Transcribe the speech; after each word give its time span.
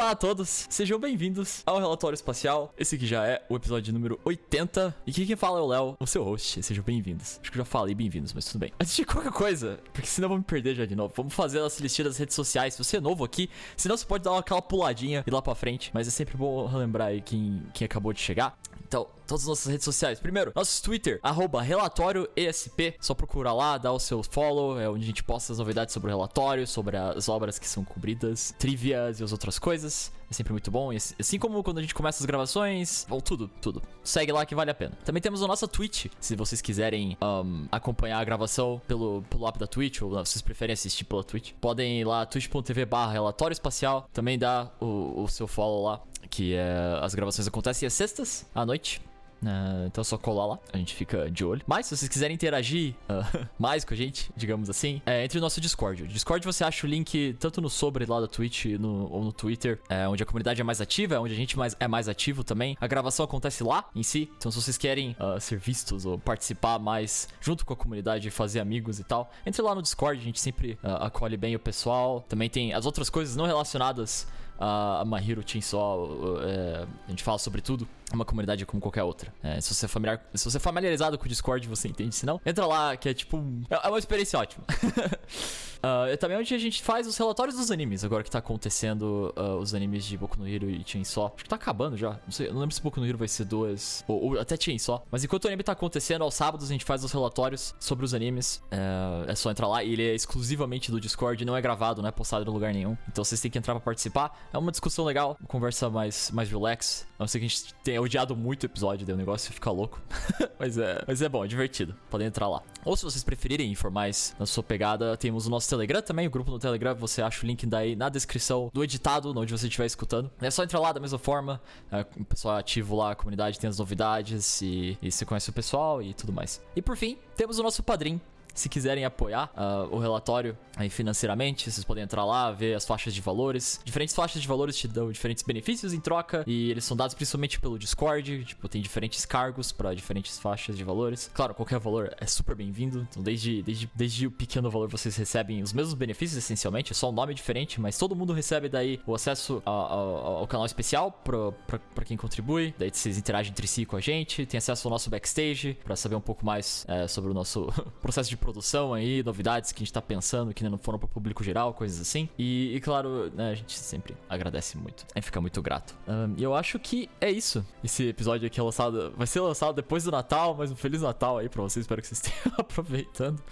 Olá 0.00 0.12
a 0.12 0.16
todos, 0.16 0.66
sejam 0.70 0.98
bem-vindos 0.98 1.62
ao 1.66 1.78
Relatório 1.78 2.14
Espacial. 2.14 2.72
Esse 2.78 2.94
aqui 2.94 3.06
já 3.06 3.26
é 3.26 3.44
o 3.50 3.56
episódio 3.56 3.92
número 3.92 4.18
80. 4.24 4.96
E 5.06 5.12
quem 5.12 5.36
fala 5.36 5.58
é 5.58 5.62
o 5.62 5.66
Léo, 5.66 5.96
o 6.00 6.06
seu 6.06 6.24
host. 6.24 6.62
Sejam 6.62 6.82
bem-vindos. 6.82 7.38
Acho 7.38 7.52
que 7.52 7.58
eu 7.58 7.60
já 7.60 7.66
falei 7.66 7.94
bem-vindos, 7.94 8.32
mas 8.32 8.46
tudo 8.46 8.60
bem. 8.60 8.72
Antes 8.80 8.96
de 8.96 9.04
qualquer 9.04 9.30
coisa, 9.30 9.78
porque 9.92 10.08
senão 10.08 10.24
eu 10.24 10.28
vou 10.30 10.38
me 10.38 10.44
perder 10.44 10.74
já 10.74 10.86
de 10.86 10.96
novo, 10.96 11.12
vamos 11.14 11.34
fazer 11.34 11.58
a 11.58 11.64
nossa 11.64 11.82
listinha 11.82 12.06
das 12.06 12.16
redes 12.16 12.34
sociais. 12.34 12.72
Se 12.72 12.82
você 12.82 12.96
é 12.96 13.00
novo 13.00 13.24
aqui, 13.24 13.50
senão 13.76 13.94
você 13.94 14.06
pode 14.06 14.24
dar 14.24 14.38
aquela 14.38 14.62
puladinha 14.62 15.22
e 15.26 15.30
lá 15.30 15.42
pra 15.42 15.54
frente. 15.54 15.90
Mas 15.92 16.08
é 16.08 16.10
sempre 16.10 16.34
bom 16.34 16.64
relembrar 16.66 17.08
aí 17.08 17.20
quem, 17.20 17.62
quem 17.74 17.84
acabou 17.84 18.14
de 18.14 18.20
chegar. 18.20 18.58
Então, 18.82 19.06
todas 19.30 19.44
as 19.44 19.48
nossas 19.48 19.70
redes 19.70 19.84
sociais. 19.84 20.18
Primeiro, 20.18 20.50
nosso 20.56 20.82
Twitter, 20.82 21.20
arroba 21.22 21.62
relatório 21.62 22.28
ESP. 22.36 22.96
Só 23.00 23.14
procurar 23.14 23.52
lá, 23.52 23.78
dá 23.78 23.92
o 23.92 23.98
seu 24.00 24.24
follow, 24.24 24.78
é 24.80 24.88
onde 24.88 25.04
a 25.04 25.06
gente 25.06 25.22
posta 25.22 25.52
as 25.52 25.58
novidades 25.60 25.94
sobre 25.94 26.10
o 26.10 26.14
relatório, 26.14 26.66
sobre 26.66 26.96
as 26.96 27.28
obras 27.28 27.56
que 27.56 27.68
são 27.68 27.84
cobridas, 27.84 28.52
trivias 28.58 29.20
e 29.20 29.24
as 29.24 29.30
outras 29.30 29.56
coisas. 29.56 30.12
É 30.28 30.34
sempre 30.34 30.52
muito 30.52 30.70
bom. 30.70 30.92
E 30.92 30.96
assim 30.96 31.38
como 31.38 31.62
quando 31.62 31.78
a 31.78 31.80
gente 31.80 31.94
começa 31.94 32.22
as 32.22 32.26
gravações, 32.26 33.06
ou 33.08 33.20
tudo, 33.20 33.48
tudo. 33.62 33.80
Segue 34.02 34.32
lá 34.32 34.44
que 34.44 34.54
vale 34.54 34.70
a 34.72 34.74
pena. 34.74 34.98
Também 35.04 35.22
temos 35.22 35.42
a 35.42 35.46
nossa 35.46 35.68
Twitch, 35.68 36.06
se 36.20 36.34
vocês 36.34 36.60
quiserem 36.60 37.16
um, 37.22 37.66
acompanhar 37.70 38.18
a 38.18 38.24
gravação 38.24 38.82
pelo, 38.86 39.22
pelo 39.30 39.46
app 39.46 39.58
da 39.58 39.66
Twitch, 39.66 40.02
ou 40.02 40.10
vocês 40.10 40.42
preferem 40.42 40.72
assistir 40.72 41.04
pela 41.04 41.22
Twitch. 41.22 41.52
Podem 41.60 42.00
ir 42.00 42.04
lá, 42.04 42.26
twitch.tv 42.26 42.84
barra 42.84 43.12
relatório 43.12 43.52
espacial. 43.52 44.08
Também 44.12 44.36
dá 44.36 44.70
o, 44.80 45.22
o 45.22 45.28
seu 45.28 45.46
follow 45.46 45.84
lá 45.84 46.02
que 46.28 46.54
é, 46.54 46.98
as 47.00 47.14
gravações 47.14 47.48
acontecem 47.48 47.86
às 47.86 47.92
sextas 47.92 48.46
à 48.54 48.64
noite. 48.64 49.00
Uh, 49.42 49.86
então 49.86 50.02
é 50.02 50.04
só 50.04 50.18
colar 50.18 50.46
lá, 50.46 50.58
a 50.72 50.76
gente 50.76 50.94
fica 50.94 51.30
de 51.30 51.44
olho. 51.44 51.62
Mas 51.66 51.86
se 51.86 51.96
vocês 51.96 52.08
quiserem 52.08 52.34
interagir 52.34 52.94
uh, 53.08 53.46
mais 53.58 53.84
com 53.84 53.94
a 53.94 53.96
gente, 53.96 54.30
digamos 54.36 54.68
assim, 54.68 55.00
é, 55.06 55.24
entre 55.24 55.38
no 55.38 55.42
nosso 55.42 55.60
Discord. 55.60 56.02
O 56.02 56.08
Discord 56.08 56.44
você 56.44 56.64
acha 56.64 56.86
o 56.86 56.90
link 56.90 57.36
tanto 57.38 57.60
no 57.60 57.70
sobre 57.70 58.04
lá 58.04 58.20
da 58.20 58.26
Twitch 58.26 58.66
no, 58.78 59.10
ou 59.10 59.24
no 59.24 59.32
Twitter, 59.32 59.80
é, 59.88 60.06
onde 60.08 60.22
a 60.22 60.26
comunidade 60.26 60.60
é 60.60 60.64
mais 60.64 60.80
ativa, 60.80 61.14
é 61.14 61.18
onde 61.18 61.32
a 61.32 61.36
gente 61.36 61.56
mais, 61.56 61.76
é 61.80 61.88
mais 61.88 62.08
ativo 62.08 62.44
também. 62.44 62.76
A 62.80 62.86
gravação 62.86 63.24
acontece 63.24 63.64
lá 63.64 63.88
em 63.94 64.02
si. 64.02 64.30
Então 64.36 64.50
se 64.50 64.60
vocês 64.60 64.76
querem 64.76 65.16
uh, 65.18 65.40
ser 65.40 65.58
vistos 65.58 66.04
ou 66.04 66.18
participar 66.18 66.78
mais 66.78 67.28
junto 67.40 67.64
com 67.64 67.72
a 67.72 67.76
comunidade, 67.76 68.30
fazer 68.30 68.60
amigos 68.60 68.98
e 68.98 69.04
tal, 69.04 69.30
entre 69.46 69.62
lá 69.62 69.74
no 69.74 69.82
Discord, 69.82 70.20
a 70.20 70.24
gente 70.24 70.40
sempre 70.40 70.78
acolhe 70.82 71.36
bem 71.36 71.54
o 71.56 71.58
pessoal. 71.58 72.24
Também 72.28 72.48
tem 72.48 72.72
as 72.72 72.86
outras 72.86 73.08
coisas 73.08 73.36
não 73.36 73.46
relacionadas 73.46 74.26
a 74.60 75.02
Mahiro 75.06 75.42
Chainsaw, 75.44 76.38
é, 76.42 76.86
a 77.06 77.10
gente 77.10 77.24
fala 77.24 77.38
sobre 77.38 77.62
tudo. 77.62 77.88
É 78.10 78.14
uma 78.14 78.24
comunidade 78.24 78.66
como 78.66 78.80
qualquer 78.80 79.02
outra. 79.02 79.32
É, 79.42 79.60
se, 79.60 79.74
você 79.74 79.86
é 79.86 79.88
familiar, 79.88 80.20
se 80.34 80.44
você 80.44 80.56
é 80.56 80.60
familiarizado 80.60 81.16
com 81.16 81.24
o 81.24 81.28
Discord, 81.28 81.66
você 81.68 81.88
entende. 81.88 82.14
Se 82.14 82.26
não, 82.26 82.40
entra 82.44 82.66
lá, 82.66 82.96
que 82.96 83.08
é 83.08 83.14
tipo. 83.14 83.42
É 83.68 83.88
uma 83.88 83.98
experiência 83.98 84.38
ótima. 84.38 84.64
uh, 85.82 86.06
é 86.08 86.16
também 86.16 86.36
onde 86.36 86.52
a 86.54 86.58
gente 86.58 86.82
faz 86.82 87.06
os 87.06 87.16
relatórios 87.16 87.56
dos 87.56 87.70
animes, 87.70 88.04
agora 88.04 88.22
que 88.22 88.30
tá 88.30 88.38
acontecendo 88.38 89.32
uh, 89.36 89.56
os 89.56 89.74
animes 89.74 90.04
de 90.04 90.16
Boku 90.16 90.38
no 90.38 90.48
Hero 90.48 90.68
e 90.68 90.82
Chainsaw. 90.84 91.32
Acho 91.34 91.44
que 91.44 91.48
tá 91.48 91.56
acabando 91.56 91.96
já. 91.96 92.18
Não 92.24 92.32
sei, 92.32 92.50
não 92.50 92.60
lembro 92.60 92.74
se 92.74 92.82
Boku 92.82 93.00
no 93.00 93.06
Hero 93.06 93.18
vai 93.18 93.28
ser 93.28 93.44
duas. 93.44 94.04
Ou, 94.08 94.32
ou 94.32 94.40
até 94.40 94.56
Chainsaw. 94.58 95.06
Mas 95.10 95.22
enquanto 95.22 95.44
o 95.44 95.48
anime 95.48 95.62
tá 95.62 95.72
acontecendo, 95.72 96.22
aos 96.22 96.34
sábados 96.34 96.68
a 96.68 96.72
gente 96.72 96.84
faz 96.84 97.04
os 97.04 97.12
relatórios 97.12 97.74
sobre 97.78 98.04
os 98.04 98.12
animes. 98.12 98.62
É, 98.70 99.30
é 99.30 99.34
só 99.34 99.50
entrar 99.50 99.68
lá. 99.68 99.84
E 99.84 99.92
ele 99.92 100.02
é 100.02 100.14
exclusivamente 100.14 100.90
do 100.90 101.00
Discord, 101.00 101.44
não 101.44 101.56
é 101.56 101.62
gravado, 101.62 102.02
não 102.02 102.08
é 102.08 102.12
postado 102.12 102.48
em 102.48 102.52
lugar 102.52 102.72
nenhum. 102.72 102.96
Então 103.08 103.24
vocês 103.24 103.40
têm 103.40 103.50
que 103.50 103.58
entrar 103.58 103.74
pra 103.74 103.80
participar. 103.80 104.48
É 104.52 104.58
uma 104.58 104.70
discussão 104.70 105.04
legal, 105.04 105.36
uma 105.40 105.48
conversa 105.48 105.88
mais, 105.88 106.30
mais 106.32 106.50
relax. 106.50 107.06
A 107.18 107.22
não 107.22 107.28
ser 107.28 107.38
que 107.38 107.44
a 107.44 107.48
gente 107.48 107.74
tenha 107.84 107.99
odiado 108.00 108.36
muito 108.36 108.64
o 108.64 108.66
episódio, 108.66 109.06
daí 109.06 109.14
o 109.14 109.18
negócio 109.18 109.52
fica 109.52 109.70
louco. 109.70 110.00
mas, 110.58 110.78
é, 110.78 111.02
mas 111.06 111.22
é 111.22 111.28
bom, 111.28 111.44
é 111.44 111.48
divertido. 111.48 111.94
Podem 112.10 112.26
entrar 112.26 112.48
lá. 112.48 112.62
Ou 112.84 112.96
se 112.96 113.04
vocês 113.04 113.22
preferirem 113.22 113.70
informais 113.70 114.34
na 114.38 114.46
sua 114.46 114.62
pegada, 114.62 115.16
temos 115.16 115.46
o 115.46 115.50
nosso 115.50 115.68
Telegram 115.68 116.02
também. 116.02 116.26
O 116.26 116.30
grupo 116.30 116.50
no 116.50 116.58
Telegram, 116.58 116.94
você 116.94 117.22
acha 117.22 117.44
o 117.44 117.46
link 117.46 117.66
daí 117.66 117.94
na 117.94 118.08
descrição 118.08 118.70
do 118.72 118.82
editado, 118.82 119.32
onde 119.38 119.56
você 119.56 119.66
estiver 119.66 119.86
escutando. 119.86 120.30
É 120.40 120.50
só 120.50 120.64
entrar 120.64 120.80
lá 120.80 120.92
da 120.92 121.00
mesma 121.00 121.18
forma. 121.18 121.60
É, 121.90 122.04
o 122.18 122.24
pessoal 122.24 122.56
é 122.56 122.60
ativo 122.60 122.96
lá, 122.96 123.12
a 123.12 123.14
comunidade 123.14 123.58
tem 123.58 123.68
as 123.68 123.78
novidades 123.78 124.62
e, 124.62 124.98
e 125.02 125.10
você 125.10 125.24
conhece 125.24 125.50
o 125.50 125.52
pessoal 125.52 126.02
e 126.02 126.14
tudo 126.14 126.32
mais. 126.32 126.60
E 126.74 126.82
por 126.82 126.96
fim, 126.96 127.18
temos 127.36 127.58
o 127.58 127.62
nosso 127.62 127.82
padrinho 127.82 128.20
se 128.54 128.68
quiserem 128.68 129.04
apoiar 129.04 129.50
uh, 129.56 129.94
o 129.94 129.98
relatório 129.98 130.56
aí 130.76 130.88
financeiramente, 130.88 131.70
vocês 131.70 131.84
podem 131.84 132.04
entrar 132.04 132.24
lá, 132.24 132.50
ver 132.50 132.74
as 132.74 132.86
faixas 132.86 133.14
de 133.14 133.20
valores. 133.20 133.80
Diferentes 133.84 134.14
faixas 134.14 134.40
de 134.40 134.48
valores 134.48 134.76
te 134.76 134.88
dão 134.88 135.10
diferentes 135.10 135.42
benefícios 135.42 135.92
em 135.92 136.00
troca 136.00 136.44
e 136.46 136.70
eles 136.70 136.84
são 136.84 136.96
dados 136.96 137.14
principalmente 137.14 137.60
pelo 137.60 137.78
Discord. 137.78 138.44
Tipo, 138.44 138.68
tem 138.68 138.80
diferentes 138.80 139.26
cargos 139.26 139.72
para 139.72 139.94
diferentes 139.94 140.38
faixas 140.38 140.76
de 140.76 140.84
valores. 140.84 141.30
Claro, 141.34 141.54
qualquer 141.54 141.78
valor 141.78 142.14
é 142.18 142.26
super 142.26 142.54
bem-vindo. 142.54 143.06
Então, 143.10 143.22
desde, 143.22 143.62
desde, 143.62 143.90
desde 143.94 144.26
o 144.26 144.30
pequeno 144.30 144.70
valor 144.70 144.88
vocês 144.88 145.16
recebem 145.16 145.62
os 145.62 145.72
mesmos 145.72 145.94
benefícios, 145.94 146.38
essencialmente. 146.42 146.92
É 146.92 146.94
só 146.94 147.10
um 147.10 147.12
nome 147.12 147.34
diferente, 147.34 147.80
mas 147.80 147.98
todo 147.98 148.16
mundo 148.16 148.32
recebe 148.32 148.68
daí 148.68 149.00
o 149.06 149.14
acesso 149.14 149.62
ao, 149.64 150.38
ao, 150.38 150.46
canal 150.46 150.66
especial 150.66 151.12
para 151.12 152.04
quem 152.04 152.16
contribui. 152.16 152.74
Daí 152.78 152.90
vocês 152.90 153.18
interagem 153.18 153.50
entre 153.50 153.66
si 153.66 153.84
com 153.84 153.96
a 153.96 154.00
gente. 154.00 154.46
Tem 154.46 154.58
acesso 154.58 154.88
ao 154.88 154.90
nosso 154.90 155.10
backstage 155.10 155.78
para 155.84 155.96
saber 155.96 156.16
um 156.16 156.20
pouco 156.20 156.44
mais 156.44 156.84
é, 156.88 157.06
sobre 157.06 157.30
o 157.30 157.34
nosso 157.34 157.68
processo 158.00 158.28
de 158.28 158.36
produção 158.36 158.49
aí, 158.94 159.22
novidades 159.22 159.72
que 159.72 159.82
a 159.82 159.84
gente 159.84 159.92
tá 159.92 160.02
pensando 160.02 160.52
que 160.52 160.62
ainda 160.62 160.70
não 160.70 160.78
foram 160.78 160.98
para 160.98 161.06
o 161.06 161.08
público 161.08 161.42
geral, 161.42 161.74
coisas 161.74 162.00
assim. 162.00 162.28
E, 162.38 162.74
e 162.74 162.80
claro, 162.80 163.30
né, 163.34 163.50
a 163.50 163.54
gente 163.54 163.78
sempre 163.78 164.16
agradece 164.28 164.76
muito. 164.76 165.06
Gente 165.14 165.24
fica 165.24 165.40
muito 165.40 165.60
grato. 165.62 165.94
Um, 166.06 166.34
e 166.36 166.42
eu 166.42 166.54
acho 166.54 166.78
que 166.78 167.08
é 167.20 167.30
isso. 167.30 167.64
Esse 167.82 168.08
episódio 168.08 168.46
aqui 168.46 168.58
é 168.58 168.62
lançado, 168.62 169.12
vai 169.16 169.26
ser 169.26 169.40
lançado 169.40 169.74
depois 169.74 170.04
do 170.04 170.10
Natal, 170.10 170.54
mas 170.56 170.70
um 170.70 170.76
Feliz 170.76 171.02
Natal 171.02 171.38
aí 171.38 171.48
pra 171.48 171.62
vocês. 171.62 171.84
Espero 171.84 172.00
que 172.00 172.08
vocês 172.08 172.20
estejam 172.24 172.52
aproveitando. 172.58 173.42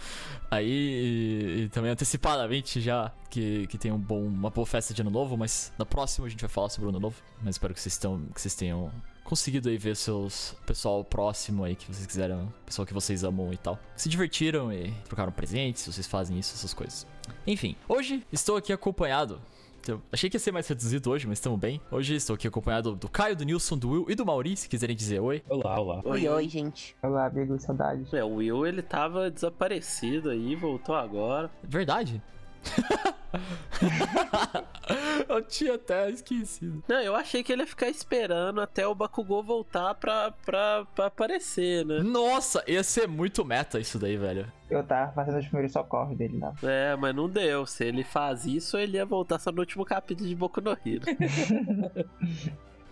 Aí, 0.51 0.67
e, 0.69 1.63
e 1.65 1.69
também 1.69 1.91
antecipadamente 1.91 2.81
já 2.81 3.13
que, 3.31 3.67
que 3.67 3.79
tenham 3.79 3.97
um 3.97 4.01
bom, 4.01 4.23
uma 4.23 4.51
boa 4.51 4.67
festa 4.67 4.95
de 4.95 5.03
ano 5.03 5.11
novo, 5.11 5.37
mas 5.37 5.73
na 5.79 5.85
próxima 5.85 6.27
a 6.27 6.31
gente 6.31 6.41
vai 6.41 6.49
falar 6.49 6.69
sobre 6.69 6.87
o 6.87 6.89
ano 6.91 7.01
novo. 7.01 7.17
Mas 7.43 7.57
espero 7.57 7.75
que 7.75 7.81
vocês, 7.81 7.95
estão, 7.95 8.21
que 8.35 8.41
vocês 8.41 8.55
tenham 8.55 8.91
conseguido 9.29 9.69
aí 9.69 9.77
ver 9.77 9.95
seus 9.95 10.57
pessoal 10.65 11.05
próximo 11.05 11.63
aí 11.63 11.77
que 11.77 11.87
vocês 11.87 12.07
quiseram, 12.07 12.51
pessoal 12.65 12.87
que 12.87 12.95
vocês 12.95 13.23
amam 13.23 13.53
e 13.53 13.59
tal. 13.59 13.79
Se 13.95 14.09
divertiram 14.09 14.73
e 14.73 14.91
trocaram 15.07 15.31
presentes, 15.31 15.83
se 15.83 15.93
vocês 15.93 16.07
fazem 16.07 16.39
isso, 16.39 16.55
essas 16.55 16.73
coisas. 16.73 17.07
Enfim, 17.47 17.77
hoje 17.87 18.27
estou 18.33 18.57
aqui 18.57 18.73
acompanhado 18.73 19.39
eu 19.87 20.03
achei 20.13 20.29
que 20.29 20.37
ia 20.37 20.41
ser 20.41 20.53
mais 20.53 20.69
reduzido 20.69 21.11
hoje, 21.11 21.27
mas 21.27 21.39
estamos 21.39 21.59
bem. 21.59 21.81
Hoje 21.91 22.15
estou 22.15 22.35
aqui 22.35 22.47
acompanhado 22.47 22.95
do 22.95 23.09
Caio, 23.09 23.35
do 23.35 23.45
Nilson, 23.45 23.79
do 23.79 23.91
Will 23.91 24.07
e 24.09 24.15
do 24.15 24.27
Mauri, 24.27 24.55
se 24.55 24.69
quiserem 24.69 24.95
dizer 24.95 25.19
oi. 25.19 25.43
Olá, 25.49 25.81
olá. 25.81 26.03
Oi, 26.05 26.29
oi, 26.29 26.49
gente. 26.49 26.95
Olá, 27.03 27.27
amigo, 27.27 27.59
saudade. 27.59 28.05
É, 28.15 28.23
o 28.23 28.35
Will, 28.35 28.67
ele 28.67 28.83
tava 28.83 29.31
desaparecido 29.31 30.29
aí, 30.29 30.55
voltou 30.55 30.95
agora. 30.95 31.51
Verdade. 31.63 32.23
eu 35.29 35.43
tinha 35.43 35.75
até 35.75 36.11
esquecido. 36.11 36.83
Não, 36.89 37.01
eu 37.01 37.15
achei 37.15 37.43
que 37.43 37.53
ele 37.53 37.63
ia 37.63 37.67
ficar 37.67 37.89
esperando 37.89 38.61
até 38.61 38.87
o 38.87 38.95
Bakugou 38.95 39.43
voltar 39.43 39.95
pra, 39.95 40.31
pra, 40.31 40.87
pra 40.95 41.07
aparecer, 41.07 41.85
né? 41.85 42.01
Nossa, 42.01 42.63
ia 42.67 42.83
ser 42.83 43.07
muito 43.07 43.45
meta 43.45 43.79
isso 43.79 43.99
daí, 43.99 44.17
velho. 44.17 44.51
Eu 44.71 44.83
tava 44.83 45.13
fazendo 45.13 45.39
os 45.39 45.47
primeiros 45.47 45.73
socorros 45.73 46.17
dele 46.17 46.39
lá. 46.39 46.55
É, 46.63 46.97
mas 46.97 47.15
não 47.15 47.29
deu. 47.29 47.67
Se 47.67 47.85
ele 47.85 48.05
faz 48.05 48.45
isso, 48.45 48.77
ele 48.77 48.97
ia 48.97 49.07
voltar 49.07 49.39
só 49.39 49.51
no 49.53 49.61
último 49.61 49.85
capítulo 49.85 50.29
de 50.29 50.35
Boku 50.35 50.61
no 50.61 50.71
Hero. 50.71 51.07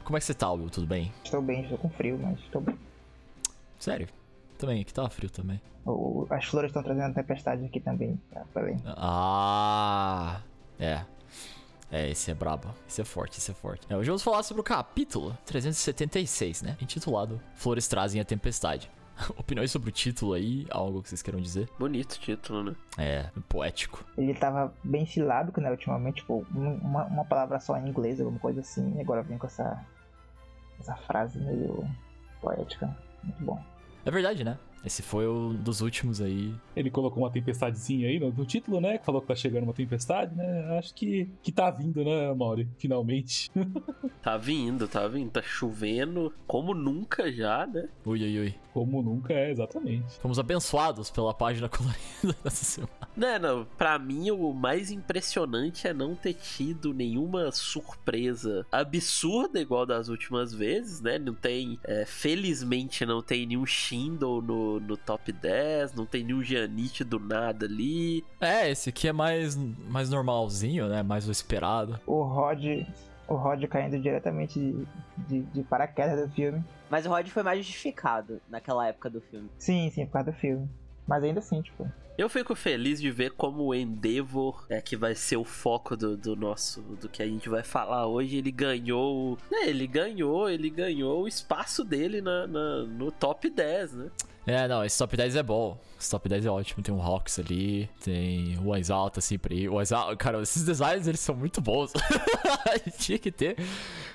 Como 0.04 0.16
é 0.16 0.20
que 0.20 0.26
você 0.26 0.34
tá, 0.34 0.50
Will? 0.52 0.70
Tudo 0.70 0.86
bem? 0.86 1.12
Estou 1.24 1.42
bem, 1.42 1.62
estou 1.62 1.78
com 1.78 1.90
frio, 1.90 2.18
mas 2.22 2.38
estou 2.38 2.60
bem. 2.60 2.78
Sério? 3.78 4.08
Também, 4.58 4.80
aqui 4.80 4.92
tava 4.92 5.10
frio 5.10 5.30
também. 5.30 5.60
O, 5.84 6.26
as 6.30 6.44
flores 6.46 6.70
estão 6.70 6.82
trazendo 6.82 7.14
tempestade 7.14 7.64
aqui 7.64 7.78
também, 7.78 8.20
tá? 8.32 8.44
Ah, 8.86 10.40
é. 10.78 11.04
É, 11.90 12.10
esse 12.10 12.30
é 12.30 12.34
brabo. 12.34 12.68
Esse 12.88 13.00
é 13.00 13.04
forte, 13.04 13.38
esse 13.38 13.50
é 13.50 13.54
forte. 13.54 13.86
É, 13.88 13.96
hoje 13.96 14.08
vamos 14.08 14.22
falar 14.22 14.42
sobre 14.42 14.60
o 14.60 14.64
capítulo 14.64 15.36
376, 15.46 16.62
né? 16.62 16.76
Intitulado 16.80 17.40
Flores 17.54 17.86
Trazem 17.86 18.20
a 18.20 18.24
Tempestade. 18.24 18.90
Opiniões 19.38 19.70
sobre 19.70 19.90
o 19.90 19.92
título 19.92 20.34
aí, 20.34 20.66
algo 20.70 21.02
que 21.02 21.08
vocês 21.08 21.22
queiram 21.22 21.40
dizer? 21.40 21.68
Bonito 21.78 22.18
título, 22.18 22.64
né? 22.64 22.76
É, 22.98 23.30
poético. 23.48 24.04
Ele 24.18 24.34
tava 24.34 24.74
bem 24.82 25.06
silábico, 25.06 25.60
né, 25.60 25.70
ultimamente, 25.70 26.16
tipo, 26.16 26.44
uma, 26.50 27.04
uma 27.04 27.24
palavra 27.24 27.60
só 27.60 27.76
em 27.78 27.88
inglês, 27.88 28.20
alguma 28.20 28.38
coisa 28.38 28.60
assim, 28.60 28.96
e 28.96 29.00
agora 29.00 29.22
vem 29.22 29.38
com 29.38 29.46
essa, 29.46 29.84
essa 30.80 30.96
frase 30.96 31.38
meio 31.38 31.88
poética. 32.40 32.94
Muito 33.22 33.44
bom. 33.44 33.75
É 34.06 34.10
verdade, 34.10 34.44
né? 34.44 34.56
Esse 34.86 35.02
foi 35.02 35.26
um 35.26 35.52
dos 35.52 35.80
últimos 35.80 36.20
aí. 36.20 36.54
Ele 36.76 36.92
colocou 36.92 37.24
uma 37.24 37.30
tempestadezinha 37.30 38.08
aí 38.08 38.20
no, 38.20 38.30
no, 38.30 38.46
título, 38.46 38.80
né? 38.80 39.00
Falou 39.00 39.20
que 39.20 39.26
tá 39.26 39.34
chegando 39.34 39.64
uma 39.64 39.72
tempestade, 39.72 40.32
né? 40.36 40.78
Acho 40.78 40.94
que, 40.94 41.28
que 41.42 41.50
tá 41.50 41.68
vindo, 41.72 42.04
né, 42.04 42.32
Mauri? 42.32 42.68
Finalmente. 42.78 43.50
tá 44.22 44.36
vindo, 44.36 44.86
tá 44.86 45.08
vindo. 45.08 45.28
Tá 45.32 45.42
chovendo 45.42 46.32
como 46.46 46.72
nunca 46.72 47.32
já, 47.32 47.66
né? 47.66 47.88
Ui, 48.04 48.22
ui, 48.22 48.38
ui. 48.38 48.54
Como 48.72 49.02
nunca 49.02 49.32
é, 49.32 49.50
exatamente. 49.50 50.20
Fomos 50.20 50.38
abençoados 50.38 51.10
pela 51.10 51.34
página 51.34 51.66
colorida 51.68 52.38
dessa 52.44 52.64
semana. 52.64 53.08
Não, 53.16 53.38
não. 53.40 53.64
Pra 53.76 53.98
mim, 53.98 54.30
o 54.30 54.52
mais 54.52 54.92
impressionante 54.92 55.88
é 55.88 55.92
não 55.92 56.14
ter 56.14 56.34
tido 56.34 56.94
nenhuma 56.94 57.50
surpresa 57.50 58.64
absurda 58.70 59.58
igual 59.58 59.84
das 59.84 60.08
últimas 60.08 60.54
vezes, 60.54 61.00
né? 61.00 61.18
Não 61.18 61.34
tem. 61.34 61.76
É, 61.82 62.04
felizmente, 62.06 63.04
não 63.04 63.20
tem 63.20 63.46
nenhum 63.46 63.66
Shindo 63.66 64.40
no 64.40 64.75
no, 64.80 64.96
top 64.96 65.32
10, 65.32 65.94
não 65.94 66.06
tem 66.06 66.24
nenhum 66.24 66.42
Giannitti 66.42 67.04
do 67.04 67.18
nada 67.18 67.66
ali. 67.66 68.24
É, 68.40 68.70
esse 68.70 68.90
aqui 68.90 69.08
é 69.08 69.12
mais, 69.12 69.56
mais 69.56 70.10
normalzinho, 70.10 70.88
né? 70.88 71.02
Mais 71.02 71.28
o 71.28 71.32
esperado. 71.32 72.00
O 72.06 72.22
Rod 72.22 72.64
O 73.28 73.34
Rod 73.34 73.62
caindo 73.64 73.98
diretamente 73.98 74.58
de, 74.58 74.86
de, 75.28 75.42
de 75.42 75.62
paraquedas 75.62 76.28
do 76.28 76.34
filme. 76.34 76.64
Mas 76.90 77.04
o 77.06 77.08
Rod 77.08 77.26
foi 77.28 77.42
mais 77.42 77.58
justificado 77.58 78.40
naquela 78.48 78.86
época 78.86 79.10
do 79.10 79.20
filme. 79.20 79.50
Sim, 79.58 79.90
sim, 79.90 80.06
por 80.06 80.12
causa 80.12 80.30
do 80.30 80.36
filme. 80.36 80.68
Mas 81.06 81.22
ainda 81.22 81.40
assim, 81.40 81.60
tipo. 81.62 81.90
Eu 82.18 82.30
fico 82.30 82.54
feliz 82.54 82.98
de 82.98 83.10
ver 83.10 83.32
como 83.32 83.64
o 83.64 83.74
Endeavor 83.74 84.64
é 84.70 84.80
que 84.80 84.96
vai 84.96 85.14
ser 85.14 85.36
o 85.36 85.44
foco 85.44 85.94
do, 85.94 86.16
do 86.16 86.34
nosso, 86.34 86.80
do 86.80 87.10
que 87.10 87.22
a 87.22 87.26
gente 87.26 87.46
vai 87.46 87.62
falar 87.62 88.06
hoje. 88.06 88.36
Ele 88.36 88.50
ganhou. 88.50 89.36
É, 89.52 89.68
ele 89.68 89.86
ganhou, 89.86 90.48
ele 90.48 90.70
ganhou 90.70 91.24
o 91.24 91.28
espaço 91.28 91.84
dele 91.84 92.22
na, 92.22 92.46
na, 92.46 92.82
no 92.84 93.12
top 93.12 93.50
10, 93.50 93.92
né? 93.92 94.10
É, 94.46 94.68
não, 94.68 94.84
esse 94.84 94.96
top 94.96 95.16
10 95.16 95.34
é 95.34 95.42
bom. 95.42 95.76
Esse 95.98 96.08
top 96.08 96.28
10 96.28 96.46
é 96.46 96.50
ótimo. 96.50 96.82
Tem 96.82 96.94
um 96.94 97.02
Hawks 97.02 97.40
ali, 97.40 97.90
tem 98.00 98.56
o 98.64 98.76
Exalta 98.76 99.18
assim 99.18 99.36
pra 99.36 99.52
ir. 99.52 99.68
O 99.68 99.80
Exalta, 99.80 100.14
cara, 100.16 100.40
esses 100.40 100.64
designs 100.64 101.08
eles 101.08 101.18
são 101.18 101.34
muito 101.34 101.60
bons. 101.60 101.92
tinha 102.96 103.18
que 103.18 103.32
ter. 103.32 103.56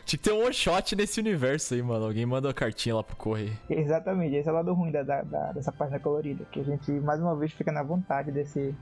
Tinha 0.05 0.17
que 0.17 0.17
ter 0.17 0.31
um 0.31 0.45
one 0.45 0.53
shot 0.53 0.95
nesse 0.95 1.19
universo 1.19 1.73
aí, 1.73 1.81
mano. 1.81 2.05
Alguém 2.05 2.25
manda 2.25 2.47
uma 2.47 2.53
cartinha 2.53 2.95
lá 2.95 3.03
pro 3.03 3.15
correio. 3.17 3.51
Exatamente, 3.69 4.35
esse 4.37 4.47
é 4.47 4.51
o 4.51 4.55
lado 4.55 4.73
ruim 4.73 4.89
da, 4.89 5.03
da, 5.03 5.21
da, 5.21 5.51
dessa 5.51 5.71
página 5.71 5.99
colorida. 5.99 6.45
Que 6.49 6.61
a 6.61 6.63
gente, 6.63 6.89
mais 6.91 7.19
uma 7.19 7.35
vez, 7.35 7.51
fica 7.51 7.71
na 7.71 7.83
vontade 7.95 8.31
desse, 8.31 8.73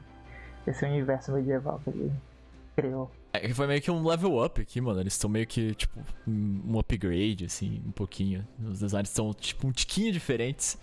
desse 0.65 0.85
universo 0.85 1.31
medieval 1.31 1.79
que 1.83 1.89
ele 1.89 2.11
criou. 2.75 3.11
É 3.31 3.53
foi 3.53 3.67
meio 3.67 3.81
que 3.81 3.91
um 3.91 4.05
level 4.05 4.43
up 4.43 4.59
aqui, 4.59 4.81
mano. 4.81 4.99
Eles 4.99 5.13
estão 5.13 5.29
meio 5.29 5.45
que, 5.45 5.75
tipo, 5.75 5.99
um 6.27 6.79
upgrade, 6.79 7.45
assim, 7.45 7.81
um 7.85 7.91
pouquinho. 7.91 8.47
Os 8.63 8.79
designs 8.79 9.09
estão, 9.09 9.33
tipo, 9.33 9.67
um 9.67 9.71
tiquinho 9.71 10.11
diferentes 10.11 10.77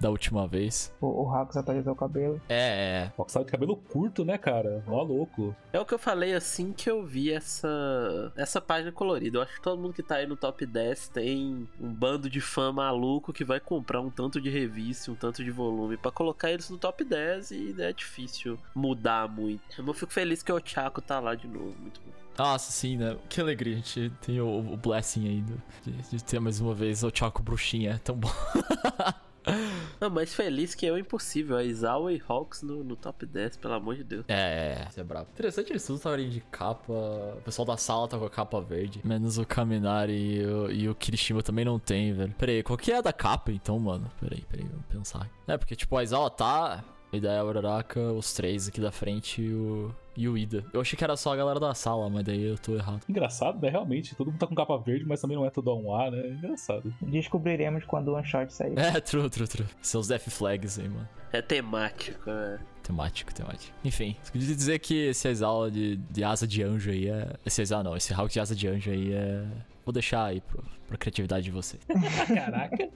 da 0.00 0.10
última 0.10 0.46
vez. 0.46 0.92
O, 1.00 1.06
o 1.06 1.30
Hawks 1.30 1.56
atualizou 1.56 1.92
o 1.92 1.96
cabelo. 1.96 2.40
É, 2.48 3.06
é. 3.06 3.12
O 3.16 3.24
tá 3.24 3.40
de 3.42 3.50
cabelo 3.50 3.76
curto, 3.76 4.24
né, 4.24 4.38
cara? 4.38 4.82
Ó, 4.86 5.02
louco. 5.02 5.54
É 5.72 5.80
o 5.80 5.84
que 5.84 5.94
eu 5.94 5.98
falei 5.98 6.34
assim 6.34 6.72
que 6.72 6.90
eu 6.90 7.04
vi 7.04 7.32
essa 7.32 8.32
essa 8.36 8.60
página 8.60 8.92
colorida. 8.92 9.38
Eu 9.38 9.42
acho 9.42 9.54
que 9.54 9.62
todo 9.62 9.80
mundo 9.80 9.94
que 9.94 10.02
tá 10.02 10.16
aí 10.16 10.26
no 10.26 10.36
top 10.36 10.64
10 10.64 11.08
tem 11.08 11.68
um 11.80 11.92
bando 11.92 12.28
de 12.28 12.40
fã 12.40 12.72
maluco 12.72 13.32
que 13.32 13.44
vai 13.44 13.60
comprar 13.60 14.00
um 14.00 14.10
tanto 14.10 14.40
de 14.40 14.50
revista, 14.50 15.10
um 15.10 15.14
tanto 15.14 15.44
de 15.44 15.50
volume 15.50 15.96
para 15.96 16.10
colocar 16.10 16.50
eles 16.50 16.70
no 16.70 16.78
top 16.78 17.04
10 17.04 17.50
e 17.50 17.74
é 17.78 17.92
difícil 17.92 18.58
mudar 18.74 19.28
muito. 19.28 19.62
Eu 19.78 19.94
fico 19.94 20.12
feliz 20.12 20.42
que 20.42 20.52
o 20.52 20.60
Chaco 20.64 21.00
tá 21.00 21.20
lá 21.20 21.34
de 21.34 21.46
novo, 21.46 21.74
muito 21.80 22.00
bom. 22.00 22.26
Nossa, 22.38 22.70
sim, 22.70 22.96
né? 22.98 23.16
Que 23.28 23.40
alegria. 23.40 23.74
A 23.74 23.76
gente 23.76 24.12
tem 24.20 24.40
o, 24.40 24.58
o 24.58 24.76
blessing 24.76 25.26
aí 25.26 25.40
do, 25.40 25.62
de, 25.84 26.16
de, 26.16 26.24
ter 26.24 26.38
mais 26.38 26.60
uma 26.60 26.74
vez 26.74 27.02
o 27.02 27.10
Chaco 27.12 27.42
Bruxinha. 27.42 27.92
É 27.92 27.98
tão 27.98 28.14
bom. 28.14 28.30
Não, 30.00 30.10
mais 30.10 30.34
feliz 30.34 30.74
que 30.74 30.84
eu, 30.84 30.98
impossível. 30.98 31.56
A 31.56 31.64
Izawa 31.64 32.12
e 32.12 32.22
Hawks 32.26 32.62
no, 32.62 32.84
no 32.84 32.96
top 32.96 33.24
10, 33.24 33.56
pelo 33.56 33.74
amor 33.74 33.94
de 33.96 34.04
Deus. 34.04 34.24
É, 34.28 34.82
é, 34.82 34.86
isso 34.88 35.00
é 35.00 35.04
brabo. 35.04 35.28
Interessante 35.32 35.72
eles 35.72 35.86
todos 35.86 36.00
estarem 36.00 36.28
de 36.28 36.40
capa. 36.40 36.92
O 36.92 37.40
pessoal 37.44 37.66
da 37.66 37.76
sala 37.76 38.08
tá 38.08 38.18
com 38.18 38.24
a 38.24 38.30
capa 38.30 38.60
verde. 38.60 39.00
Menos 39.04 39.38
o 39.38 39.46
Kaminari 39.46 40.12
e 40.12 40.44
o, 40.44 40.70
e 40.70 40.88
o 40.88 40.94
Kirishima 40.94 41.42
também 41.42 41.64
não 41.64 41.78
tem, 41.78 42.12
velho. 42.12 42.34
Pera 42.36 42.52
aí, 42.52 42.62
qual 42.62 42.76
que 42.76 42.92
é 42.92 42.98
a 42.98 43.00
da 43.00 43.12
capa 43.12 43.52
então, 43.52 43.78
mano? 43.78 44.10
Pera 44.20 44.34
aí, 44.34 44.42
pera 44.42 44.62
aí, 44.62 44.68
vamos 44.68 44.86
pensar. 44.86 45.30
É, 45.46 45.56
porque 45.56 45.74
tipo, 45.76 45.96
a 45.96 46.02
Izawa 46.02 46.30
tá. 46.30 46.84
E 47.12 47.20
daí 47.20 47.38
a 47.38 47.44
Uraraka, 47.44 48.00
os 48.12 48.32
três 48.32 48.68
aqui 48.68 48.80
da 48.80 48.90
frente 48.90 49.40
e 49.40 49.52
o, 49.52 49.94
e 50.16 50.28
o 50.28 50.36
Ida. 50.36 50.64
Eu 50.72 50.80
achei 50.80 50.96
que 50.96 51.04
era 51.04 51.16
só 51.16 51.32
a 51.32 51.36
galera 51.36 51.60
da 51.60 51.72
sala, 51.74 52.10
mas 52.10 52.24
daí 52.24 52.42
eu 52.42 52.58
tô 52.58 52.74
errado. 52.74 53.00
Engraçado, 53.08 53.60
né? 53.60 53.70
Realmente. 53.70 54.14
Todo 54.14 54.30
mundo 54.30 54.38
tá 54.38 54.46
com 54.46 54.54
capa 54.54 54.76
verde, 54.76 55.04
mas 55.06 55.20
também 55.20 55.36
não 55.36 55.46
é 55.46 55.50
todo 55.50 55.74
um 55.74 55.94
A, 55.94 56.10
né? 56.10 56.28
Engraçado. 56.28 56.92
Descobriremos 57.00 57.84
quando 57.84 58.08
o 58.08 58.14
One 58.14 58.26
Shot 58.26 58.52
sair. 58.52 58.76
É, 58.86 59.00
true, 59.00 59.28
true, 59.30 59.48
true. 59.48 59.66
Os 59.80 60.08
Death 60.08 60.28
Flags 60.30 60.78
aí, 60.78 60.88
mano. 60.88 61.08
É 61.32 61.42
temático, 61.42 62.30
né? 62.30 62.58
Temático, 62.82 63.34
temático. 63.34 63.74
Enfim, 63.84 64.16
queria 64.32 64.54
dizer 64.54 64.78
que 64.78 65.08
esse 65.08 65.28
exala 65.28 65.70
de, 65.70 65.96
de 65.96 66.22
asa 66.22 66.46
de 66.46 66.62
anjo 66.62 66.90
aí 66.90 67.08
é. 67.08 67.34
Esse 67.44 67.62
exala 67.62 67.82
não, 67.82 67.96
esse 67.96 68.12
Hulk 68.12 68.32
de 68.32 68.40
asa 68.40 68.54
de 68.54 68.68
anjo 68.68 68.90
aí 68.90 69.12
é. 69.12 69.44
Vou 69.84 69.92
deixar 69.92 70.24
aí 70.24 70.40
pro, 70.40 70.62
pra 70.86 70.96
criatividade 70.96 71.44
de 71.44 71.50
vocês. 71.50 71.82
Caraca. 72.28 72.88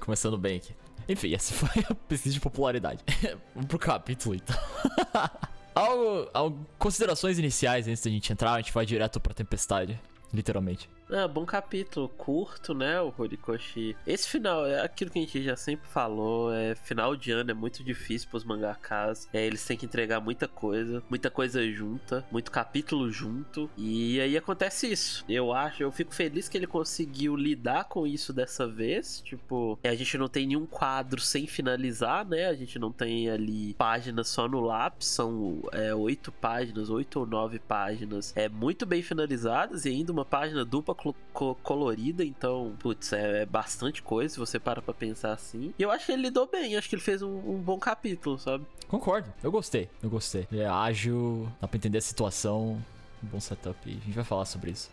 Começando 0.00 0.36
bem 0.36 0.56
aqui. 0.56 0.74
Enfim, 1.08 1.34
essa 1.34 1.52
foi 1.54 1.84
a 1.88 1.94
pesquisa 1.94 2.34
de 2.34 2.40
popularidade. 2.40 3.02
Vamos 3.54 3.66
pro 3.68 3.78
capítulo 3.78 4.34
então. 4.34 4.56
algo, 5.74 6.30
algo, 6.32 6.66
considerações 6.78 7.38
iniciais 7.38 7.88
antes 7.88 8.02
da 8.02 8.10
gente 8.10 8.32
entrar, 8.32 8.52
a 8.52 8.56
gente 8.58 8.72
vai 8.72 8.86
direto 8.86 9.20
pra 9.20 9.34
tempestade. 9.34 9.98
Literalmente. 10.32 10.88
É, 11.12 11.28
bom 11.28 11.44
capítulo, 11.44 12.08
curto, 12.08 12.72
né, 12.72 12.98
o 12.98 13.12
Horikoshi. 13.18 13.94
Esse 14.06 14.26
final 14.26 14.66
é 14.66 14.80
aquilo 14.80 15.10
que 15.10 15.18
a 15.18 15.22
gente 15.22 15.42
já 15.42 15.54
sempre 15.54 15.86
falou, 15.86 16.50
é 16.50 16.74
final 16.74 17.14
de 17.14 17.30
ano 17.30 17.50
é 17.50 17.54
muito 17.54 17.84
difícil 17.84 18.30
pros 18.30 18.44
mangakas. 18.44 19.28
É, 19.30 19.44
eles 19.44 19.62
têm 19.62 19.76
que 19.76 19.84
entregar 19.84 20.20
muita 20.20 20.48
coisa, 20.48 21.02
muita 21.10 21.30
coisa 21.30 21.70
junta, 21.70 22.24
muito 22.32 22.50
capítulo 22.50 23.10
junto. 23.10 23.68
E 23.76 24.18
aí 24.22 24.38
acontece 24.38 24.90
isso. 24.90 25.22
Eu 25.28 25.52
acho, 25.52 25.82
eu 25.82 25.92
fico 25.92 26.14
feliz 26.14 26.48
que 26.48 26.56
ele 26.56 26.66
conseguiu 26.66 27.36
lidar 27.36 27.84
com 27.84 28.06
isso 28.06 28.32
dessa 28.32 28.66
vez. 28.66 29.20
Tipo, 29.20 29.78
a 29.84 29.94
gente 29.94 30.16
não 30.16 30.28
tem 30.28 30.46
nenhum 30.46 30.64
quadro 30.64 31.20
sem 31.20 31.46
finalizar, 31.46 32.26
né? 32.26 32.46
A 32.46 32.54
gente 32.54 32.78
não 32.78 32.90
tem 32.90 33.28
ali 33.28 33.74
páginas 33.74 34.28
só 34.28 34.48
no 34.48 34.60
lápis, 34.62 35.08
são 35.08 35.60
é, 35.72 35.94
oito 35.94 36.32
páginas, 36.32 36.88
oito 36.88 37.20
ou 37.20 37.26
nove 37.26 37.58
páginas, 37.58 38.32
é 38.34 38.48
muito 38.48 38.86
bem 38.86 39.02
finalizadas 39.02 39.84
e 39.84 39.90
ainda 39.90 40.10
uma 40.10 40.24
página 40.24 40.64
dupla 40.64 40.94
colorida, 41.62 42.24
então, 42.24 42.74
putz, 42.78 43.12
é, 43.12 43.42
é, 43.42 43.46
bastante 43.46 44.02
coisa 44.02 44.34
se 44.34 44.38
você 44.38 44.58
para 44.58 44.80
pra 44.80 44.94
pensar 44.94 45.32
assim. 45.32 45.74
E 45.78 45.82
eu 45.82 45.90
acho 45.90 46.06
que 46.06 46.12
ele 46.12 46.22
lidou 46.22 46.46
bem, 46.46 46.76
acho 46.76 46.88
que 46.88 46.94
ele 46.94 47.02
fez 47.02 47.22
um, 47.22 47.34
um 47.34 47.58
bom 47.58 47.78
capítulo, 47.78 48.38
sabe? 48.38 48.64
Concordo, 48.88 49.32
eu 49.42 49.50
gostei, 49.50 49.88
eu 50.02 50.10
gostei. 50.10 50.46
Ele 50.50 50.62
é 50.62 50.66
ágil, 50.66 51.50
dá 51.60 51.66
pra 51.66 51.76
entender 51.76 51.98
a 51.98 52.02
situação, 52.02 52.82
um 53.22 53.26
bom 53.26 53.40
setup, 53.40 53.78
a 53.88 53.92
gente 53.92 54.12
vai 54.12 54.24
falar 54.24 54.44
sobre 54.44 54.70
isso. 54.70 54.90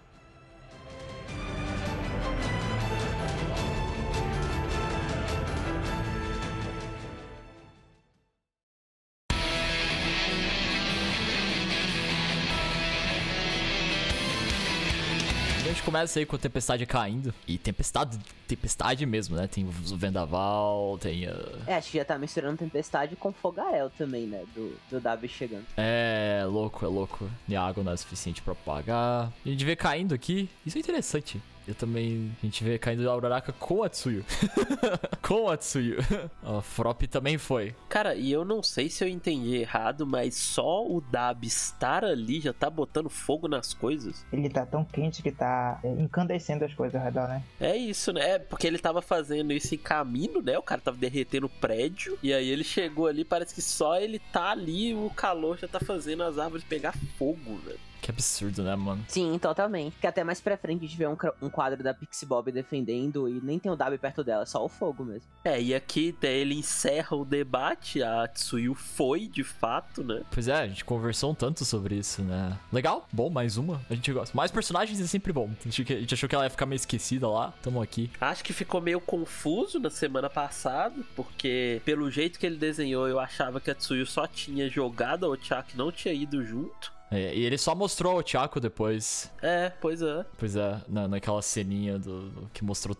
Começa 15.81 16.20
aí 16.20 16.26
com 16.26 16.36
a 16.36 16.40
tempestade 16.40 16.86
caindo. 16.86 17.34
E 17.48 17.58
tempestade, 17.58 18.20
tempestade 18.48 19.06
mesmo, 19.06 19.36
né? 19.36 19.48
Tem 19.48 19.66
o 19.66 19.72
vendaval, 19.98 20.98
tem 21.00 21.28
a... 21.28 21.36
É, 21.68 21.76
acho 21.76 21.92
que 21.92 21.98
já 21.98 22.06
tá 22.06 22.18
misturando 22.18 22.58
tempestade 22.58 23.16
com 23.16 23.31
fogaréu 23.31 23.90
também, 23.90 24.26
né? 24.28 24.44
Do, 24.56 24.76
do 24.90 25.00
Dabi 25.00 25.28
chegando. 25.28 25.66
É, 25.78 26.44
louco, 26.46 26.86
é 26.86 26.88
louco. 26.88 27.30
E 27.48 27.56
a 27.56 27.62
água 27.62 27.83
não 27.83 27.92
é 27.92 27.98
suficiente 27.98 28.42
pra 28.42 28.54
apagar. 28.54 29.31
A 29.45 29.50
gente 29.50 29.64
vê 29.66 29.76
caindo 29.76 30.14
aqui. 30.14 30.50
Isso 30.66 30.78
é 30.78 30.81
interessante. 30.81 31.42
Eu 31.69 31.76
também. 31.76 32.35
A 32.42 32.45
gente 32.47 32.64
vê 32.64 32.80
caindo 32.80 33.07
a 33.07 33.16
Uraraka 33.16 33.54
com 33.54 33.83
a 33.83 33.90
Tsuyu. 33.90 34.26
com 35.21 35.47
a 35.47 35.56
Tsuyu. 35.56 35.99
A 36.42 36.64
Frop 36.64 37.04
também 37.04 37.38
foi. 37.38 37.76
Cara, 37.88 38.16
e 38.16 38.31
eu 38.31 38.44
não 38.44 38.64
sei 38.64 38.90
se 38.90 39.04
eu 39.04 39.07
entendi 39.07 39.57
errado, 39.57 40.07
mas 40.07 40.33
só 40.33 40.83
o 40.83 40.99
Dab 40.99 41.45
estar 41.45 42.04
ali 42.04 42.42
já 42.42 42.52
tá 42.52 42.71
botando 42.71 43.07
fogo 43.07 43.47
nas 43.47 43.71
coisas. 43.71 44.26
Ele 44.33 44.49
tá 44.49 44.66
tão 44.66 44.83
quente 44.83 45.21
que 45.21 45.31
tá 45.31 45.80
é, 45.83 45.90
encandecendo 45.90 46.66
as 46.66 46.73
coisas 46.73 46.95
ao 46.95 47.04
redor, 47.06 47.28
né? 47.28 47.44
É 47.61 47.78
isso, 47.78 48.11
né? 48.11 48.31
É 48.31 48.40
porque 48.40 48.66
ele 48.66 48.80
tava 48.80 48.99
fazendo 48.99 49.54
isso 49.54 49.76
em 49.76 49.78
caminho, 49.78 50.42
né? 50.42 50.57
O 50.57 50.64
cara 50.64 50.81
tava 50.81 50.97
derretendo 50.97 51.45
o 51.45 51.49
prédio. 51.49 52.18
E 52.23 52.33
aí 52.33 52.49
ele 52.49 52.64
chegou 52.64 53.06
ali, 53.06 53.23
parece 53.23 53.54
que 53.54 53.61
só 53.61 53.99
ele 53.99 54.18
tá 54.18 54.49
ali, 54.49 54.95
o 54.95 55.11
calor 55.16 55.59
já 55.59 55.68
tá 55.68 55.80
fazendo 55.80 56.23
as 56.23 56.40
árvores 56.40 56.66
pegar 56.66 56.95
fogo, 57.16 57.57
velho. 57.64 57.89
Que 58.09 58.11
absurdo, 58.11 58.63
né, 58.63 58.75
mano? 58.75 59.06
Sim, 59.07 59.37
totalmente. 59.37 59.95
Que 60.01 60.07
até 60.07 60.23
mais 60.23 60.42
pra 60.42 60.57
frente 60.57 60.83
a 60.83 60.87
gente 60.87 60.97
vê 60.97 61.07
um, 61.07 61.16
um 61.42 61.49
quadro 61.49 61.83
da 61.83 61.94
Pixie 61.94 62.25
Bob 62.25 62.51
defendendo 62.51 63.30
e 63.30 63.39
nem 63.44 63.59
tem 63.59 63.71
o 63.71 63.75
W 63.75 63.99
perto 63.99 64.23
dela, 64.23 64.44
é 64.44 64.45
só 64.47 64.66
o 64.66 64.68
fogo 64.68 65.04
mesmo. 65.04 65.28
É, 65.45 65.61
e 65.61 65.75
aqui 65.75 66.16
ele 66.23 66.56
encerra 66.56 67.16
o 67.16 67.23
debate, 67.23 68.01
a 68.01 68.28
Tsuyu 68.28 68.73
foi 68.73 69.28
de 69.28 69.44
fato, 69.44 70.04
né? 70.04 70.23
Pois 70.31 70.47
é, 70.47 70.56
a 70.56 70.68
gente 70.68 70.83
conversou 70.83 71.31
um 71.31 71.35
tanto 71.35 71.63
sobre 71.63 71.95
isso, 71.95 72.23
né? 72.23 72.57
Legal, 72.73 73.07
bom, 73.11 73.30
mais 73.30 73.57
uma. 73.57 73.80
A 73.89 73.94
gente 73.94 74.11
gosta. 74.11 74.35
Mais 74.35 74.49
personagens 74.49 74.99
é 74.99 75.06
sempre 75.06 75.31
bom. 75.31 75.51
A 75.59 75.69
gente, 75.69 75.94
a 75.94 75.99
gente 75.99 76.13
achou 76.13 76.28
que 76.28 76.33
ela 76.33 76.45
ia 76.45 76.49
ficar 76.49 76.66
meio 76.66 76.78
esquecida 76.78 77.28
lá, 77.28 77.54
tamo 77.61 77.80
aqui. 77.80 78.09
Acho 78.19 78.44
que 78.44 78.54
ficou 78.54 78.81
meio 78.81 78.99
confuso 78.99 79.80
na 79.80 79.92
semana 79.92 80.30
passada, 80.30 80.95
porque 81.16 81.80
pelo 81.85 82.09
jeito 82.09 82.39
que 82.39 82.45
ele 82.47 82.57
desenhou, 82.57 83.07
eu 83.07 83.19
achava 83.19 83.61
que 83.61 83.69
a 83.69 83.75
Tsuyu 83.75 84.07
só 84.07 84.25
tinha 84.25 84.68
jogado 84.68 85.28
a 85.28 85.30
Ochaki, 85.30 85.78
não 85.78 85.92
tinha 85.92 86.13
ido 86.13 86.44
junto. 86.44 86.97
É, 87.11 87.33
e 87.35 87.44
ele 87.44 87.57
só 87.57 87.73
mostrou 87.73 88.19
o 88.19 88.23
Chaco 88.25 88.59
depois. 88.59 89.31
É, 89.42 89.71
pois 89.81 90.01
é. 90.01 90.25
Pois 90.37 90.56
é, 90.56 90.81
na, 90.87 91.07
naquela 91.07 91.42
ceninha 91.42 91.97
do, 91.97 92.30
do, 92.30 92.49
que 92.54 92.63
mostrou 92.63 92.95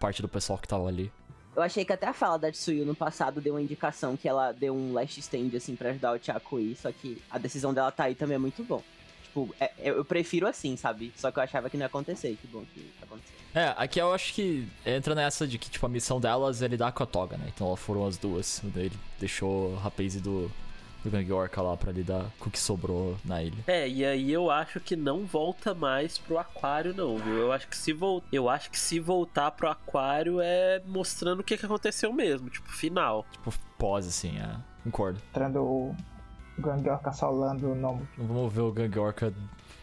parte 0.00 0.20
do 0.20 0.28
pessoal 0.28 0.58
que 0.58 0.66
tava 0.66 0.88
ali. 0.88 1.12
Eu 1.54 1.62
achei 1.62 1.84
que 1.84 1.92
até 1.92 2.06
a 2.06 2.12
fala 2.12 2.38
da 2.38 2.50
Tsuyu 2.50 2.84
no 2.84 2.94
passado 2.94 3.40
deu 3.40 3.54
uma 3.54 3.62
indicação 3.62 4.16
que 4.16 4.28
ela 4.28 4.52
deu 4.52 4.74
um 4.74 4.92
last 4.92 5.18
stand, 5.20 5.56
assim, 5.56 5.74
pra 5.74 5.90
ajudar 5.90 6.12
o 6.12 6.22
Chaco 6.22 6.56
aí, 6.56 6.76
só 6.76 6.90
que 6.92 7.20
a 7.30 7.38
decisão 7.38 7.74
dela 7.74 7.90
tá 7.90 8.04
aí 8.04 8.14
também 8.14 8.36
é 8.36 8.38
muito 8.38 8.62
bom. 8.62 8.82
Tipo, 9.24 9.54
é, 9.60 9.72
eu 9.78 10.04
prefiro 10.04 10.46
assim, 10.46 10.76
sabe? 10.76 11.12
Só 11.16 11.30
que 11.30 11.38
eu 11.38 11.42
achava 11.42 11.68
que 11.68 11.76
não 11.76 11.82
ia 11.82 11.86
acontecer, 11.86 12.36
que 12.40 12.46
bom 12.46 12.64
que 12.72 12.90
aconteceu. 13.02 13.36
É, 13.54 13.74
aqui 13.76 14.00
eu 14.00 14.12
acho 14.12 14.34
que 14.34 14.68
entra 14.84 15.14
nessa 15.14 15.46
de 15.46 15.58
que, 15.58 15.70
tipo, 15.70 15.84
a 15.84 15.88
missão 15.88 16.20
delas 16.20 16.62
é 16.62 16.68
lidar 16.68 16.92
com 16.92 17.02
a 17.02 17.06
Toga, 17.06 17.36
né? 17.36 17.50
Então 17.54 17.66
elas 17.66 17.80
foram 17.80 18.06
as 18.06 18.16
duas. 18.16 18.62
Ele 18.76 18.92
deixou 19.18 19.72
o 19.72 19.76
rapaz 19.76 20.20
do, 20.20 20.50
do 21.08 21.10
pro 21.10 21.18
Gang 21.18 21.32
Orca 21.32 21.62
lá 21.62 21.76
pra 21.76 21.92
lidar 21.92 22.26
com 22.38 22.48
o 22.48 22.52
que 22.52 22.58
sobrou 22.58 23.16
na 23.24 23.42
ilha. 23.42 23.64
É, 23.66 23.88
e 23.88 24.04
aí 24.04 24.32
eu 24.32 24.50
acho 24.50 24.80
que 24.80 24.94
não 24.94 25.24
volta 25.24 25.74
mais 25.74 26.18
pro 26.18 26.38
aquário, 26.38 26.94
não, 26.94 27.16
viu? 27.16 27.34
Eu 27.34 27.52
acho 27.52 27.66
que 27.68 27.76
se 27.76 27.92
vol... 27.92 28.22
eu 28.32 28.48
acho 28.48 28.70
que 28.70 28.78
se 28.78 29.00
voltar 29.00 29.50
pro 29.52 29.68
aquário 29.68 30.40
é 30.40 30.82
mostrando 30.86 31.40
o 31.40 31.44
que, 31.44 31.56
que 31.56 31.66
aconteceu 31.66 32.12
mesmo, 32.12 32.50
tipo, 32.50 32.70
final. 32.70 33.24
Tipo, 33.32 33.52
pós, 33.78 34.06
assim, 34.06 34.38
é. 34.38 34.56
Concordo. 34.84 35.20
Entrando 35.30 35.62
o 35.62 35.96
Gangorca 36.58 37.12
solando 37.12 37.72
o 37.72 37.74
nome. 37.74 38.06
Não 38.16 38.26
vamos 38.26 38.52
ver 38.52 38.60
o 38.60 38.72
Gang 38.72 38.98
Orca 38.98 39.32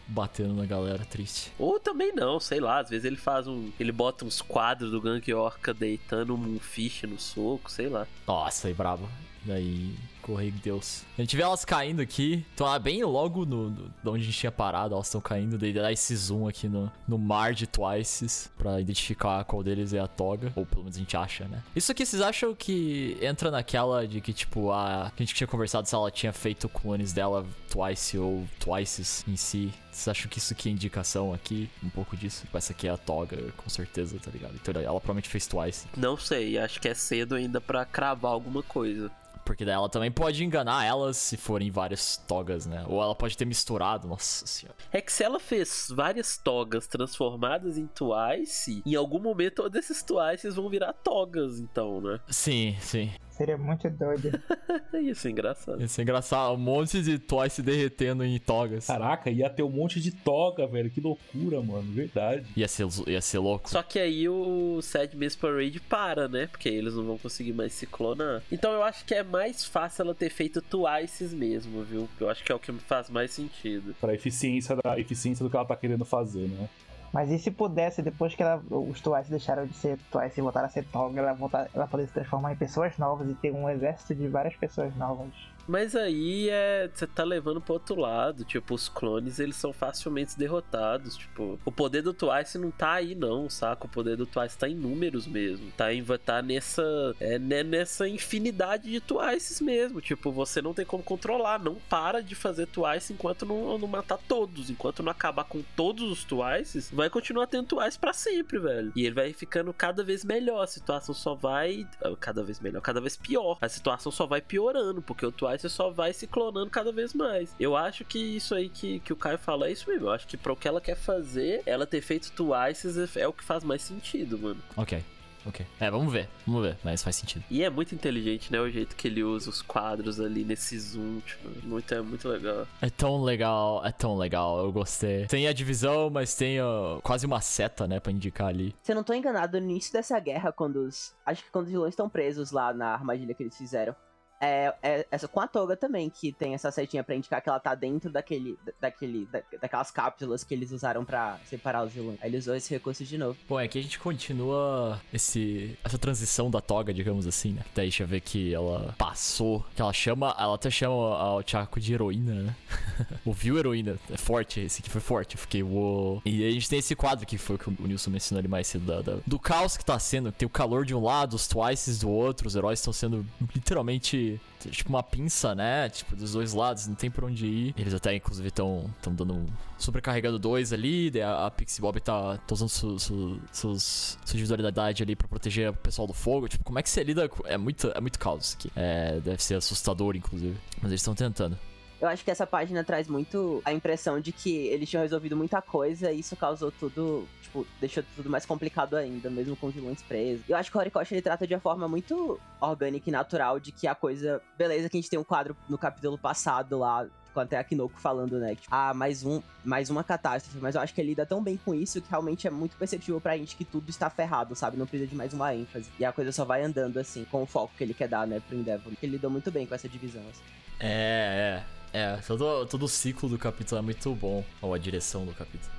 batendo 0.08 0.54
na 0.54 0.66
galera, 0.66 1.04
triste. 1.04 1.52
Ou 1.58 1.80
também 1.80 2.12
não, 2.14 2.38
sei 2.38 2.60
lá, 2.60 2.80
às 2.80 2.90
vezes 2.90 3.04
ele 3.04 3.16
faz 3.16 3.46
um. 3.46 3.70
Ele 3.78 3.92
bota 3.92 4.24
uns 4.24 4.40
quadros 4.40 4.90
do 4.90 5.00
Gank 5.00 5.32
Orca 5.32 5.74
deitando 5.74 6.34
um 6.34 6.58
fish 6.60 7.02
no 7.02 7.18
soco, 7.18 7.70
sei 7.70 7.88
lá. 7.88 8.06
Nossa, 8.26 8.68
aí 8.68 8.74
brabo. 8.74 9.08
Daí, 9.44 9.94
correio 10.26 10.50
de 10.50 10.58
Deus. 10.58 11.04
A 11.16 11.22
gente 11.22 11.36
vê 11.36 11.42
elas 11.42 11.64
caindo 11.64 12.02
aqui. 12.02 12.44
Então, 12.52 12.66
ah, 12.66 12.78
bem 12.78 13.04
logo 13.04 13.46
no, 13.46 13.70
no, 13.70 13.88
de 14.02 14.08
onde 14.08 14.22
a 14.22 14.24
gente 14.24 14.38
tinha 14.38 14.50
parado, 14.50 14.94
elas 14.94 15.06
estão 15.06 15.20
caindo. 15.20 15.56
Daí 15.56 15.72
dá 15.72 15.92
esse 15.92 16.14
zoom 16.16 16.48
aqui 16.48 16.68
no, 16.68 16.90
no 17.06 17.16
mar 17.16 17.54
de 17.54 17.66
Twices 17.66 18.50
pra 18.58 18.80
identificar 18.80 19.44
qual 19.44 19.62
deles 19.62 19.92
é 19.92 20.00
a 20.00 20.08
toga. 20.08 20.52
Ou 20.56 20.66
pelo 20.66 20.82
menos 20.82 20.96
a 20.96 20.98
gente 20.98 21.16
acha, 21.16 21.44
né? 21.44 21.62
Isso 21.74 21.92
aqui, 21.92 22.04
vocês 22.04 22.20
acham 22.20 22.54
que 22.54 23.16
entra 23.22 23.50
naquela 23.50 24.06
de 24.06 24.20
que, 24.20 24.32
tipo, 24.32 24.72
a, 24.72 25.12
que 25.14 25.22
a 25.22 25.26
gente 25.26 25.34
tinha 25.34 25.46
conversado 25.46 25.88
se 25.88 25.94
ela 25.94 26.10
tinha 26.10 26.32
feito 26.32 26.68
clones 26.68 27.12
dela 27.12 27.46
Twice 27.70 28.18
ou 28.18 28.44
Twices 28.58 29.24
em 29.28 29.36
si? 29.36 29.72
Vocês 29.92 30.08
acham 30.08 30.28
que 30.28 30.38
isso 30.38 30.52
aqui 30.52 30.68
é 30.68 30.72
indicação 30.72 31.32
aqui? 31.32 31.70
Um 31.82 31.88
pouco 31.88 32.16
disso? 32.16 32.42
Tipo, 32.42 32.58
Essa 32.58 32.72
aqui 32.72 32.86
é 32.86 32.90
a 32.90 32.98
toga, 32.98 33.38
com 33.56 33.70
certeza, 33.70 34.18
tá 34.22 34.30
ligado? 34.30 34.54
Então 34.54 34.74
ela 34.74 35.00
provavelmente 35.00 35.28
fez 35.28 35.46
Twice. 35.46 35.86
Não 35.96 36.16
sei, 36.18 36.58
acho 36.58 36.80
que 36.80 36.88
é 36.88 36.94
cedo 36.94 37.34
ainda 37.34 37.60
pra 37.60 37.84
cravar 37.84 38.32
alguma 38.32 38.62
coisa. 38.62 39.10
Porque 39.46 39.64
daí 39.64 39.74
ela 39.74 39.88
também 39.88 40.10
pode 40.10 40.44
enganar 40.44 40.84
elas 40.84 41.16
se 41.16 41.36
forem 41.36 41.70
várias 41.70 42.16
togas, 42.16 42.66
né? 42.66 42.84
Ou 42.88 43.00
ela 43.00 43.14
pode 43.14 43.38
ter 43.38 43.44
misturado, 43.44 44.08
nossa 44.08 44.44
senhora. 44.44 44.76
É 44.90 45.00
que 45.00 45.12
se 45.12 45.22
ela 45.22 45.38
fez 45.38 45.86
várias 45.94 46.36
togas 46.36 46.88
transformadas 46.88 47.78
em 47.78 47.86
Twice, 47.86 48.82
em 48.84 48.96
algum 48.96 49.20
momento 49.20 49.62
todos 49.62 49.78
esses 49.78 50.02
Twices 50.02 50.56
vão 50.56 50.68
virar 50.68 50.92
togas, 50.92 51.60
então, 51.60 52.00
né? 52.00 52.18
Sim, 52.28 52.76
sim. 52.80 53.12
Seria 53.36 53.58
muito 53.58 53.88
doido. 53.90 54.30
Isso 54.98 55.28
é 55.28 55.30
engraçado. 55.30 55.80
Ia 55.80 55.88
ser 55.88 56.02
engraçado. 56.02 56.54
Um 56.54 56.56
monte 56.56 57.02
de 57.02 57.18
Twice 57.18 57.60
derretendo 57.60 58.24
em 58.24 58.38
togas. 58.38 58.86
Caraca, 58.86 59.30
ia 59.30 59.50
ter 59.50 59.62
um 59.62 59.68
monte 59.68 60.00
de 60.00 60.10
toga, 60.10 60.66
velho. 60.66 60.90
Que 60.90 61.02
loucura, 61.02 61.60
mano. 61.60 61.92
Verdade. 61.92 62.46
Ia 62.56 62.66
ser, 62.66 62.86
ia 63.06 63.20
ser 63.20 63.38
louco. 63.38 63.68
Só 63.68 63.82
que 63.82 63.98
aí 63.98 64.26
o 64.26 64.80
Sad 64.80 65.14
Miss 65.14 65.36
Parade 65.36 65.78
para, 65.80 66.28
né? 66.28 66.46
Porque 66.46 66.68
eles 66.68 66.94
não 66.94 67.04
vão 67.04 67.18
conseguir 67.18 67.52
mais 67.52 67.74
se 67.74 67.86
clonar. 67.86 68.42
Então 68.50 68.72
eu 68.72 68.82
acho 68.82 69.04
que 69.04 69.14
é 69.14 69.22
mais 69.22 69.64
fácil 69.66 70.02
ela 70.02 70.14
ter 70.14 70.30
feito 70.30 70.62
Twices 70.62 71.34
mesmo, 71.34 71.82
viu? 71.84 72.08
Eu 72.18 72.30
acho 72.30 72.42
que 72.42 72.50
é 72.50 72.54
o 72.54 72.58
que 72.58 72.72
faz 72.72 73.10
mais 73.10 73.32
sentido. 73.32 73.94
Pra 74.00 74.14
eficiência, 74.14 74.76
da, 74.76 74.98
eficiência 74.98 75.44
do 75.44 75.50
que 75.50 75.56
ela 75.56 75.66
tá 75.66 75.76
querendo 75.76 76.06
fazer, 76.06 76.48
né? 76.48 76.68
Mas 77.16 77.30
e 77.30 77.38
se 77.38 77.50
pudesse, 77.50 78.02
depois 78.02 78.34
que 78.34 78.42
ela, 78.42 78.62
os 78.70 79.00
Twice 79.00 79.30
deixaram 79.30 79.66
de 79.66 79.72
ser 79.72 79.98
Twice 80.10 80.38
e 80.38 80.42
voltaram 80.42 80.66
a 80.66 80.68
ser 80.68 80.84
Toga, 80.84 81.18
ela, 81.18 81.32
voltar, 81.32 81.66
ela 81.72 81.86
poder 81.86 82.06
se 82.06 82.12
transformar 82.12 82.52
em 82.52 82.56
pessoas 82.56 82.98
novas 82.98 83.26
e 83.30 83.34
ter 83.34 83.52
um 83.52 83.70
exército 83.70 84.14
de 84.14 84.28
várias 84.28 84.54
pessoas 84.54 84.94
novas? 84.96 85.32
Mas 85.66 85.96
aí 85.96 86.48
é. 86.48 86.88
Você 86.92 87.06
tá 87.06 87.24
levando 87.24 87.60
pro 87.60 87.74
outro 87.74 87.96
lado. 87.96 88.44
Tipo, 88.44 88.74
os 88.74 88.88
clones 88.88 89.38
eles 89.38 89.56
são 89.56 89.72
facilmente 89.72 90.38
derrotados. 90.38 91.16
Tipo, 91.16 91.58
o 91.64 91.72
poder 91.72 92.02
do 92.02 92.14
Twice 92.14 92.58
não 92.58 92.70
tá 92.70 92.92
aí, 92.92 93.14
não, 93.14 93.48
saca? 93.50 93.86
O 93.86 93.88
poder 93.88 94.16
do 94.16 94.26
Twice 94.26 94.56
tá 94.56 94.68
em 94.68 94.74
números 94.74 95.26
mesmo. 95.26 95.70
Tá, 95.76 95.92
em, 95.92 96.04
tá 96.24 96.40
nessa. 96.42 96.82
É, 97.20 97.38
né, 97.38 97.62
nessa 97.62 98.08
infinidade 98.08 98.90
de 98.90 99.00
Twices 99.00 99.60
mesmo. 99.60 100.00
Tipo, 100.00 100.30
você 100.30 100.62
não 100.62 100.74
tem 100.74 100.84
como 100.84 101.02
controlar. 101.02 101.58
Não 101.58 101.76
para 101.88 102.22
de 102.22 102.34
fazer 102.34 102.66
Twice 102.66 103.12
enquanto 103.12 103.44
não, 103.44 103.78
não 103.78 103.88
matar 103.88 104.18
todos. 104.28 104.70
Enquanto 104.70 105.02
não 105.02 105.10
acabar 105.10 105.44
com 105.44 105.62
todos 105.74 106.10
os 106.10 106.24
Twices, 106.24 106.90
vai 106.90 107.10
continuar 107.10 107.46
tendo 107.46 107.66
Twice 107.66 107.98
pra 107.98 108.12
sempre, 108.12 108.58
velho. 108.58 108.92
E 108.94 109.04
ele 109.04 109.14
vai 109.14 109.32
ficando 109.32 109.72
cada 109.72 110.04
vez 110.04 110.24
melhor. 110.24 110.62
A 110.62 110.66
situação 110.66 111.14
só 111.14 111.34
vai. 111.34 111.86
Cada 112.20 112.42
vez 112.42 112.60
melhor, 112.60 112.80
cada 112.80 113.00
vez 113.00 113.16
pior. 113.16 113.58
A 113.60 113.68
situação 113.68 114.12
só 114.12 114.26
vai 114.26 114.40
piorando, 114.40 115.02
porque 115.02 115.26
o 115.26 115.32
Twice 115.32 115.55
só 115.58 115.90
vai 115.90 116.12
se 116.12 116.26
clonando 116.26 116.70
cada 116.70 116.92
vez 116.92 117.12
mais. 117.14 117.54
Eu 117.58 117.76
acho 117.76 118.04
que 118.04 118.18
isso 118.18 118.54
aí 118.54 118.68
que, 118.68 119.00
que 119.00 119.12
o 119.12 119.16
Caio 119.16 119.38
fala 119.38 119.68
é 119.68 119.72
isso 119.72 119.88
mesmo. 119.88 120.06
Eu 120.06 120.12
acho 120.12 120.26
que 120.26 120.36
para 120.36 120.52
o 120.52 120.56
que 120.56 120.68
ela 120.68 120.80
quer 120.80 120.96
fazer, 120.96 121.62
ela 121.66 121.86
ter 121.86 122.00
feito 122.00 122.32
Twice 122.32 122.88
é 123.18 123.26
o 123.26 123.32
que 123.32 123.44
faz 123.44 123.64
mais 123.64 123.82
sentido, 123.82 124.38
mano. 124.38 124.60
Ok. 124.76 125.02
Ok. 125.46 125.64
É, 125.78 125.90
vamos 125.90 126.12
ver. 126.12 126.28
Vamos 126.44 126.62
ver, 126.62 126.76
mas 126.82 127.02
faz 127.02 127.16
sentido. 127.16 127.44
E 127.48 127.62
é 127.62 127.70
muito 127.70 127.94
inteligente, 127.94 128.50
né? 128.50 128.60
O 128.60 128.68
jeito 128.68 128.96
que 128.96 129.06
ele 129.06 129.22
usa 129.22 129.48
os 129.48 129.62
quadros 129.62 130.20
ali 130.20 130.44
nesse 130.44 130.78
zoom. 130.78 131.20
Tipo, 131.20 131.48
muito, 131.66 131.94
é 131.94 132.00
muito 132.00 132.28
legal. 132.28 132.66
É 132.82 132.90
tão 132.90 133.22
legal, 133.22 133.84
é 133.84 133.92
tão 133.92 134.16
legal. 134.16 134.58
Eu 134.58 134.72
gostei. 134.72 135.26
Tem 135.26 135.46
a 135.46 135.52
divisão, 135.52 136.10
mas 136.10 136.34
tem 136.34 136.60
uh, 136.60 137.00
quase 137.02 137.24
uma 137.26 137.40
seta, 137.40 137.86
né, 137.86 138.00
pra 138.00 138.10
indicar 138.10 138.48
ali. 138.48 138.74
Se 138.82 138.90
eu 138.90 138.96
não 138.96 139.04
tô 139.04 139.14
enganado, 139.14 139.60
no 139.60 139.70
início 139.70 139.92
dessa 139.92 140.18
guerra, 140.18 140.50
quando 140.50 140.76
os. 140.76 141.14
Acho 141.24 141.44
que 141.44 141.50
quando 141.50 141.66
os 141.66 141.70
vilões 141.70 141.92
estão 141.92 142.08
presos 142.08 142.50
lá 142.50 142.74
na 142.74 142.88
armadilha 142.88 143.32
que 143.32 143.42
eles 143.42 143.56
fizeram. 143.56 143.94
É, 144.40 144.74
é, 144.82 145.06
essa 145.10 145.26
com 145.26 145.40
a 145.40 145.46
toga 145.46 145.76
também, 145.76 146.10
que 146.10 146.32
tem 146.32 146.54
essa 146.54 146.70
setinha 146.70 147.02
pra 147.02 147.14
indicar 147.14 147.40
que 147.40 147.48
ela 147.48 147.58
tá 147.58 147.74
dentro 147.74 148.10
daquele, 148.10 148.58
daquele, 148.80 149.26
da, 149.26 149.42
daquelas 149.60 149.90
cápsulas 149.90 150.44
que 150.44 150.54
eles 150.54 150.70
usaram 150.72 151.04
pra 151.04 151.38
separar 151.46 151.84
os 151.84 151.92
vilões. 151.92 152.18
Aí 152.20 152.28
ele 152.28 152.38
usou 152.38 152.54
esse 152.54 152.72
recurso 152.72 153.04
de 153.04 153.16
novo. 153.16 153.38
Bom, 153.48 153.58
aqui 153.58 153.78
a 153.78 153.82
gente 153.82 153.98
continua 153.98 155.00
esse, 155.12 155.78
essa 155.82 155.98
transição 155.98 156.50
da 156.50 156.60
toga, 156.60 156.92
digamos 156.92 157.26
assim, 157.26 157.52
né? 157.52 157.62
Daí 157.74 157.86
deixa 157.86 158.02
eu 158.02 158.06
ver 158.06 158.20
que 158.20 158.54
ela 158.54 158.94
passou, 158.98 159.64
que 159.74 159.80
ela 159.80 159.92
chama, 159.92 160.34
ela 160.38 160.54
até 160.54 160.70
chama 160.70 160.94
o 160.94 161.42
Chaco 161.42 161.80
de 161.80 161.94
heroína, 161.94 162.34
né? 162.34 162.56
Ouviu 163.24 163.58
heroína, 163.58 163.98
é 164.10 164.16
forte, 164.16 164.60
esse 164.60 164.80
aqui 164.80 164.90
foi 164.90 165.00
forte, 165.00 165.36
eu 165.36 165.40
fiquei, 165.40 165.62
uou. 165.62 166.20
E 166.24 166.44
aí 166.44 166.48
a 166.50 166.52
gente 166.52 166.68
tem 166.68 166.78
esse 166.78 166.94
quadro 166.94 167.26
que 167.26 167.38
foi 167.38 167.56
o 167.56 167.58
que 167.58 167.68
o 167.68 167.86
Nilson 167.86 168.10
mencionou 168.10 168.40
ali 168.40 168.48
mais 168.48 168.66
cedo, 168.66 168.84
da, 168.84 169.00
da, 169.00 169.18
do 169.26 169.38
caos 169.38 169.76
que 169.76 169.84
tá 169.84 169.98
sendo, 169.98 170.30
tem 170.30 170.46
o 170.46 170.50
calor 170.50 170.84
de 170.84 170.94
um 170.94 171.02
lado, 171.02 171.34
os 171.34 171.46
twices 171.46 172.00
do 172.00 172.10
outro, 172.10 172.46
os 172.48 172.56
heróis 172.56 172.80
estão 172.80 172.92
sendo 172.92 173.24
literalmente 173.54 174.25
tipo 174.70 174.90
uma 174.90 175.02
pinça, 175.02 175.54
né? 175.54 175.88
Tipo, 175.88 176.16
dos 176.16 176.32
dois 176.32 176.52
lados, 176.52 176.86
não 176.86 176.94
tem 176.94 177.10
por 177.10 177.24
onde 177.24 177.46
ir. 177.46 177.74
Eles 177.76 177.94
até, 177.94 178.14
inclusive, 178.14 178.48
estão 178.48 178.90
dando 179.02 179.34
um 179.34 179.46
supercarregando 179.78 180.38
dois 180.38 180.72
ali. 180.72 181.10
Daí 181.10 181.22
a, 181.22 181.46
a 181.46 181.50
Pixie 181.50 181.80
Bob 181.80 182.00
tá, 182.00 182.38
tá 182.38 182.54
usando 182.54 182.68
su, 182.68 182.98
su, 182.98 183.40
seus, 183.52 184.18
sua 184.24 184.34
individualidade 184.34 185.02
ali 185.02 185.14
pra 185.14 185.28
proteger 185.28 185.70
o 185.70 185.74
pessoal 185.74 186.06
do 186.06 186.14
fogo. 186.14 186.48
Tipo, 186.48 186.64
como 186.64 186.78
é 186.78 186.82
que 186.82 186.90
você 186.90 187.02
lida 187.02 187.28
com. 187.28 187.46
É 187.46 187.56
muito, 187.56 187.90
é 187.94 188.00
muito 188.00 188.18
caos 188.18 188.56
aqui. 188.58 188.70
É, 188.74 189.20
deve 189.20 189.42
ser 189.42 189.54
assustador, 189.54 190.16
inclusive. 190.16 190.56
Mas 190.80 190.90
eles 190.90 191.00
estão 191.00 191.14
tentando. 191.14 191.58
Eu 192.00 192.08
acho 192.08 192.24
que 192.24 192.30
essa 192.30 192.46
página 192.46 192.84
traz 192.84 193.08
muito 193.08 193.62
a 193.64 193.72
impressão 193.72 194.20
de 194.20 194.32
que 194.32 194.54
eles 194.66 194.88
tinham 194.88 195.02
resolvido 195.02 195.36
muita 195.36 195.62
coisa 195.62 196.12
e 196.12 196.20
isso 196.20 196.36
causou 196.36 196.70
tudo, 196.70 197.26
tipo, 197.40 197.66
deixou 197.80 198.04
tudo 198.14 198.28
mais 198.28 198.44
complicado 198.44 198.96
ainda, 198.96 199.30
mesmo 199.30 199.56
com 199.56 199.68
os 199.68 199.74
vilões 199.74 200.02
presos. 200.02 200.44
Eu 200.48 200.56
acho 200.56 200.70
que 200.70 200.76
o 200.76 200.80
Horikoshi 200.80 201.14
ele 201.14 201.22
trata 201.22 201.46
de 201.46 201.54
uma 201.54 201.60
forma 201.60 201.88
muito 201.88 202.38
orgânica 202.60 203.08
e 203.08 203.12
natural 203.12 203.58
de 203.58 203.72
que 203.72 203.86
a 203.86 203.94
coisa. 203.94 204.42
Beleza, 204.58 204.90
que 204.90 204.96
a 204.96 205.00
gente 205.00 205.10
tem 205.10 205.18
um 205.18 205.24
quadro 205.24 205.56
no 205.68 205.78
capítulo 205.78 206.18
passado 206.18 206.78
lá, 206.78 207.06
com 207.36 207.40
até 207.40 207.58
a 207.58 207.64
Kinoko 207.64 208.00
falando, 208.00 208.38
né? 208.38 208.54
Tipo, 208.54 208.74
ah, 208.74 208.94
mais, 208.94 209.22
um, 209.22 209.42
mais 209.62 209.90
uma 209.90 210.02
catástrofe. 210.02 210.58
Mas 210.58 210.74
eu 210.74 210.80
acho 210.80 210.94
que 210.94 211.00
ele 211.02 211.10
lida 211.10 211.26
tão 211.26 211.42
bem 211.42 211.58
com 211.58 211.74
isso 211.74 212.00
que 212.00 212.08
realmente 212.08 212.46
é 212.46 212.50
muito 212.50 212.76
perceptível 212.78 213.20
pra 213.20 213.36
gente 213.36 213.54
que 213.56 213.64
tudo 213.64 213.90
está 213.90 214.08
ferrado, 214.08 214.54
sabe? 214.54 214.78
Não 214.78 214.86
precisa 214.86 215.08
de 215.08 215.14
mais 215.14 215.34
uma 215.34 215.54
ênfase. 215.54 215.90
E 215.98 216.04
a 216.04 216.12
coisa 216.12 216.32
só 216.32 216.46
vai 216.46 216.62
andando, 216.62 216.98
assim, 216.98 217.26
com 217.26 217.42
o 217.42 217.46
foco 217.46 217.74
que 217.76 217.84
ele 217.84 217.92
quer 217.92 218.08
dar, 218.08 218.26
né, 218.26 218.40
pro 218.40 218.56
Endeavor. 218.56 218.92
Ele 219.02 219.12
lidou 219.12 219.30
muito 219.30 219.50
bem 219.50 219.66
com 219.66 219.74
essa 219.74 219.86
divisão, 219.86 220.22
assim. 220.30 220.42
É, 220.80 221.62
é. 221.62 221.76
É, 221.96 222.16
todo, 222.26 222.66
todo 222.66 222.82
o 222.82 222.88
ciclo 222.88 223.26
do 223.26 223.38
capítulo 223.38 223.78
é 223.78 223.82
muito 223.82 224.14
bom. 224.14 224.44
Ou 224.60 224.74
a 224.74 224.78
direção 224.78 225.24
do 225.24 225.32
capítulo. 225.32 225.72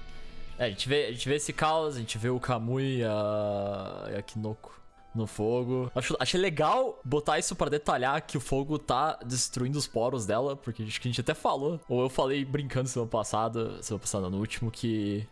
É, 0.57 0.65
a 0.65 0.69
gente 0.69 0.89
vê, 0.89 1.05
a 1.05 1.11
gente 1.11 1.29
vê 1.29 1.35
esse 1.35 1.53
caos, 1.53 1.95
a 1.95 1.99
gente 1.99 2.17
vê 2.17 2.27
o 2.29 2.39
Kamui 2.39 2.97
e 2.97 3.03
a, 3.03 4.09
a 4.17 4.21
Kinoko 4.23 4.73
no 5.13 5.27
fogo. 5.27 5.91
Acho, 5.93 6.17
achei 6.19 6.39
legal 6.39 6.99
botar 7.05 7.37
isso 7.37 7.55
para 7.55 7.69
detalhar 7.69 8.19
que 8.23 8.35
o 8.35 8.39
fogo 8.39 8.79
tá 8.79 9.19
destruindo 9.23 9.77
os 9.77 9.85
poros 9.85 10.25
dela, 10.25 10.55
porque 10.55 10.81
acho 10.81 10.99
que 10.99 11.07
a 11.07 11.11
gente 11.11 11.21
até 11.21 11.35
falou, 11.35 11.79
ou 11.87 12.01
eu 12.01 12.09
falei 12.09 12.43
brincando 12.43 12.89
semana 12.89 13.11
passada, 13.11 13.81
semana 13.83 14.01
passada 14.01 14.27
no 14.27 14.39
último, 14.39 14.71
que, 14.71 15.27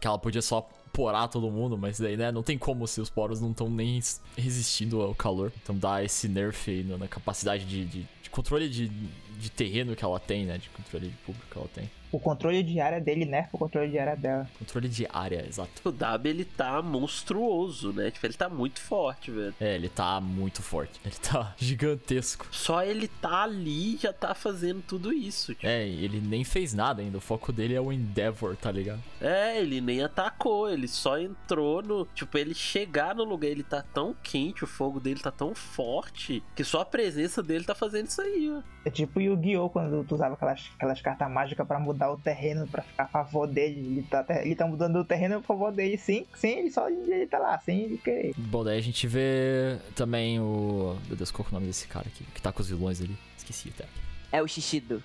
que 0.00 0.06
ela 0.06 0.18
podia 0.18 0.40
só 0.40 0.66
porar 0.90 1.28
todo 1.28 1.50
mundo, 1.50 1.76
mas 1.76 2.00
daí, 2.00 2.16
né, 2.16 2.32
não 2.32 2.42
tem 2.42 2.56
como 2.56 2.86
se 2.86 3.00
os 3.00 3.10
poros 3.10 3.40
não 3.42 3.50
estão 3.50 3.68
nem 3.68 4.00
resistindo 4.36 5.02
ao 5.02 5.14
calor. 5.14 5.52
Então 5.62 5.76
dá 5.76 6.02
esse 6.02 6.28
nerf 6.28 6.70
aí 6.70 6.82
na 6.82 7.06
capacidade 7.06 7.66
de, 7.66 7.84
de, 7.84 8.08
controle 8.30 8.68
de, 8.68 8.88
de 8.88 9.50
terreno 9.50 9.96
que 9.96 10.04
ela 10.04 10.20
tem, 10.20 10.44
né, 10.44 10.58
de 10.58 10.68
controle 10.70 11.08
de 11.08 11.16
público 11.18 11.46
que 11.50 11.58
ela 11.58 11.68
tem. 11.68 11.90
O 12.12 12.18
controle 12.18 12.62
de 12.62 12.80
área 12.80 13.00
dele 13.00 13.24
nerfa 13.24 13.50
o 13.52 13.58
controle 13.58 13.90
de 13.90 13.98
área 13.98 14.16
dela. 14.16 14.50
Controle 14.58 14.88
de 14.88 15.06
área, 15.12 15.46
exato. 15.46 15.70
O 15.84 15.92
W, 15.92 16.30
ele 16.30 16.44
tá 16.44 16.82
monstruoso, 16.82 17.92
né? 17.92 18.10
Tipo, 18.10 18.26
ele 18.26 18.34
tá 18.34 18.48
muito 18.48 18.80
forte, 18.80 19.30
velho. 19.30 19.54
É, 19.60 19.74
ele 19.76 19.88
tá 19.88 20.20
muito 20.20 20.62
forte. 20.62 21.00
Ele 21.04 21.14
tá 21.14 21.54
gigantesco. 21.58 22.48
Só 22.50 22.82
ele 22.82 23.06
tá 23.06 23.44
ali 23.44 23.96
já 23.96 24.12
tá 24.12 24.34
fazendo 24.34 24.82
tudo 24.82 25.12
isso. 25.12 25.54
Tipo. 25.54 25.66
É, 25.66 25.86
ele 25.86 26.20
nem 26.20 26.42
fez 26.42 26.74
nada 26.74 27.00
ainda. 27.00 27.18
O 27.18 27.20
foco 27.20 27.52
dele 27.52 27.74
é 27.74 27.80
o 27.80 27.92
Endeavor, 27.92 28.56
tá 28.56 28.72
ligado? 28.72 29.00
É, 29.20 29.60
ele 29.60 29.80
nem 29.80 30.02
atacou. 30.02 30.68
Ele 30.68 30.80
ele 30.80 30.88
só 30.88 31.18
entrou 31.18 31.82
no. 31.82 32.06
Tipo, 32.06 32.38
ele 32.38 32.54
chegar 32.54 33.14
no 33.14 33.22
lugar, 33.22 33.48
ele 33.48 33.62
tá 33.62 33.82
tão 33.82 34.14
quente, 34.22 34.64
o 34.64 34.66
fogo 34.66 34.98
dele 34.98 35.20
tá 35.20 35.30
tão 35.30 35.54
forte, 35.54 36.42
que 36.56 36.64
só 36.64 36.80
a 36.80 36.84
presença 36.84 37.42
dele 37.42 37.64
tá 37.64 37.74
fazendo 37.74 38.06
isso 38.06 38.20
aí, 38.20 38.50
ó. 38.50 38.62
É 38.84 38.90
tipo 38.90 39.20
Yu-Gi-Oh! 39.20 39.68
quando 39.68 40.02
tu 40.04 40.14
usava 40.14 40.34
aquelas, 40.34 40.70
aquelas 40.74 41.00
cartas 41.02 41.30
mágicas 41.30 41.66
pra 41.66 41.78
mudar 41.78 41.99
o 42.08 42.16
terreno, 42.16 42.66
pra 42.66 42.82
ficar 42.82 43.04
a 43.04 43.06
favor 43.08 43.46
dele. 43.46 43.80
Ele 43.80 44.02
tá, 44.02 44.24
ele 44.42 44.54
tá 44.54 44.66
mudando 44.66 44.96
o 44.96 45.04
terreno 45.04 45.38
a 45.38 45.42
favor 45.42 45.72
dele, 45.72 45.96
sim, 45.98 46.26
sem 46.34 46.60
ele 46.60 46.70
só 46.70 46.88
ele 46.88 47.26
tá 47.26 47.38
lá, 47.38 47.58
sem 47.58 47.80
ele 47.82 47.98
querer. 47.98 48.34
Bom, 48.36 48.64
daí 48.64 48.78
a 48.78 48.82
gente 48.82 49.06
vê 49.06 49.78
também 49.94 50.40
o. 50.40 50.96
Meu 51.06 51.16
Deus, 51.16 51.30
qual 51.30 51.44
que 51.44 51.50
é 51.50 51.56
o 51.56 51.58
nome 51.60 51.66
desse 51.66 51.88
cara 51.88 52.06
aqui? 52.08 52.24
Que 52.34 52.40
tá 52.40 52.52
com 52.52 52.62
os 52.62 52.68
vilões 52.68 53.00
ali. 53.00 53.16
Esqueci 53.36 53.72
até. 53.74 53.86
É 54.32 54.40
o 54.40 54.46
Shishido, 54.46 55.02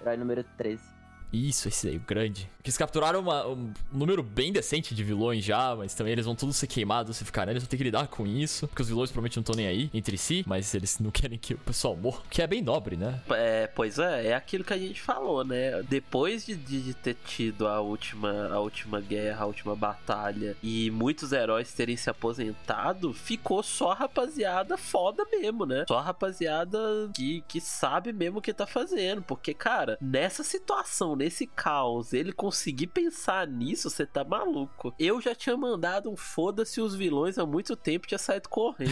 herói 0.00 0.16
número 0.16 0.44
13. 0.56 0.89
Isso, 1.32 1.68
esse 1.68 1.88
aí, 1.88 1.96
o 1.96 2.00
grande. 2.00 2.48
Eles 2.62 2.76
capturaram 2.76 3.20
uma- 3.20 3.46
um 3.46 3.72
número 3.90 4.22
bem 4.22 4.52
decente 4.52 4.94
de 4.94 5.02
vilões 5.02 5.42
já, 5.42 5.74
mas 5.74 5.94
também 5.94 6.12
eles 6.12 6.26
vão 6.26 6.34
todos 6.34 6.56
ser 6.56 6.66
queimados 6.66 7.16
se 7.16 7.24
ficarem. 7.24 7.52
Eles 7.52 7.62
vão 7.62 7.70
ter 7.70 7.76
que 7.78 7.84
lidar 7.84 8.06
com 8.08 8.26
isso. 8.26 8.68
Porque 8.68 8.82
os 8.82 8.88
vilões 8.88 9.10
provavelmente 9.10 9.36
não 9.36 9.40
estão 9.40 9.54
nem 9.54 9.66
aí 9.66 9.90
entre 9.94 10.18
si, 10.18 10.44
mas 10.46 10.74
eles 10.74 10.98
não 10.98 11.10
querem 11.10 11.38
que 11.38 11.54
o 11.54 11.58
pessoal 11.58 11.96
morra. 11.96 12.20
Que 12.28 12.42
é 12.42 12.46
bem 12.46 12.60
nobre, 12.60 12.96
né? 12.96 13.22
É, 13.30 13.66
pois 13.68 13.98
é, 13.98 14.26
é 14.28 14.34
aquilo 14.34 14.62
que 14.64 14.74
a 14.74 14.78
gente 14.78 15.00
falou, 15.00 15.42
né? 15.44 15.82
Depois 15.84 16.44
de, 16.44 16.54
de- 16.54 16.82
de 16.82 16.94
ter 16.94 17.14
tido 17.24 17.66
a 17.66 17.80
última, 17.80 18.48
a 18.52 18.60
última 18.60 19.00
guerra, 19.00 19.44
a 19.44 19.46
última 19.46 19.74
batalha 19.74 20.54
e 20.62 20.90
muitos 20.90 21.32
heróis 21.32 21.72
terem 21.72 21.96
se 21.96 22.10
aposentado, 22.10 23.14
ficou 23.14 23.62
só 23.62 23.92
a 23.92 23.94
rapaziada 23.94 24.76
foda 24.76 25.24
mesmo, 25.30 25.64
né? 25.64 25.84
Só 25.88 25.98
a 25.98 26.02
rapaziada 26.02 26.78
que, 27.14 27.42
que 27.48 27.60
sabe 27.60 28.12
mesmo 28.12 28.38
o 28.38 28.42
que 28.42 28.52
tá 28.52 28.66
fazendo. 28.66 29.22
Porque, 29.22 29.54
cara, 29.54 29.96
nessa 30.00 30.42
situação, 30.44 31.16
nesse 31.20 31.46
caos, 31.46 32.14
ele 32.14 32.32
conseguir 32.32 32.86
pensar 32.86 33.46
nisso, 33.46 33.90
você 33.90 34.06
tá 34.06 34.24
maluco. 34.24 34.94
Eu 34.98 35.20
já 35.20 35.34
tinha 35.34 35.54
mandado 35.54 36.10
um 36.10 36.16
foda-se 36.16 36.80
os 36.80 36.94
vilões 36.94 37.38
há 37.38 37.44
muito 37.44 37.76
tempo, 37.76 38.06
tinha 38.06 38.18
saído 38.18 38.48
correndo. 38.48 38.90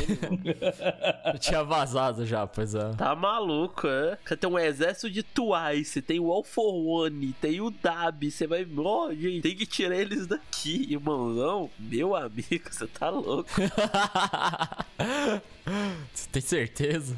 Eu 1.33 1.39
tinha 1.39 1.65
vazado 1.65 2.27
já, 2.27 2.47
pois 2.47 2.75
é. 2.75 2.91
Tá 2.93 3.17
maluco, 3.17 3.87
é? 3.87 4.19
Você 4.25 4.37
tem 4.37 4.51
um 4.51 4.59
exército 4.59 5.09
de 5.11 5.23
Twice, 5.23 6.03
tem 6.03 6.21
o 6.21 6.31
All 6.31 6.45
for 6.45 6.75
One, 6.75 7.33
tem 7.41 7.63
o 7.63 7.71
Dab, 7.71 8.31
você 8.31 8.47
vai. 8.47 8.69
Ó, 8.77 9.11
gente, 9.15 9.41
tem 9.41 9.57
que 9.57 9.65
tirar 9.65 9.97
eles 9.97 10.27
daqui, 10.27 10.93
irmãozão. 10.93 11.71
Meu 11.79 12.15
amigo, 12.15 12.69
você 12.71 12.87
tá 12.87 13.09
louco. 13.09 13.51
Você 16.13 16.29
tem 16.33 16.43
certeza? 16.43 17.17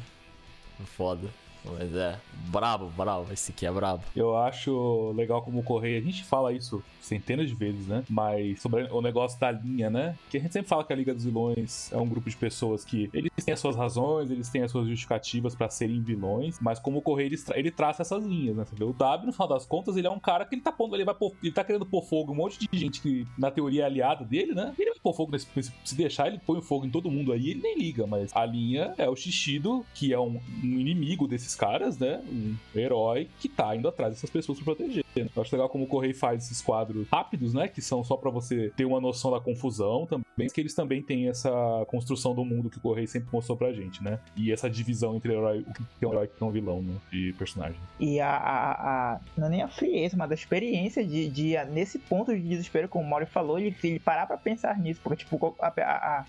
Foda. 0.97 1.29
Mas 1.63 1.95
é, 1.95 2.17
brabo, 2.47 2.87
brabo. 2.97 3.31
Esse 3.31 3.51
aqui 3.51 3.65
é 3.65 3.71
brabo. 3.71 4.03
Eu 4.15 4.35
acho 4.37 5.11
legal 5.15 5.41
como 5.41 5.59
o 5.59 5.63
Correia, 5.63 5.99
a 5.99 6.01
gente 6.01 6.23
fala 6.23 6.51
isso 6.51 6.83
centenas 6.99 7.49
de 7.49 7.55
vezes, 7.55 7.87
né? 7.87 8.03
Mas 8.09 8.61
sobre 8.61 8.83
o 8.91 9.01
negócio 9.01 9.39
da 9.39 9.51
linha, 9.51 9.89
né? 9.89 10.15
Que 10.29 10.37
a 10.37 10.39
gente 10.39 10.51
sempre 10.53 10.67
fala 10.69 10.83
que 10.83 10.91
a 10.91 10.95
Liga 10.95 11.13
dos 11.13 11.23
Vilões 11.25 11.91
é 11.91 11.97
um 11.97 12.07
grupo 12.07 12.29
de 12.29 12.35
pessoas 12.35 12.83
que 12.83 13.09
eles 13.13 13.31
têm 13.43 13.53
as 13.53 13.59
suas 13.59 13.75
razões, 13.75 14.31
eles 14.31 14.49
têm 14.49 14.63
as 14.63 14.71
suas 14.71 14.87
justificativas 14.87 15.53
pra 15.55 15.69
serem 15.69 16.01
vilões, 16.01 16.57
mas 16.59 16.79
como 16.79 16.99
o 16.99 17.01
Correia 17.01 17.27
ele, 17.27 17.37
tra- 17.37 17.57
ele 17.59 17.71
traça 17.71 18.01
essas 18.01 18.23
linhas, 18.23 18.55
né? 18.55 18.65
Vê? 18.73 18.83
O 18.83 18.93
W, 18.93 19.27
no 19.27 19.33
final 19.33 19.47
das 19.47 19.65
contas, 19.65 19.95
ele 19.97 20.07
é 20.07 20.11
um 20.11 20.19
cara 20.19 20.45
que 20.45 20.55
ele 20.55 20.61
tá 20.61 20.71
pondo, 20.71 20.95
ele 20.95 21.05
vai 21.05 21.15
pôr- 21.15 21.33
ele 21.43 21.51
tá 21.51 21.63
querendo 21.63 21.85
pôr 21.85 22.01
fogo 22.03 22.31
um 22.31 22.35
monte 22.35 22.57
de 22.59 22.77
gente 22.77 23.01
que 23.01 23.27
na 23.37 23.51
teoria 23.51 23.83
é 23.83 23.85
aliada 23.85 24.25
dele, 24.25 24.53
né? 24.53 24.73
Ele 24.79 24.91
vai 24.91 24.99
pôr 24.99 25.13
fogo 25.13 25.31
nesse, 25.31 25.47
se 25.83 25.95
deixar, 25.95 26.27
ele 26.27 26.39
põe 26.45 26.61
fogo 26.61 26.85
em 26.85 26.89
todo 26.89 27.09
mundo 27.11 27.31
aí, 27.33 27.51
ele 27.51 27.61
nem 27.61 27.77
liga, 27.77 28.07
mas 28.07 28.35
a 28.35 28.45
linha 28.45 28.93
é 28.97 29.07
o 29.09 29.15
Shishido, 29.15 29.85
que 29.93 30.13
é 30.13 30.19
um, 30.19 30.39
um 30.63 30.79
inimigo 30.79 31.27
desses 31.51 31.55
caras, 31.55 31.97
né? 31.97 32.21
Um 32.29 32.55
herói 32.75 33.29
que 33.39 33.49
tá 33.49 33.75
indo 33.75 33.87
atrás 33.87 34.13
dessas 34.13 34.29
pessoas 34.29 34.57
pra 34.59 34.73
proteger. 34.75 35.03
né? 35.15 35.27
Eu 35.35 35.41
acho 35.41 35.53
legal 35.55 35.69
como 35.69 35.83
o 35.83 35.87
Correio 35.87 36.15
faz 36.15 36.45
esses 36.45 36.61
quadros 36.61 37.07
rápidos, 37.09 37.53
né? 37.53 37.67
Que 37.67 37.81
são 37.81 38.03
só 38.03 38.15
pra 38.17 38.29
você 38.29 38.71
ter 38.75 38.85
uma 38.85 38.99
noção 39.01 39.31
da 39.31 39.39
confusão 39.39 40.05
também, 40.05 40.49
que 40.49 40.59
eles 40.61 40.73
também 40.73 41.01
têm 41.01 41.27
essa 41.27 41.51
construção 41.87 42.33
do 42.33 42.43
mundo 42.45 42.69
que 42.69 42.77
o 42.77 42.81
Correio 42.81 43.07
sempre 43.07 43.29
mostrou 43.31 43.57
pra 43.57 43.71
gente, 43.73 44.03
né? 44.03 44.19
E 44.35 44.51
essa 44.51 44.69
divisão 44.69 45.15
entre 45.15 45.33
herói, 45.33 45.59
o 45.67 45.73
que 45.73 46.05
é 46.05 46.07
um 46.07 46.11
herói 46.11 46.27
que 46.27 46.41
é 46.41 46.45
um 46.45 46.51
vilão, 46.51 46.81
né? 46.81 46.93
De 47.11 47.33
personagem. 47.37 47.77
E 47.99 48.19
a, 48.19 48.29
a, 48.29 48.71
a- 49.13 49.19
Não 49.37 49.47
é 49.47 49.49
nem 49.49 49.61
a 49.61 49.67
frieza, 49.67 50.15
mas 50.17 50.31
a 50.31 50.33
experiência 50.33 51.05
de, 51.05 51.27
de 51.29 51.55
nesse 51.71 51.99
ponto 51.99 52.33
de 52.33 52.41
desespero, 52.41 52.87
como 52.87 53.05
o 53.05 53.09
Mauro 53.09 53.25
falou, 53.27 53.59
ele, 53.59 53.75
ele 53.83 53.99
parar 53.99 54.25
pra 54.25 54.37
pensar 54.37 54.77
nisso. 54.79 54.99
Porque, 55.03 55.23
tipo, 55.23 55.55
a, 55.59 55.67
a- 55.67 55.71
a- 55.81 56.25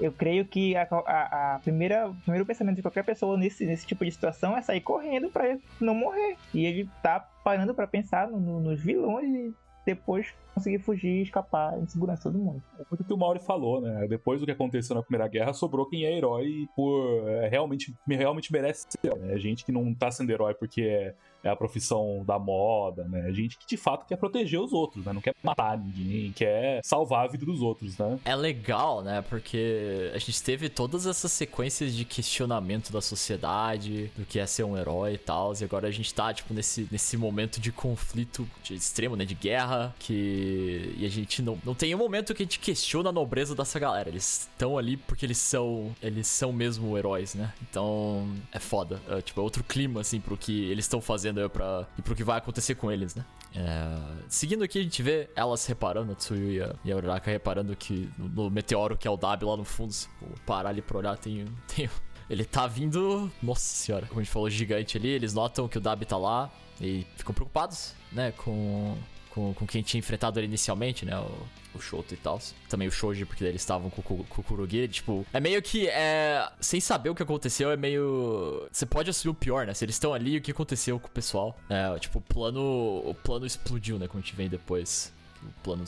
eu 0.00 0.12
creio 0.12 0.44
que 0.44 0.76
a, 0.76 0.86
a, 0.90 1.54
a 1.54 1.58
primeira, 1.60 2.08
o 2.08 2.14
primeiro 2.14 2.46
pensamento 2.46 2.76
de 2.76 2.82
qualquer 2.82 3.04
pessoa 3.04 3.36
nesse, 3.36 3.66
nesse 3.66 3.86
tipo 3.86 4.04
de 4.04 4.10
situação 4.10 4.56
é 4.56 4.62
sair 4.62 4.80
correndo 4.80 5.28
pra 5.30 5.56
não 5.80 5.94
morrer. 5.94 6.36
E 6.54 6.64
ele 6.64 6.88
tá 7.02 7.20
parando 7.44 7.74
pra 7.74 7.86
pensar 7.86 8.28
no- 8.28 8.38
no- 8.40 8.60
nos 8.60 8.80
vilões 8.80 9.28
e 9.28 9.54
depois 9.86 10.26
conseguir 10.54 10.80
fugir 10.80 11.08
e 11.08 11.22
escapar 11.22 11.78
em 11.80 11.86
segurança 11.86 12.24
todo 12.24 12.38
mundo. 12.38 12.62
É 12.78 12.82
muito 12.90 13.00
o 13.00 13.04
que 13.04 13.12
o 13.12 13.16
Mauri 13.16 13.38
falou, 13.40 13.80
né? 13.80 14.06
Depois 14.06 14.38
do 14.40 14.44
que 14.44 14.52
aconteceu 14.52 14.94
na 14.94 15.02
Primeira 15.02 15.26
Guerra, 15.28 15.52
sobrou 15.54 15.88
quem 15.88 16.04
é 16.04 16.14
herói 16.14 16.66
por 16.76 17.26
é, 17.28 17.48
realmente, 17.48 17.94
realmente 18.06 18.52
merece 18.52 18.86
ser 18.90 19.16
né? 19.16 19.34
É 19.34 19.38
gente 19.38 19.64
que 19.64 19.72
não 19.72 19.94
tá 19.94 20.10
sendo 20.10 20.30
herói 20.30 20.52
porque 20.54 20.82
é, 20.82 21.14
é 21.42 21.48
a 21.48 21.56
profissão 21.56 22.24
da 22.24 22.38
moda, 22.38 23.04
né? 23.04 23.28
É 23.30 23.32
gente 23.32 23.58
que 23.58 23.66
de 23.66 23.76
fato 23.76 24.06
quer 24.06 24.16
proteger 24.16 24.60
os 24.60 24.72
outros, 24.72 25.04
né? 25.04 25.12
Não 25.12 25.20
quer 25.20 25.34
matar 25.42 25.78
ninguém, 25.78 26.32
quer 26.32 26.80
salvar 26.84 27.24
a 27.24 27.28
vida 27.28 27.46
dos 27.46 27.62
outros, 27.62 27.96
né? 27.96 28.18
É 28.24 28.34
legal, 28.34 29.02
né? 29.02 29.22
Porque 29.22 30.10
a 30.14 30.18
gente 30.18 30.42
teve 30.42 30.68
todas 30.68 31.06
essas 31.06 31.32
sequências 31.32 31.94
de 31.94 32.04
questionamento 32.04 32.92
da 32.92 33.00
sociedade, 33.00 34.10
do 34.16 34.24
que 34.24 34.38
é 34.38 34.46
ser 34.46 34.64
um 34.64 34.76
herói 34.76 35.14
e 35.14 35.18
tal. 35.18 35.52
E 35.58 35.64
agora 35.64 35.88
a 35.88 35.90
gente 35.90 36.12
tá, 36.12 36.32
tipo, 36.32 36.52
nesse, 36.52 36.88
nesse 36.90 37.16
momento 37.16 37.60
de 37.60 37.70
conflito 37.70 38.48
de 38.62 38.74
extremo, 38.74 39.16
né? 39.16 39.24
De 39.24 39.34
guerra. 39.34 39.94
Que. 39.98 40.94
E 40.98 41.06
a 41.06 41.08
gente 41.08 41.40
não, 41.40 41.58
não 41.64 41.74
tem 41.74 41.94
um 41.94 41.98
momento 41.98 42.34
que 42.34 42.42
a 42.42 42.44
gente 42.44 42.58
questiona 42.58 43.10
a 43.10 43.12
nobreza 43.12 43.54
dessa 43.54 43.78
galera. 43.78 44.08
Eles 44.08 44.48
estão 44.52 44.76
ali 44.76 44.96
porque 44.96 45.24
eles 45.24 45.38
são. 45.38 45.94
Eles 46.02 46.26
são 46.26 46.52
mesmo 46.52 46.96
heróis, 46.98 47.34
né? 47.34 47.52
Então. 47.62 48.28
É 48.52 48.58
foda. 48.58 49.00
É, 49.08 49.20
tipo, 49.22 49.40
é 49.40 49.44
outro 49.44 49.62
clima, 49.62 50.00
assim, 50.00 50.20
pro 50.20 50.36
que 50.36 50.70
eles 50.70 50.84
estão 50.84 51.00
fazendo 51.00 51.27
aí 51.28 51.48
pra, 51.48 51.86
e 51.96 52.02
pro 52.02 52.14
que 52.14 52.24
vai 52.24 52.38
acontecer 52.38 52.74
com 52.74 52.90
eles, 52.90 53.14
né? 53.14 53.24
É, 53.54 53.98
Seguindo 54.28 54.62
aqui, 54.62 54.78
a 54.78 54.82
gente 54.82 55.02
vê 55.02 55.28
elas 55.34 55.64
reparando, 55.66 56.12
a 56.12 56.14
Tsuyu 56.14 56.52
e 56.52 56.62
a, 56.62 56.74
e 56.84 56.92
a 56.92 56.96
Uraraka 56.96 57.30
reparando 57.30 57.74
que 57.74 58.10
no, 58.18 58.28
no 58.28 58.50
meteoro 58.50 58.96
que 58.96 59.08
é 59.08 59.10
o 59.10 59.16
Dab 59.16 59.44
lá 59.44 59.56
no 59.56 59.64
fundo, 59.64 59.92
se 59.92 60.08
parar 60.44 60.70
ali 60.70 60.82
pra 60.82 60.98
olhar, 60.98 61.16
tem, 61.16 61.44
tem. 61.74 61.88
Ele 62.28 62.44
tá 62.44 62.66
vindo. 62.66 63.30
Nossa 63.42 63.60
senhora, 63.62 64.06
como 64.06 64.20
a 64.20 64.22
gente 64.22 64.32
falou, 64.32 64.50
gigante 64.50 64.98
ali. 64.98 65.08
Eles 65.08 65.32
notam 65.32 65.66
que 65.66 65.78
o 65.78 65.80
Dab 65.80 66.04
tá 66.04 66.16
lá 66.16 66.50
e 66.80 67.06
ficam 67.16 67.34
preocupados, 67.34 67.94
né? 68.12 68.32
Com, 68.32 68.96
com, 69.38 69.54
com 69.54 69.66
quem 69.66 69.82
tinha 69.82 70.00
enfrentado 70.00 70.40
ele 70.40 70.48
inicialmente, 70.48 71.06
né? 71.06 71.16
O, 71.16 71.46
o 71.74 71.80
Shoto 71.80 72.12
e 72.12 72.16
tal. 72.16 72.40
Também 72.68 72.88
o 72.88 72.90
Shoji, 72.90 73.24
porque 73.24 73.44
eles 73.44 73.62
estavam 73.62 73.88
com, 73.88 74.02
com 74.02 74.40
o 74.40 74.44
Kurogi. 74.44 74.88
Tipo, 74.88 75.24
é 75.32 75.38
meio 75.38 75.62
que. 75.62 75.86
É, 75.86 76.50
sem 76.60 76.80
saber 76.80 77.10
o 77.10 77.14
que 77.14 77.22
aconteceu, 77.22 77.70
é 77.70 77.76
meio. 77.76 78.66
Você 78.72 78.84
pode 78.84 79.10
assumir 79.10 79.30
o 79.30 79.34
pior, 79.34 79.66
né? 79.66 79.74
Se 79.74 79.84
eles 79.84 79.94
estão 79.94 80.12
ali, 80.12 80.38
o 80.38 80.42
que 80.42 80.50
aconteceu 80.50 80.98
com 80.98 81.06
o 81.06 81.10
pessoal? 81.10 81.56
É, 81.70 81.96
tipo, 82.00 82.18
o 82.18 82.22
plano. 82.22 82.60
O 83.04 83.14
plano 83.14 83.46
explodiu, 83.46 83.98
né? 83.98 84.08
Como 84.08 84.18
a 84.18 84.22
gente 84.22 84.34
vê 84.34 84.48
depois. 84.48 85.12
O 85.42 85.62
plano 85.62 85.84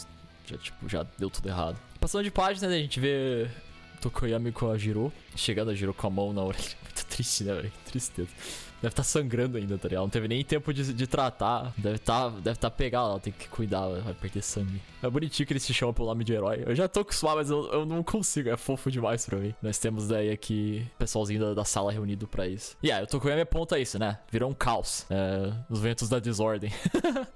já, 0.47 0.57
tipo, 0.57 0.89
já 0.89 1.05
deu 1.19 1.29
tudo 1.29 1.49
errado. 1.49 1.77
Passando 1.99 2.23
de 2.23 2.31
página, 2.31 2.69
né? 2.69 2.77
A 2.77 2.81
gente 2.81 3.01
vê 3.01 3.49
Tokoyami 4.01 4.53
com 4.53 4.71
a 4.71 4.79
Jiro. 4.79 5.13
Chegando 5.35 5.73
a 5.73 5.75
Jiro 5.75 5.93
com 5.93 6.07
a 6.07 6.11
mão 6.11 6.33
na 6.33 6.43
orelha. 6.45 6.65
Muito 6.85 7.05
triste, 7.07 7.43
né? 7.43 7.63
Que 7.63 7.91
Tristeza. 7.91 8.31
Deve 8.83 8.93
estar 8.93 9.03
sangrando 9.03 9.59
ainda, 9.59 9.77
tá 9.77 9.89
ligado? 9.89 10.03
Não 10.03 10.09
teve 10.09 10.27
nem 10.27 10.43
tempo 10.43 10.73
de, 10.73 10.93
de 10.95 11.07
tratar. 11.07 11.73
Deve 11.77 11.97
estar 11.97 12.31
deve 12.31 12.59
tá 12.59 12.71
pegado, 12.71 13.21
tem 13.21 13.33
que 13.33 13.49
cuidar, 13.49 13.87
vai 13.89 14.15
perder 14.15 14.43
sangue. 14.43 14.81
É 15.03 15.09
bonitinho 15.09 15.47
que 15.47 15.53
eles 15.53 15.63
se 15.63 15.75
chamam 15.75 15.93
pelo 15.93 16.09
nome 16.09 16.25
de 16.25 16.33
herói. 16.33 16.63
Eu 16.67 16.75
já 16.75 16.89
tô 16.89 17.01
acostumado, 17.01 17.37
mas 17.37 17.51
eu, 17.51 17.67
eu 17.73 17.85
não 17.85 18.03
consigo. 18.03 18.49
É 18.49 18.57
fofo 18.57 18.91
demais 18.91 19.27
pra 19.27 19.39
mim. 19.39 19.55
Nós 19.63 19.79
temos 19.79 20.09
daí 20.09 20.31
aqui 20.31 20.87
pessoalzinho 20.99 21.41
da, 21.41 21.55
da 21.55 21.65
sala 21.65 21.93
reunido 21.93 22.27
pra 22.27 22.47
isso. 22.47 22.77
E 22.83 22.91
aí, 22.91 23.03
o 23.03 23.07
Tokoyami 23.07 23.43
aponta 23.43 23.79
isso, 23.79 23.99
né? 23.99 24.19
Virou 24.31 24.51
um 24.51 24.55
caos. 24.55 25.07
É, 25.11 25.53
os 25.69 25.81
ventos 25.81 26.09
da 26.09 26.19
desordem. 26.19 26.73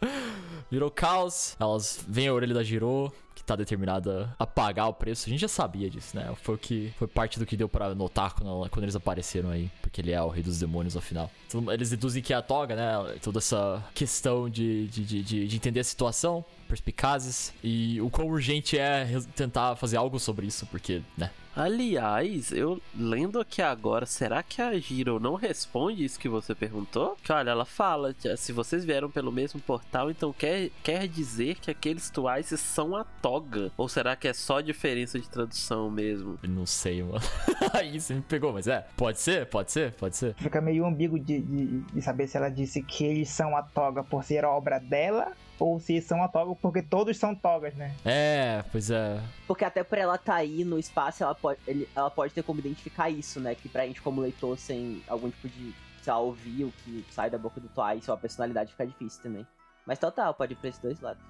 Virou 0.70 0.90
caos. 0.90 1.56
Elas 1.60 2.04
veem 2.08 2.28
a 2.28 2.34
orelha 2.34 2.54
da 2.54 2.62
Jiro, 2.62 3.12
que 3.34 3.42
tá 3.42 3.56
determinada 3.56 4.34
a 4.38 4.46
pagar 4.46 4.86
o 4.86 4.94
preço. 4.94 5.26
A 5.26 5.30
gente 5.30 5.40
já 5.40 5.48
sabia 5.48 5.90
disso, 5.90 6.16
né? 6.16 6.32
Foi 6.42 6.54
o 6.54 6.58
que 6.58 6.92
foi 6.98 7.06
parte 7.08 7.38
do 7.38 7.44
que 7.46 7.56
deu 7.56 7.68
pra 7.68 7.94
notar 7.94 8.32
quando, 8.34 8.68
quando 8.70 8.84
eles 8.84 8.94
apareceram 8.96 9.50
aí, 9.50 9.70
porque 9.82 10.00
ele 10.00 10.12
é 10.12 10.22
o 10.22 10.28
rei 10.28 10.42
dos 10.42 10.58
demônios 10.60 10.96
afinal. 10.96 11.30
Eles 11.72 11.90
deduzem 11.90 12.22
que 12.22 12.32
é 12.32 12.36
a 12.36 12.42
toga, 12.42 12.76
né? 12.76 13.16
Toda 13.22 13.38
essa 13.38 13.82
questão 13.94 14.48
de, 14.48 14.86
de, 14.88 15.04
de- 15.22 15.46
de 15.48 15.56
entender 15.56 15.80
a 15.80 15.84
situação, 15.84 16.44
perspicazes 16.64 17.52
e 17.62 18.00
o 18.00 18.10
quão 18.10 18.28
urgente 18.28 18.78
é 18.78 19.06
tentar 19.34 19.76
fazer 19.76 19.96
algo 19.96 20.18
sobre 20.18 20.46
isso, 20.46 20.66
porque, 20.66 21.02
né? 21.16 21.30
Aliás, 21.56 22.50
eu 22.50 22.82
lendo 22.96 23.38
aqui 23.38 23.62
agora, 23.62 24.06
será 24.06 24.42
que 24.42 24.60
a 24.60 24.76
Giro 24.76 25.20
não 25.20 25.36
responde 25.36 26.04
isso 26.04 26.18
que 26.18 26.28
você 26.28 26.52
perguntou? 26.52 27.16
Que 27.22 27.32
olha, 27.32 27.50
ela 27.50 27.64
fala, 27.64 28.12
se 28.36 28.52
vocês 28.52 28.84
vieram 28.84 29.08
pelo 29.08 29.30
mesmo 29.30 29.60
portal, 29.60 30.10
então 30.10 30.32
quer, 30.32 30.70
quer 30.82 31.06
dizer 31.06 31.54
que 31.60 31.70
aqueles 31.70 32.10
Twice 32.10 32.58
são 32.58 32.96
a 32.96 33.04
toga? 33.04 33.70
Ou 33.76 33.88
será 33.88 34.16
que 34.16 34.26
é 34.26 34.32
só 34.32 34.60
diferença 34.60 35.18
de 35.18 35.30
tradução 35.30 35.88
mesmo? 35.88 36.40
Não 36.42 36.66
sei, 36.66 37.04
mano. 37.04 37.20
Aí 37.72 38.00
você 38.00 38.14
me 38.14 38.22
pegou, 38.22 38.52
mas 38.52 38.66
é. 38.66 38.84
Pode 38.96 39.20
ser, 39.20 39.46
pode 39.46 39.70
ser, 39.70 39.92
pode 39.92 40.16
ser. 40.16 40.34
Fica 40.34 40.60
meio 40.60 40.84
ambíguo 40.84 41.20
de, 41.20 41.40
de, 41.40 41.80
de 41.82 42.02
saber 42.02 42.26
se 42.26 42.36
ela 42.36 42.48
disse 42.48 42.82
que 42.82 43.04
eles 43.04 43.28
são 43.28 43.56
a 43.56 43.62
toga 43.62 44.02
por 44.02 44.24
ser 44.24 44.44
obra 44.44 44.80
dela 44.80 45.32
ou 45.58 45.78
se 45.78 46.00
são 46.00 46.22
a 46.22 46.28
toga 46.28 46.54
porque 46.54 46.82
todos 46.82 47.16
são 47.16 47.34
togas, 47.34 47.74
né? 47.74 47.94
É, 48.04 48.64
pois 48.70 48.90
é. 48.90 49.20
Porque 49.46 49.64
até 49.64 49.82
por 49.84 49.98
ela 49.98 50.16
estar 50.16 50.32
tá 50.32 50.38
aí 50.38 50.64
no 50.64 50.78
espaço, 50.78 51.22
ela 51.22 51.34
pode, 51.34 51.58
ele, 51.66 51.88
ela 51.94 52.10
pode 52.10 52.32
ter 52.32 52.42
como 52.42 52.60
identificar 52.60 53.10
isso, 53.10 53.40
né? 53.40 53.54
Que 53.54 53.68
pra 53.68 53.86
gente, 53.86 54.02
como 54.02 54.20
leitor, 54.20 54.58
sem 54.58 55.02
algum 55.08 55.30
tipo 55.30 55.48
de, 55.48 55.74
sei 56.02 56.12
lá, 56.12 56.18
ouvir 56.18 56.64
o 56.64 56.72
que 56.84 57.04
sai 57.10 57.30
da 57.30 57.38
boca 57.38 57.60
do 57.60 57.68
Twice 57.68 58.10
ou 58.10 58.14
a 58.14 58.18
personalidade 58.18 58.72
fica 58.72 58.86
difícil 58.86 59.22
também. 59.22 59.46
Mas 59.86 59.98
total, 59.98 60.34
pode 60.34 60.54
ir 60.54 60.56
pra 60.56 60.68
esses 60.68 60.80
dois 60.80 61.00
lados. 61.00 61.22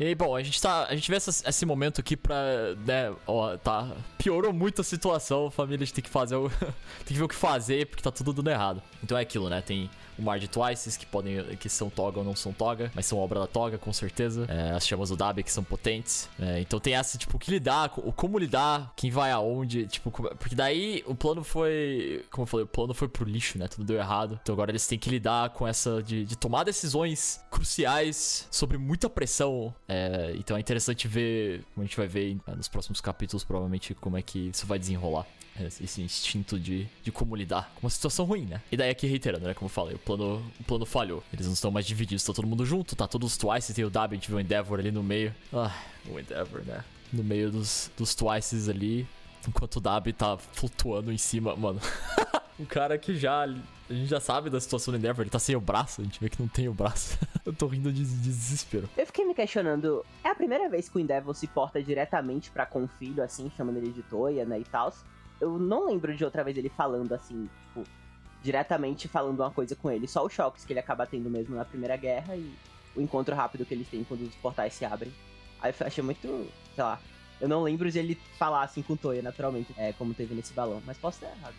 E 0.00 0.04
aí, 0.04 0.14
bom, 0.14 0.36
a 0.36 0.42
gente 0.42 0.62
tá. 0.62 0.86
A 0.86 0.94
gente 0.94 1.10
vê 1.10 1.16
essa, 1.16 1.48
esse 1.48 1.66
momento 1.66 2.00
aqui 2.00 2.16
pra. 2.16 2.36
né, 2.86 3.12
ó, 3.26 3.56
tá. 3.56 3.90
Piorou 4.16 4.52
muito 4.52 4.80
a 4.80 4.84
situação, 4.84 5.46
a 5.46 5.50
família 5.50 5.86
tem 5.86 6.02
que 6.04 6.10
fazer 6.10 6.36
o. 6.36 6.48
tem 7.04 7.08
que 7.08 7.14
ver 7.14 7.24
o 7.24 7.28
que 7.28 7.34
fazer, 7.34 7.86
porque 7.86 8.02
tá 8.02 8.12
tudo 8.12 8.32
dando 8.32 8.50
errado. 8.50 8.80
Então 9.02 9.18
é 9.18 9.22
aquilo, 9.22 9.48
né? 9.48 9.60
Tem 9.60 9.90
o 10.18 10.22
mar 10.22 10.38
de 10.38 10.48
Twices, 10.48 10.96
que 10.96 11.06
podem. 11.06 11.56
que 11.56 11.68
são 11.68 11.88
toga 11.88 12.18
ou 12.18 12.24
não 12.24 12.34
são 12.34 12.52
toga, 12.52 12.90
mas 12.94 13.06
são 13.06 13.18
obra 13.18 13.40
da 13.40 13.46
toga, 13.46 13.78
com 13.78 13.92
certeza. 13.92 14.46
É, 14.48 14.72
as 14.72 14.86
chamas 14.86 15.10
do 15.10 15.16
Dabi, 15.16 15.42
que 15.42 15.52
são 15.52 15.62
potentes. 15.62 16.28
É, 16.38 16.60
então 16.60 16.80
tem 16.80 16.94
essa, 16.94 17.16
tipo, 17.16 17.38
que 17.38 17.50
lidar, 17.50 17.92
o 17.96 18.12
como 18.12 18.38
lidar, 18.38 18.92
quem 18.96 19.10
vai 19.10 19.30
aonde, 19.30 19.86
tipo, 19.86 20.10
porque 20.10 20.54
daí 20.54 21.02
o 21.06 21.14
plano 21.14 21.44
foi. 21.44 22.24
Como 22.30 22.42
eu 22.42 22.46
falei, 22.46 22.64
o 22.64 22.68
plano 22.68 22.94
foi 22.94 23.08
pro 23.08 23.24
lixo, 23.24 23.58
né? 23.58 23.68
Tudo 23.68 23.84
deu 23.84 23.96
errado. 23.96 24.38
Então 24.42 24.52
agora 24.52 24.70
eles 24.70 24.86
têm 24.86 24.98
que 24.98 25.08
lidar 25.10 25.50
com 25.50 25.66
essa 25.66 26.02
de, 26.02 26.24
de 26.24 26.36
tomar 26.36 26.64
decisões 26.64 27.40
cruciais 27.50 28.46
sobre 28.50 28.78
muita 28.78 29.08
pressão. 29.08 29.74
É, 29.88 30.32
então 30.36 30.56
é 30.56 30.60
interessante 30.60 31.06
ver, 31.06 31.64
como 31.74 31.84
a 31.84 31.86
gente 31.86 31.96
vai 31.96 32.06
ver 32.06 32.36
nos 32.56 32.68
próximos 32.68 33.00
capítulos, 33.00 33.44
provavelmente, 33.44 33.94
como 33.94 34.16
é 34.16 34.22
que 34.22 34.48
isso 34.48 34.66
vai 34.66 34.78
desenrolar 34.78 35.26
esse 35.66 36.02
instinto 36.02 36.58
de, 36.58 36.86
de 37.02 37.10
como 37.10 37.34
lidar 37.34 37.70
com 37.74 37.86
uma 37.86 37.90
situação 37.90 38.24
ruim, 38.24 38.46
né? 38.46 38.60
E 38.70 38.76
daí 38.76 38.90
aqui 38.90 39.06
reiterando, 39.06 39.46
né? 39.46 39.54
Como 39.54 39.66
eu 39.66 39.72
falei, 39.72 39.94
o 39.94 39.98
plano, 39.98 40.44
o 40.60 40.64
plano 40.64 40.86
falhou. 40.86 41.22
Eles 41.32 41.46
não 41.46 41.54
estão 41.54 41.70
mais 41.70 41.86
divididos, 41.86 42.24
tá 42.24 42.32
todo 42.32 42.46
mundo 42.46 42.64
junto, 42.64 42.94
tá 42.96 43.06
todos 43.06 43.32
os 43.32 43.36
Twices, 43.36 43.74
tem 43.74 43.84
o 43.84 43.90
W, 43.90 44.20
vê 44.28 44.34
o 44.34 44.40
Endeavor 44.40 44.78
ali 44.78 44.90
no 44.90 45.02
meio. 45.02 45.34
Ah, 45.52 45.74
o 46.06 46.18
Endeavor, 46.18 46.62
né? 46.64 46.84
No 47.12 47.24
meio 47.24 47.50
dos, 47.50 47.90
dos 47.96 48.14
Twices 48.14 48.68
ali, 48.68 49.06
enquanto 49.46 49.76
o 49.76 49.80
W 49.80 50.12
tá 50.12 50.36
flutuando 50.36 51.12
em 51.12 51.18
cima, 51.18 51.56
mano. 51.56 51.80
um 52.58 52.64
cara 52.64 52.98
que 52.98 53.16
já 53.16 53.46
a 53.90 53.94
gente 53.94 54.08
já 54.08 54.20
sabe 54.20 54.50
da 54.50 54.60
situação 54.60 54.92
do 54.92 54.98
Endeavor, 54.98 55.22
ele 55.22 55.30
tá 55.30 55.38
sem 55.38 55.56
o 55.56 55.60
braço, 55.60 56.02
a 56.02 56.04
gente 56.04 56.20
vê 56.20 56.28
que 56.28 56.40
não 56.40 56.48
tem 56.48 56.68
o 56.68 56.74
braço. 56.74 57.18
eu 57.44 57.54
tô 57.54 57.66
rindo 57.66 57.90
de, 57.90 58.04
de, 58.04 58.16
desespero. 58.16 58.88
Eu 58.96 59.06
fiquei 59.06 59.24
me 59.24 59.34
questionando, 59.34 60.04
é 60.22 60.28
a 60.28 60.34
primeira 60.34 60.68
vez 60.68 60.88
que 60.88 60.98
o 60.98 61.00
Endeavor 61.00 61.34
se 61.34 61.46
porta 61.46 61.82
diretamente 61.82 62.50
para 62.50 62.66
com 62.66 62.84
o 62.84 62.88
filho, 62.88 63.22
assim, 63.22 63.50
chamando 63.56 63.78
ele 63.78 63.90
de 63.90 64.02
Toya, 64.02 64.44
né, 64.44 64.60
e 64.60 64.64
tal 64.64 64.92
eu 65.40 65.58
não 65.58 65.86
lembro 65.86 66.14
de 66.14 66.24
outra 66.24 66.42
vez 66.44 66.56
ele 66.56 66.68
falando 66.68 67.12
assim, 67.12 67.48
tipo, 67.66 67.84
diretamente 68.42 69.08
falando 69.08 69.40
uma 69.40 69.50
coisa 69.50 69.74
com 69.76 69.90
ele. 69.90 70.06
Só 70.06 70.24
os 70.24 70.32
choques 70.32 70.64
que 70.64 70.72
ele 70.72 70.80
acaba 70.80 71.06
tendo 71.06 71.30
mesmo 71.30 71.56
na 71.56 71.64
Primeira 71.64 71.96
Guerra 71.96 72.36
e 72.36 72.52
o 72.94 73.00
encontro 73.00 73.34
rápido 73.34 73.64
que 73.64 73.74
eles 73.74 73.88
têm 73.88 74.04
quando 74.04 74.22
os 74.22 74.34
portais 74.36 74.74
se 74.74 74.84
abrem. 74.84 75.12
Aí 75.60 75.72
eu 75.78 75.86
achei 75.86 76.02
muito, 76.02 76.48
sei 76.74 76.84
lá. 76.84 77.00
Eu 77.40 77.48
não 77.48 77.62
lembro 77.62 77.90
de 77.90 77.98
ele 77.98 78.18
falar 78.36 78.62
assim 78.62 78.82
com 78.82 78.94
o 78.94 78.96
Toya, 78.96 79.22
naturalmente, 79.22 79.72
é, 79.76 79.92
como 79.92 80.12
teve 80.12 80.34
nesse 80.34 80.52
balão, 80.52 80.82
mas 80.84 80.98
posso 80.98 81.24
estar 81.24 81.36
errado. 81.36 81.54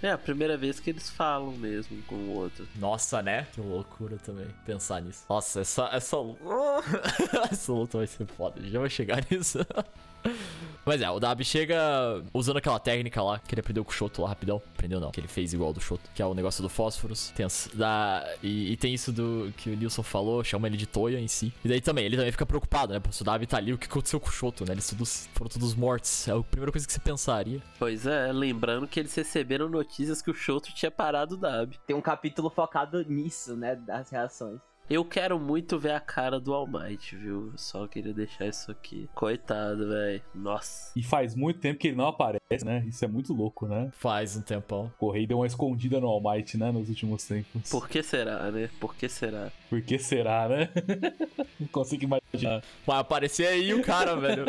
É 0.00 0.12
a 0.12 0.18
primeira 0.18 0.56
vez 0.56 0.78
que 0.78 0.90
eles 0.90 1.10
falam 1.10 1.50
mesmo 1.52 2.00
com 2.02 2.14
o 2.14 2.36
outro. 2.36 2.68
Nossa, 2.76 3.20
né? 3.20 3.48
Que 3.52 3.60
loucura 3.60 4.16
também 4.18 4.46
pensar 4.64 5.02
nisso. 5.02 5.24
Nossa, 5.28 5.60
essa, 5.60 5.88
essa, 5.92 6.16
essa 7.50 7.72
luta 7.72 7.98
vai 7.98 8.06
ser 8.06 8.26
foda. 8.26 8.60
A 8.60 8.62
gente 8.62 8.72
já 8.72 8.78
vai 8.78 8.90
chegar 8.90 9.24
nisso. 9.28 9.58
Mas 10.88 11.02
é, 11.02 11.10
o 11.10 11.20
Dabi 11.20 11.44
chega 11.44 12.24
usando 12.32 12.56
aquela 12.56 12.78
técnica 12.78 13.22
lá, 13.22 13.38
que 13.38 13.54
ele 13.54 13.60
aprendeu 13.60 13.84
com 13.84 13.90
o 13.90 13.94
Shoto 13.94 14.22
lá 14.22 14.28
rapidão. 14.28 14.62
Aprendeu 14.74 14.98
não, 14.98 15.10
que 15.10 15.20
ele 15.20 15.28
fez 15.28 15.52
igual 15.52 15.70
do 15.70 15.82
Shoto, 15.82 16.08
que 16.14 16.22
é 16.22 16.24
o 16.24 16.32
negócio 16.32 16.62
do 16.62 16.68
fósforos. 16.70 17.30
Tem 17.36 17.44
as, 17.44 17.68
da, 17.74 18.24
e, 18.42 18.72
e, 18.72 18.76
tem 18.78 18.94
isso 18.94 19.12
do 19.12 19.52
que 19.54 19.68
o 19.68 19.76
Nilson 19.76 20.02
falou, 20.02 20.42
chama 20.42 20.66
ele 20.66 20.78
de 20.78 20.86
Toya 20.86 21.20
em 21.20 21.28
si. 21.28 21.52
E 21.62 21.68
daí 21.68 21.82
também, 21.82 22.06
ele 22.06 22.16
também 22.16 22.32
fica 22.32 22.46
preocupado, 22.46 22.94
né? 22.94 23.00
Pô, 23.00 23.12
se 23.12 23.20
o 23.20 23.24
Dabi 23.24 23.46
tá 23.46 23.58
ali, 23.58 23.70
o 23.70 23.76
que 23.76 23.86
aconteceu 23.86 24.18
com 24.18 24.28
o 24.28 24.32
Shoto, 24.32 24.64
né? 24.64 24.72
Eles 24.72 24.88
todos, 24.88 25.28
foram 25.34 25.50
todos 25.50 25.74
mortos. 25.74 26.26
É 26.26 26.32
a 26.32 26.42
primeira 26.42 26.72
coisa 26.72 26.86
que 26.86 26.92
você 26.94 27.00
pensaria. 27.00 27.62
Pois 27.78 28.06
é, 28.06 28.32
lembrando 28.32 28.88
que 28.88 28.98
eles 28.98 29.14
receberam 29.14 29.68
notícias 29.68 30.22
que 30.22 30.30
o 30.30 30.34
Shoto 30.34 30.72
tinha 30.74 30.90
parado 30.90 31.34
o 31.34 31.38
Dabi. 31.38 31.78
Tem 31.86 31.94
um 31.94 32.00
capítulo 32.00 32.48
focado 32.48 33.04
nisso, 33.04 33.54
né? 33.54 33.76
Das 33.76 34.08
reações. 34.08 34.58
Eu 34.90 35.04
quero 35.04 35.38
muito 35.38 35.78
ver 35.78 35.92
a 35.92 36.00
cara 36.00 36.40
do 36.40 36.54
All 36.54 36.66
Might, 36.66 37.14
viu? 37.14 37.52
Só 37.56 37.86
queria 37.86 38.14
deixar 38.14 38.46
isso 38.46 38.70
aqui. 38.70 39.06
Coitado, 39.14 39.86
velho. 39.86 40.22
Nossa. 40.34 40.92
E 40.96 41.02
faz 41.02 41.34
muito 41.34 41.60
tempo 41.60 41.78
que 41.78 41.88
ele 41.88 41.96
não 41.96 42.06
aparece, 42.06 42.64
né? 42.64 42.82
Isso 42.88 43.04
é 43.04 43.08
muito 43.08 43.34
louco, 43.34 43.68
né? 43.68 43.90
Faz 43.98 44.34
um 44.34 44.40
tempão. 44.40 44.86
O 44.86 44.98
Correio 44.98 45.28
deu 45.28 45.38
uma 45.40 45.46
escondida 45.46 46.00
no 46.00 46.06
All 46.06 46.22
Might, 46.22 46.56
né? 46.56 46.72
Nos 46.72 46.88
últimos 46.88 47.22
tempos. 47.24 47.68
Por 47.70 47.86
que 47.86 48.02
será, 48.02 48.50
né? 48.50 48.70
Por 48.80 48.94
que 48.94 49.10
será? 49.10 49.52
Por 49.68 49.82
que 49.82 49.98
será, 49.98 50.48
né? 50.48 50.70
não 51.60 51.68
consigo 51.68 52.04
imaginar. 52.04 52.62
Vai 52.86 52.98
aparecer 52.98 53.46
aí 53.46 53.74
o 53.74 53.82
cara, 53.82 54.16
velho. 54.16 54.46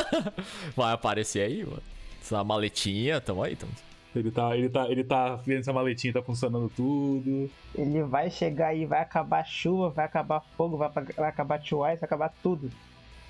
Vai 0.74 0.94
aparecer 0.94 1.42
aí, 1.42 1.64
mano. 1.64 1.82
Essa 2.22 2.42
maletinha, 2.42 3.20
tamo 3.20 3.42
aí, 3.42 3.54
tamo. 3.54 3.72
Ele 4.18 4.30
tá, 4.30 4.56
ele 4.56 4.68
tá, 4.68 4.88
ele 4.88 5.04
tá 5.04 5.36
vendo 5.36 5.62
se 5.62 5.70
a 5.70 5.72
maletinha 5.72 6.12
tá 6.12 6.22
funcionando 6.22 6.70
tudo. 6.74 7.50
Ele 7.74 8.02
vai 8.02 8.30
chegar 8.30 8.68
aí, 8.68 8.84
vai 8.84 9.00
acabar 9.00 9.44
chuva, 9.44 9.90
vai 9.90 10.04
acabar 10.04 10.40
fogo, 10.56 10.76
vai, 10.76 10.90
vai 10.90 11.28
acabar 11.28 11.58
Twice, 11.58 12.00
vai 12.00 12.04
acabar 12.04 12.32
tudo. 12.42 12.70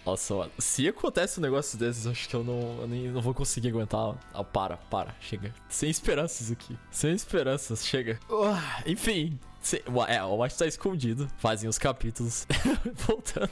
Nossa, 0.07 0.35
mano, 0.35 0.53
se 0.57 0.87
acontece 0.87 1.41
um 1.41 1.43
negócio 1.43 1.77
desses, 1.77 2.07
acho 2.07 2.29
que 2.29 2.37
eu 2.37 2.45
não, 2.45 2.79
eu 2.81 2.87
nem, 2.87 3.09
não 3.09 3.21
vou 3.21 3.35
conseguir 3.35 3.71
aguentar. 3.71 4.15
Ah, 4.33 4.45
para, 4.45 4.77
para, 4.77 5.13
chega. 5.21 5.53
Sem 5.69 5.91
esperanças 5.91 6.53
aqui. 6.53 6.79
Sem 6.93 7.13
esperanças, 7.13 7.85
chega. 7.85 8.17
Uh, 8.31 8.57
enfim, 8.87 9.37
é, 10.07 10.23
o 10.23 10.41
White 10.41 10.57
tá 10.57 10.67
escondido. 10.67 11.29
Fazem 11.39 11.69
os 11.69 11.77
capítulos. 11.77 12.47
Voltando. 12.95 13.51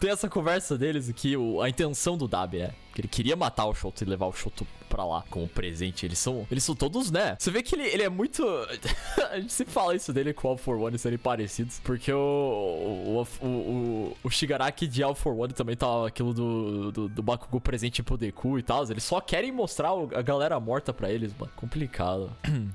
Tem 0.00 0.10
essa 0.10 0.28
conversa 0.28 0.76
deles 0.76 1.08
aqui. 1.08 1.36
O, 1.36 1.62
a 1.62 1.68
intenção 1.68 2.18
do 2.18 2.26
Dabi 2.26 2.62
é 2.62 2.74
que 2.92 3.00
ele 3.00 3.08
queria 3.08 3.36
matar 3.36 3.66
o 3.66 3.74
Shoto 3.74 4.02
e 4.02 4.06
levar 4.06 4.26
o 4.26 4.32
Shoto 4.32 4.66
pra 5.00 5.04
lá 5.04 5.24
como 5.30 5.48
presente. 5.48 6.04
Eles 6.04 6.18
são, 6.18 6.46
eles 6.50 6.62
são 6.62 6.74
todos, 6.74 7.10
né? 7.10 7.36
Você 7.38 7.50
vê 7.50 7.62
que 7.62 7.74
ele, 7.74 7.84
ele 7.84 8.02
é 8.02 8.08
muito. 8.08 8.44
a 9.30 9.40
gente 9.40 9.52
sempre 9.52 9.72
fala 9.72 9.94
isso 9.94 10.12
dele 10.12 10.34
com 10.34 10.48
o 10.48 10.50
All 10.50 10.56
for 10.58 10.78
One 10.78 10.98
serem 10.98 11.18
parecidos. 11.18 11.80
Porque 11.82 12.12
o, 12.12 12.18
o, 12.18 13.26
o, 13.40 13.46
o, 13.46 14.16
o 14.22 14.30
Shigaraki 14.30 14.86
de 14.86 15.02
All 15.02 15.14
for 15.14 15.34
One 15.34 15.54
também 15.54 15.76
tá 15.76 16.06
aquilo 16.06 16.34
do, 16.34 16.92
do, 16.92 17.08
do 17.08 17.22
Bakugo 17.22 17.60
presente 17.60 18.02
pro 18.02 18.18
Deku 18.18 18.58
e 18.58 18.62
tal. 18.62 18.84
Eles 18.90 19.04
só 19.04 19.20
querem 19.20 19.50
mostrar 19.50 19.90
a 20.14 20.22
galera 20.22 20.60
morta 20.60 20.92
pra 20.92 21.10
eles, 21.10 21.32
mano. 21.38 21.52
Complicado. 21.56 22.30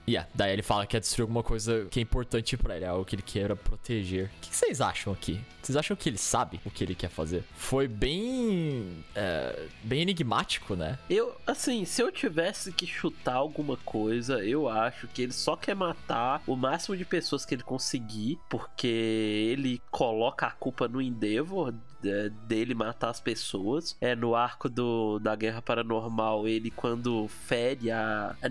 e 0.07 0.11
yeah, 0.11 0.29
daí 0.33 0.51
ele 0.51 0.63
fala 0.63 0.85
que 0.85 0.95
quer 0.95 0.99
destruir 0.99 1.23
alguma 1.23 1.43
coisa 1.43 1.85
que 1.91 1.99
é 1.99 2.03
importante 2.03 2.57
pra 2.57 2.75
ele, 2.75 2.85
algo 2.85 3.05
que 3.05 3.15
ele 3.15 3.21
queira 3.21 3.55
proteger. 3.55 4.31
O 4.38 4.41
que 4.41 4.55
vocês 4.55 4.81
acham 4.81 5.13
aqui? 5.13 5.39
Vocês 5.61 5.75
acham 5.75 5.95
que 5.97 6.07
ele 6.07 6.17
sabe 6.17 6.59
o 6.63 6.69
que 6.69 6.83
ele 6.83 6.93
quer 6.93 7.09
fazer? 7.09 7.43
Foi 7.55 7.88
bem. 7.88 9.03
É, 9.15 9.67
bem 9.83 10.01
enigmático, 10.01 10.75
né? 10.75 10.99
Eu, 11.09 11.35
assim, 11.45 11.85
se 11.85 12.01
eu 12.01 12.11
tivesse 12.15 12.71
que 12.71 12.88
chutar 12.88 13.36
alguma 13.36 13.78
coisa, 13.78 14.43
eu 14.43 14.67
acho 14.67 15.08
que 15.08 15.21
ele 15.21 15.34
só 15.34 15.56
quer 15.56 15.75
matar 15.75 16.41
o 16.47 16.56
máximo 16.56 16.95
de 16.95 17.06
pessoas 17.06 17.45
que 17.45 17.54
ele 17.54 17.63
conseguir, 17.63 18.39
porque 18.49 18.88
ele 18.88 19.82
coloca 19.91 20.47
a 20.47 20.51
culpa 20.51 20.88
no 20.88 21.01
Endeavor 21.01 21.73
é, 22.05 22.29
dele 22.29 22.73
matar 22.73 23.09
as 23.09 23.19
pessoas. 23.19 23.95
É 23.99 24.15
no 24.15 24.35
arco 24.35 24.69
do, 24.69 25.19
da 25.19 25.35
Guerra 25.35 25.61
Paranormal, 25.61 26.47
ele 26.47 26.71
quando 26.71 27.27
fere 27.27 27.91
a, 27.91 28.35
a 28.41 28.49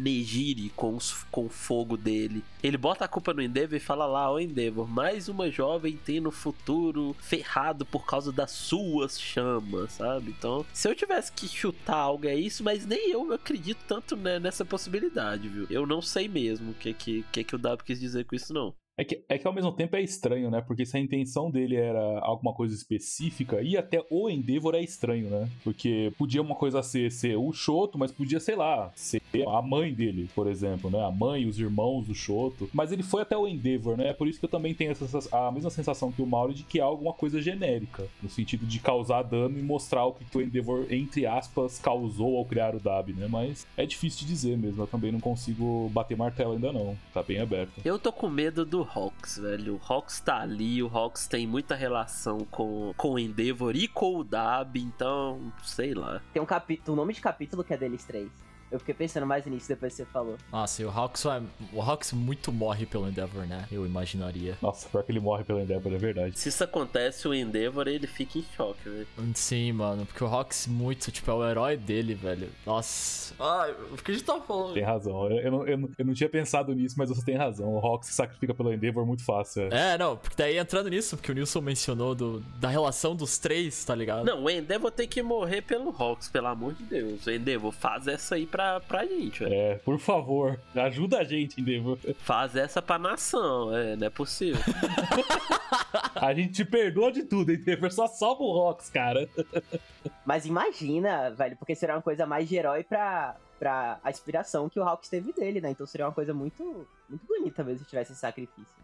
com, 0.77 0.99
com 1.31 1.47
o 1.47 1.49
fogo 1.49 1.97
dele, 1.97 2.45
ele 2.63 2.77
bota 2.77 3.05
a 3.05 3.09
culpa 3.09 3.33
no 3.33 3.43
Endeavor 3.43 3.77
e 3.77 3.81
fala 3.81 4.07
lá, 4.07 4.31
ô 4.31 4.39
Endeavor, 4.39 4.89
mais 4.89 5.29
uma 5.29 5.51
jovem 5.51 5.97
tem 5.97 6.21
no 6.21 6.31
futuro 6.31 7.15
ferrado 7.19 7.85
por 7.85 8.07
causa 8.07 8.33
das 8.33 8.51
suas 8.51 9.21
chamas, 9.21 9.93
sabe? 9.93 10.35
Então, 10.37 10.65
se 10.73 10.89
eu 10.89 10.95
tivesse 10.95 11.33
que 11.33 11.49
chutar 11.49 11.97
algo 11.97 12.27
é 12.27 12.35
isso, 12.35 12.63
mas 12.63 12.87
nem 12.87 13.11
eu 13.11 13.33
acredito 13.33 13.85
tanto 13.87 14.17
né, 14.17 14.39
nessa 14.39 14.65
possibilidade, 14.65 15.49
viu? 15.49 15.67
Eu 15.71 15.87
não 15.87 16.01
sei 16.01 16.29
mesmo 16.29 16.71
o 16.71 16.75
que, 16.75 16.93
que, 16.93 17.25
que, 17.33 17.45
que 17.45 17.55
o 17.55 17.59
W 17.59 17.85
quis 17.85 18.01
dizer 18.01 18.25
com 18.25 18.35
isso, 18.35 18.53
não. 18.53 18.75
É 18.97 19.05
que, 19.05 19.25
é 19.29 19.37
que 19.37 19.47
ao 19.47 19.53
mesmo 19.53 19.73
tempo 19.73 19.97
é 19.97 20.03
estranho, 20.03 20.51
né? 20.51 20.61
Porque 20.61 20.87
se 20.87 20.97
a 20.97 21.01
intenção 21.01 21.51
dele 21.51 21.75
era 21.75 22.21
alguma 22.21 22.55
coisa 22.55 22.75
específica, 22.75 23.61
e 23.61 23.77
até 23.77 24.05
o 24.09 24.31
Endeavor 24.31 24.75
é 24.77 24.83
estranho, 24.83 25.29
né? 25.29 25.49
Porque 25.65 26.13
podia 26.17 26.41
uma 26.41 26.55
coisa 26.55 26.81
ser, 26.81 27.11
ser 27.11 27.37
o 27.37 27.53
Shoto, 27.53 27.99
mas 27.99 28.13
podia, 28.13 28.39
sei 28.39 28.55
lá, 28.55 28.93
ser 28.95 29.21
a 29.49 29.61
mãe 29.61 29.93
dele, 29.93 30.29
por 30.33 30.47
exemplo, 30.47 30.89
né? 30.91 31.05
A 31.05 31.11
mãe, 31.11 31.45
os 31.45 31.59
irmãos 31.59 32.07
do 32.07 32.15
Shoto. 32.15 32.71
Mas 32.73 32.93
ele 32.93 33.03
foi 33.03 33.23
até 33.23 33.37
o 33.37 33.49
Endeavor, 33.49 33.97
né? 33.97 34.11
É 34.11 34.13
por 34.13 34.29
isso 34.29 34.39
que 34.39 34.45
eu 34.45 34.51
também 34.51 34.73
tenho 34.75 34.93
essa, 34.93 35.37
a 35.37 35.51
mesma 35.51 35.71
sensação 35.71 36.13
que 36.13 36.23
o 36.23 36.27
Mauro 36.27 36.55
de 36.55 36.63
que 36.63 36.79
é 36.79 36.83
alguma 36.83 37.13
coisa 37.13 37.43
genérica. 37.43 38.07
No 38.23 38.29
sentido 38.29 38.65
de 38.65 38.79
causar 38.79 39.23
dano 39.23 39.59
e 39.59 39.63
mostrar 39.63 40.05
o 40.07 40.13
que, 40.13 40.25
que 40.25 40.39
o 40.39 40.41
Endeavor, 40.41 40.87
entre 40.89 41.27
aspas, 41.27 41.81
causou 41.81 42.37
ao 42.37 42.45
criar 42.45 42.77
o 42.77 42.81
Dab, 42.81 43.13
né? 43.13 43.27
Mas 43.29 43.67
é 43.77 43.85
difícil 43.85 44.21
de 44.21 44.27
dizer 44.27 44.57
mesmo. 44.57 44.83
Eu 44.83 44.87
também 44.87 45.11
não 45.11 45.21
consigo 45.21 45.91
bater 45.93 46.17
martelo 46.17 46.53
ainda 46.53 46.73
não. 46.73 46.97
Tá 47.13 47.25
bem 47.25 47.41
aberto. 47.41 47.73
Eu 47.85 47.99
tô 47.99 48.13
com 48.13 48.29
medo 48.29 48.65
do 48.65 48.84
Hawks, 48.85 49.39
velho. 49.39 49.77
O 49.77 49.93
Hawks 49.93 50.21
tá 50.21 50.41
ali, 50.41 50.83
o 50.83 50.87
Hawks 50.87 51.27
tem 51.27 51.47
muita 51.47 51.75
relação 51.75 52.39
com, 52.51 52.93
com 52.97 53.15
o 53.15 53.19
Endeavor 53.19 53.75
e 53.77 53.89
com 53.89 54.19
o 54.19 54.25
Dab, 54.25 54.77
então, 54.77 55.53
sei 55.63 55.95
lá. 55.95 56.21
Tem 56.33 56.43
um 56.43 56.47
capítulo, 56.47 56.93
o 56.93 56.97
nome 56.97 57.13
de 57.13 57.21
capítulo 57.21 57.65
que 57.65 57.75
é 57.75 57.77
deles 57.77 58.05
três. 58.05 58.31
Eu 58.75 58.79
fiquei 58.81 58.95
pensando 58.95 59.25
mais 59.27 59.47
nisso 59.47 59.69
depois 59.69 59.93
que 59.93 59.99
você 59.99 60.05
falou. 60.07 60.37
Nossa, 60.51 60.83
e 60.83 60.85
o 60.85 60.91
Hawks, 60.91 61.23
vai- 61.23 61.43
o 61.73 61.81
Hawks 61.81 62.13
muito 62.13 62.51
morre 62.51 62.85
pelo 62.87 63.09
Endeavor, 63.09 63.47
né? 63.47 63.67
Eu 63.71 63.87
imaginaria. 63.87 64.59
Nossa, 64.61 64.89
pior 64.89 65.05
que 65.05 65.13
ele 65.13 65.21
morre 65.21 65.45
pelo 65.45 65.61
Endeavor, 65.61 65.93
é 65.93 65.97
verdade. 65.99 66.39
Se 66.39 66.49
isso 66.49 66.65
acontece, 66.65 67.29
o 67.29 67.33
Endeavor 67.35 67.87
ele 67.87 68.07
fica 68.09 68.39
em 68.39 68.45
choque, 68.57 68.89
velho. 68.89 69.07
Sim, 69.35 69.71
mano, 69.73 70.05
porque 70.07 70.25
o 70.25 70.27
Hawks 70.27 70.67
muito, 70.67 71.13
tipo, 71.13 71.31
é 71.31 71.35
o 71.35 71.49
herói 71.49 71.77
dele, 71.77 72.15
velho. 72.15 72.49
Nossa. 72.67 73.35
Ai, 73.39 73.73
o 73.93 73.97
que 73.97 74.11
a 74.11 74.15
gente 74.15 74.25
tava 74.25 74.41
falando? 74.43 74.75
Tem 74.75 74.83
razão. 74.83 75.31
Eu, 75.31 75.39
eu, 75.39 75.51
não, 75.53 75.67
eu, 75.69 75.79
não- 75.79 75.91
eu 75.97 76.05
não 76.05 76.15
tinha 76.15 76.29
pensado 76.29 76.75
nisso, 76.75 76.97
mas 76.99 77.09
você 77.09 77.25
tem 77.25 77.37
razão. 77.37 77.69
O 77.75 77.79
Hawk 77.79 78.05
se 78.05 78.13
sacrifica 78.13 78.53
pelo 78.53 78.73
Endeavor 78.73 79.07
muito 79.07 79.25
fácil. 79.25 79.69
É. 79.73 79.95
É, 79.95 79.99
não, 79.99 80.17
porque 80.17 80.35
daí 80.37 80.59
entrando 80.59 80.89
nisso, 80.91 81.17
porque 81.17 81.31
o 81.31 81.35
Nilson 81.35 81.61
mencionou 81.61 82.15
do, 82.15 82.41
da 82.59 82.69
relação 82.69 83.15
dos 83.15 83.39
três, 83.39 83.85
tá 83.85 83.95
ligado? 83.95 84.25
Não, 84.25 84.43
o 84.43 84.51
Endeavor 84.51 84.91
tem 84.91 85.07
que 85.07 85.23
morrer 85.23 85.63
pelo 85.63 85.91
Hawks, 85.97 86.29
pelo 86.29 86.47
amor 86.49 86.73
de 86.75 86.83
Deus. 86.85 87.27
O 87.27 87.31
Endeavor, 87.31 87.71
faz 87.73 88.09
essa 88.09 88.35
aí 88.35 88.47
pra, 88.47 88.64
pra 88.87 89.05
gente, 89.07 89.41
velho. 89.41 89.55
É, 89.55 89.75
por 89.77 89.99
favor, 89.99 90.61
ajuda 90.75 91.19
a 91.19 91.25
gente, 91.25 91.61
Endeavor. 91.61 91.99
Faz 92.19 92.57
essa 92.57 92.81
pra 92.83 92.99
nação, 92.99 93.75
é, 93.75 93.97
não 93.97 94.07
é 94.07 94.11
possível. 94.11 94.61
A 96.15 96.33
gente 96.33 96.53
te 96.53 96.65
perdoa 96.65 97.13
de 97.13 97.25
tudo, 97.25 97.53
Endeavor. 97.53 97.91
Só 97.91 98.07
salva 98.07 98.43
o 98.43 98.59
Hawks, 98.59 98.89
cara. 98.89 99.29
Mas 100.25 100.47
imagina, 100.47 101.31
velho, 101.31 101.57
porque 101.57 101.75
seria 101.75 101.95
uma 101.95 102.03
coisa 102.03 102.27
mais 102.27 102.49
de 102.49 102.57
herói 102.57 102.83
pra, 102.83 103.37
pra 103.59 103.99
a 104.03 104.11
inspiração 104.11 104.69
que 104.69 104.79
o 104.81 104.83
Hawks 104.83 105.09
teve 105.09 105.33
dele, 105.33 105.61
né? 105.61 105.71
Então 105.71 105.87
seria 105.87 106.07
uma 106.07 106.13
coisa 106.13 106.33
muito, 106.33 106.87
muito 107.09 107.27
bonita 107.27 107.63
mesmo 107.63 107.85
se 107.85 107.91
tivesse 107.91 108.13
esse 108.13 108.21
sacrifício. 108.21 108.75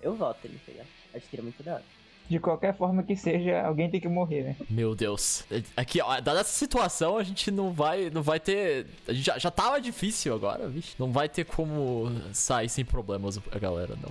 Eu 0.00 0.14
voto 0.14 0.38
ele, 0.44 0.58
tá 0.64 0.72
ligado? 0.72 0.88
Acho 1.14 1.24
que 1.24 1.30
seria 1.30 1.42
muito 1.42 1.62
da 1.62 1.74
hora. 1.74 1.84
De 2.28 2.38
qualquer 2.38 2.74
forma 2.74 3.02
que 3.02 3.14
seja, 3.14 3.62
alguém 3.62 3.90
tem 3.90 4.00
que 4.00 4.08
morrer, 4.08 4.42
né? 4.42 4.56
Meu 4.70 4.94
Deus. 4.94 5.44
Aqui, 5.76 6.00
ó, 6.00 6.20
dada 6.20 6.40
essa 6.40 6.52
situação, 6.52 7.18
a 7.18 7.22
gente 7.22 7.50
não 7.50 7.72
vai, 7.72 8.08
não 8.10 8.22
vai 8.22 8.40
ter. 8.40 8.86
Já, 9.08 9.38
já 9.38 9.50
tava 9.50 9.80
difícil 9.80 10.34
agora, 10.34 10.68
vixe. 10.68 10.94
Não 10.98 11.12
vai 11.12 11.28
ter 11.28 11.44
como 11.44 12.10
sair 12.32 12.68
sem 12.68 12.84
problemas 12.84 13.38
a 13.50 13.58
galera, 13.58 13.94
não. 14.00 14.10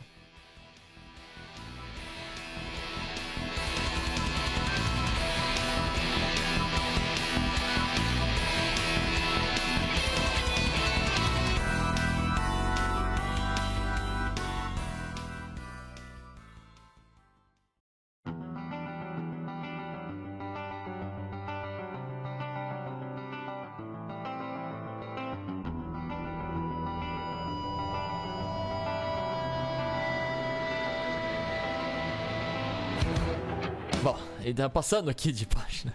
Bom, 34.01 34.17
ainda 34.43 34.67
passando 34.67 35.09
aqui 35.11 35.31
de 35.31 35.45
página. 35.45 35.93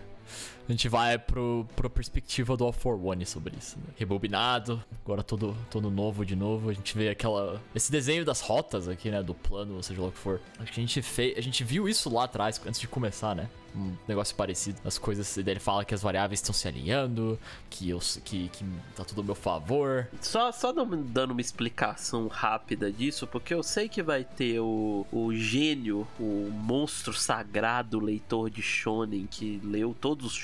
A 0.68 0.72
gente 0.72 0.88
vai 0.88 1.16
pro, 1.16 1.66
pro 1.76 1.88
perspectiva 1.88 2.56
do 2.56 2.64
All 2.64 2.72
for 2.72 2.98
One 3.00 3.24
sobre 3.24 3.54
isso, 3.56 3.78
né? 3.78 3.84
Rebobinado, 3.96 4.82
agora 5.04 5.22
todo, 5.22 5.56
todo 5.70 5.90
novo 5.90 6.26
de 6.26 6.34
novo. 6.34 6.70
A 6.70 6.72
gente 6.72 6.96
vê 6.96 7.08
aquela. 7.08 7.62
Esse 7.72 7.90
desenho 7.90 8.24
das 8.24 8.40
rotas 8.40 8.88
aqui, 8.88 9.08
né? 9.08 9.22
Do 9.22 9.32
plano, 9.32 9.80
seja 9.82 10.02
lá 10.02 10.08
o 10.08 10.12
que 10.12 10.18
for. 10.18 10.40
Acho 10.58 10.72
que 10.72 10.80
a 10.80 10.82
gente 10.82 11.00
fez. 11.02 11.38
A 11.38 11.40
gente 11.40 11.62
viu 11.62 11.88
isso 11.88 12.12
lá 12.12 12.24
atrás, 12.24 12.60
antes 12.66 12.80
de 12.80 12.88
começar, 12.88 13.34
né? 13.36 13.48
Um 13.76 13.94
negócio 14.08 14.34
parecido. 14.34 14.80
As 14.84 14.98
coisas. 14.98 15.36
Ele 15.36 15.60
fala 15.60 15.84
que 15.84 15.94
as 15.94 16.02
variáveis 16.02 16.40
estão 16.40 16.52
se 16.52 16.66
alinhando, 16.66 17.38
que, 17.70 17.90
eu, 17.90 18.00
que, 18.24 18.48
que 18.48 18.64
tá 18.96 19.04
tudo 19.04 19.20
a 19.20 19.24
meu 19.24 19.34
favor. 19.34 20.08
Só, 20.20 20.50
só 20.50 20.72
dando 20.72 21.30
uma 21.30 21.40
explicação 21.40 22.26
rápida 22.26 22.90
disso, 22.90 23.26
porque 23.26 23.54
eu 23.54 23.62
sei 23.62 23.88
que 23.88 24.02
vai 24.02 24.24
ter 24.24 24.58
o, 24.60 25.06
o 25.12 25.32
gênio, 25.34 26.08
o 26.18 26.50
monstro 26.50 27.12
sagrado 27.12 28.00
leitor 28.00 28.50
de 28.50 28.62
shonen 28.62 29.26
que 29.30 29.60
leu 29.62 29.94
todos 30.00 30.26
os 30.26 30.34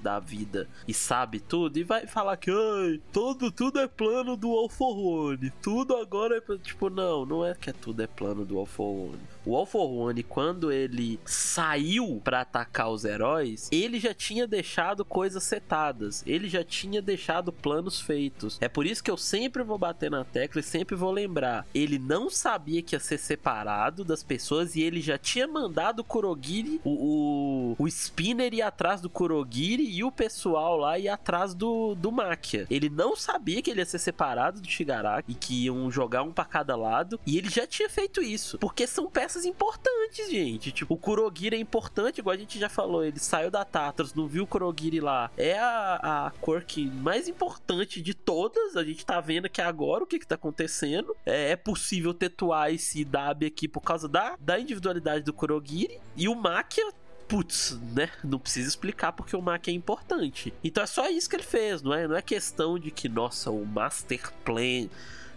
da 0.00 0.18
vida 0.18 0.68
e 0.86 0.94
sabe 0.94 1.40
tudo, 1.40 1.78
e 1.78 1.84
vai 1.84 2.06
falar 2.06 2.36
que 2.36 2.50
Ai, 2.50 3.00
todo, 3.12 3.50
tudo 3.50 3.78
é 3.78 3.86
plano 3.86 4.36
do 4.36 4.50
All 4.50 4.68
for 4.68 4.96
One, 4.96 5.50
tudo 5.62 5.96
agora 5.96 6.36
é. 6.36 6.40
pra-" 6.40 6.58
Tipo, 6.58 6.90
não, 6.90 7.24
não 7.24 7.44
é 7.44 7.54
que 7.54 7.70
é 7.70 7.72
tudo 7.72 8.02
é 8.02 8.06
plano 8.06 8.44
do 8.44 8.58
All 8.58 8.66
for 8.66 8.90
One. 8.90 9.20
O 9.44 9.56
All 9.56 9.64
for 9.64 9.90
One, 9.90 10.22
quando 10.22 10.70
ele 10.70 11.18
saiu 11.24 12.20
pra 12.22 12.42
atacar 12.42 12.90
os 12.90 13.04
heróis, 13.04 13.68
ele 13.72 13.98
já 13.98 14.12
tinha 14.12 14.46
deixado 14.46 15.04
coisas 15.04 15.42
setadas, 15.42 16.22
ele 16.26 16.48
já 16.48 16.62
tinha 16.62 17.00
deixado 17.00 17.52
planos 17.52 18.00
feitos. 18.00 18.58
É 18.60 18.68
por 18.68 18.84
isso 18.84 19.02
que 19.02 19.10
eu 19.10 19.16
sempre 19.16 19.62
vou 19.62 19.78
bater 19.78 20.10
na 20.10 20.24
tecla 20.24 20.60
e 20.60 20.64
sempre 20.64 20.94
vou 20.94 21.10
lembrar. 21.10 21.66
Ele 21.74 21.98
não 21.98 22.28
sabia 22.28 22.82
que 22.82 22.94
ia 22.94 23.00
ser 23.00 23.18
separado 23.18 24.04
das 24.04 24.22
pessoas 24.22 24.76
e 24.76 24.82
ele 24.82 25.00
já 25.00 25.16
tinha 25.16 25.46
mandado 25.46 26.00
o 26.00 26.04
Kurogiri, 26.04 26.80
o, 26.84 27.76
o, 27.78 27.84
o 27.84 27.88
Spinner 27.88 28.52
ir 28.52 28.62
atrás 28.62 29.00
do 29.00 29.08
Kurogiri 29.08 29.88
e 29.90 30.04
o 30.04 30.12
pessoal 30.12 30.76
lá 30.76 30.98
ir 30.98 31.08
atrás 31.08 31.54
do, 31.54 31.94
do 31.94 32.12
Makia. 32.12 32.66
Ele 32.70 32.90
não 32.90 33.16
sabia 33.16 33.62
que 33.62 33.70
ele 33.70 33.80
ia 33.80 33.86
ser 33.86 33.98
separado 33.98 34.60
do 34.60 34.68
Shigaraki 34.68 35.32
e 35.32 35.34
que 35.34 35.64
iam 35.64 35.90
jogar 35.90 36.22
um 36.22 36.32
pra 36.32 36.44
cada 36.44 36.76
lado 36.76 37.18
e 37.26 37.38
ele 37.38 37.48
já 37.48 37.66
tinha 37.66 37.88
feito 37.88 38.20
isso, 38.20 38.58
porque 38.58 38.86
são 38.86 39.10
peças 39.10 39.29
importantes, 39.44 40.30
gente. 40.30 40.72
Tipo, 40.72 40.94
o 40.94 40.96
Kurogiri 40.96 41.56
é 41.56 41.58
importante, 41.58 42.18
igual 42.18 42.34
a 42.34 42.38
gente 42.38 42.58
já 42.58 42.68
falou, 42.68 43.04
ele 43.04 43.18
saiu 43.18 43.50
da 43.50 43.64
Tatros, 43.64 44.14
não 44.14 44.26
viu 44.26 44.44
o 44.44 44.46
Kurogiri 44.46 45.00
lá. 45.00 45.30
É 45.36 45.58
a, 45.58 46.26
a 46.26 46.32
quirk 46.44 46.86
mais 46.86 47.28
importante 47.28 48.00
de 48.00 48.14
todas. 48.14 48.76
A 48.76 48.84
gente 48.84 49.04
tá 49.04 49.20
vendo 49.20 49.46
aqui 49.46 49.60
agora 49.60 50.04
o 50.04 50.06
que 50.06 50.18
que 50.18 50.26
tá 50.26 50.34
acontecendo. 50.34 51.16
É, 51.24 51.52
é 51.52 51.56
possível 51.56 52.14
ter 52.14 52.30
Twice 52.30 53.00
e 53.00 53.04
Dabi 53.04 53.46
aqui 53.46 53.68
por 53.68 53.80
causa 53.80 54.08
da, 54.08 54.36
da 54.40 54.58
individualidade 54.58 55.24
do 55.24 55.32
Kurogiri. 55.32 56.00
E 56.16 56.28
o 56.28 56.34
Makia 56.34 56.92
putz, 57.30 57.78
né? 57.94 58.10
Não 58.24 58.40
precisa 58.40 58.68
explicar 58.68 59.12
porque 59.12 59.36
o 59.36 59.40
Mac 59.40 59.68
é 59.68 59.70
importante. 59.70 60.52
Então 60.64 60.82
é 60.82 60.86
só 60.86 61.08
isso 61.08 61.30
que 61.30 61.36
ele 61.36 61.44
fez, 61.44 61.80
não 61.80 61.94
é? 61.94 62.08
Não 62.08 62.16
é 62.16 62.20
questão 62.20 62.76
de 62.76 62.90
que, 62.90 63.08
nossa, 63.08 63.52
o 63.52 63.64
Master 63.64 64.32
Plan 64.44 64.88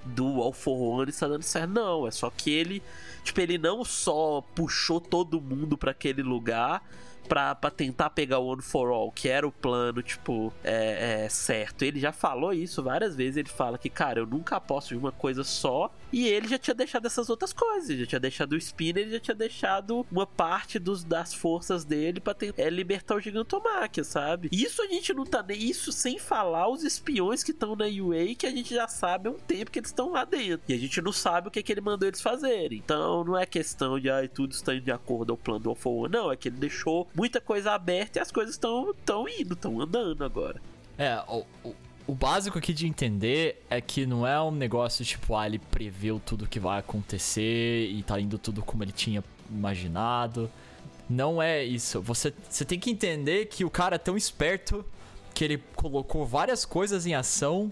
do 0.06 0.42
All 0.42 0.54
for 0.54 0.78
One 1.00 1.10
está 1.10 1.28
dando 1.28 1.44
certo. 1.44 1.70
Não, 1.70 2.08
é 2.08 2.12
só 2.12 2.30
que 2.30 2.52
ele, 2.52 2.82
tipo, 3.24 3.40
ele 3.42 3.58
não 3.58 3.84
só 3.84 4.42
puxou 4.56 5.00
todo 5.00 5.42
mundo 5.42 5.78
para 5.78 5.92
aquele 5.92 6.22
lugar 6.22 6.84
pra, 7.28 7.56
pra 7.56 7.70
tentar 7.70 8.10
pegar 8.10 8.40
o 8.40 8.48
One 8.48 8.62
for 8.62 8.90
All, 8.92 9.12
que 9.12 9.30
era 9.30 9.48
o 9.48 9.52
plano, 9.52 10.02
tipo, 10.02 10.54
é, 10.64 11.24
é, 11.24 11.30
certo. 11.30 11.84
Ele 11.84 12.00
já 12.00 12.12
falou 12.12 12.54
isso 12.54 12.84
várias 12.84 13.16
vezes. 13.16 13.38
Ele 13.38 13.50
fala 13.50 13.78
que, 13.78 13.90
cara, 13.90 14.20
eu 14.20 14.26
nunca 14.26 14.56
aposto 14.56 14.94
em 14.94 14.98
uma 14.98 15.12
coisa 15.12 15.44
só. 15.44 15.92
E 16.12 16.28
ele 16.28 16.48
já 16.48 16.60
tinha 16.60 16.76
deixado 16.76 17.06
essas 17.06 17.30
outras 17.30 17.52
coisas. 17.52 17.98
Já 17.98 18.06
tinha 18.06 18.20
deixado 18.20 18.54
o 18.54 18.58
Spinner, 18.58 19.04
ele 19.04 19.14
já 19.14 19.20
tinha 19.20 19.36
deixado 19.36 20.06
uma 20.12 20.28
parte 20.28 20.78
dos, 20.78 21.04
das 21.04 21.34
forças 21.34 21.84
dele 21.84 22.20
pra 22.20 22.34
tentar 22.34 22.62
é, 22.62 22.70
libertar 22.70 23.16
o 23.16 23.20
Gigantomáquia, 23.20 24.04
sabe? 24.04 24.50
Isso 24.52 24.82
a 24.82 24.88
gente 24.88 25.14
não 25.14 25.26
tá 25.26 25.42
nem. 25.42 25.58
Isso 25.58 25.92
sem 25.92 26.20
falar 26.20 26.68
os 26.70 26.84
espiões 26.84 27.44
que 27.44 27.52
estão 27.52 27.76
na 27.76 27.86
UA, 27.86 28.36
que 28.38 28.46
a 28.46 28.52
gente 28.52 28.74
já 28.74 28.88
sabe 28.88 29.28
há 29.28 29.32
um 29.32 29.40
tempo 29.40 29.72
que 29.72 29.80
eles 29.80 29.90
estão 29.90 30.12
lá 30.12 30.24
dentro. 30.24 30.62
E 30.68 30.74
a 30.74 30.78
gente 30.78 31.02
não 31.02 31.12
sabe 31.12 31.48
o 31.48 31.52
que, 31.52 31.64
que 31.64 31.72
ele 31.72 31.82
mandou 31.82 32.08
eles 32.08 32.22
fazerem. 32.22 32.78
Então 32.78 33.24
não 33.24 33.38
é 33.38 33.46
questão 33.46 34.00
de, 34.00 34.10
ai, 34.10 34.28
tudo 34.28 34.52
está 34.52 34.74
de 34.74 34.92
acordo 34.92 35.32
ao 35.32 35.38
plano 35.38 35.60
do 35.60 35.76
for 35.76 36.06
One. 36.06 36.14
Não, 36.14 36.32
é 36.32 36.36
que 36.36 36.50
ele 36.50 36.58
deixou 36.58 37.08
muita 37.16 37.40
coisa 37.40 37.72
aberta 37.72 38.20
e 38.20 38.22
as 38.22 38.32
coisas 38.32 38.56
estão 38.56 38.94
tão 39.06 39.28
indo, 39.28 39.54
estão 39.54 39.80
andando 39.80 40.24
agora. 40.24 40.62
É, 40.98 41.22
o, 41.28 41.46
o, 41.64 41.76
o 42.08 42.14
básico 42.14 42.58
aqui 42.58 42.74
de 42.74 42.88
entender 42.88 43.64
é 43.70 43.80
que 43.80 44.06
não 44.06 44.28
é 44.28 44.42
um 44.42 44.52
negócio 44.52 45.06
tipo, 45.06 45.36
ah, 45.36 45.46
ele 45.46 45.60
preveu 45.60 46.20
tudo 46.24 46.48
que 46.48 46.60
vai 46.60 46.80
acontecer 46.80 47.90
e 47.90 48.04
tá 48.04 48.20
indo 48.20 48.38
tudo 48.38 48.62
como 48.62 48.84
ele 48.84 48.92
tinha 48.92 49.24
imaginado. 49.50 50.50
Não 51.10 51.42
é 51.42 51.64
isso. 51.64 52.02
Você, 52.02 52.34
você 52.50 52.66
tem 52.66 52.80
que 52.80 52.90
entender 52.90 53.46
que 53.46 53.64
o 53.64 53.70
cara 53.70 53.96
é 53.96 54.00
tão 54.00 54.18
esperto 54.18 54.86
que 55.34 55.44
ele 55.44 55.64
colocou 55.76 56.26
várias 56.26 56.66
coisas 56.66 57.06
em 57.06 57.14
ação 57.16 57.72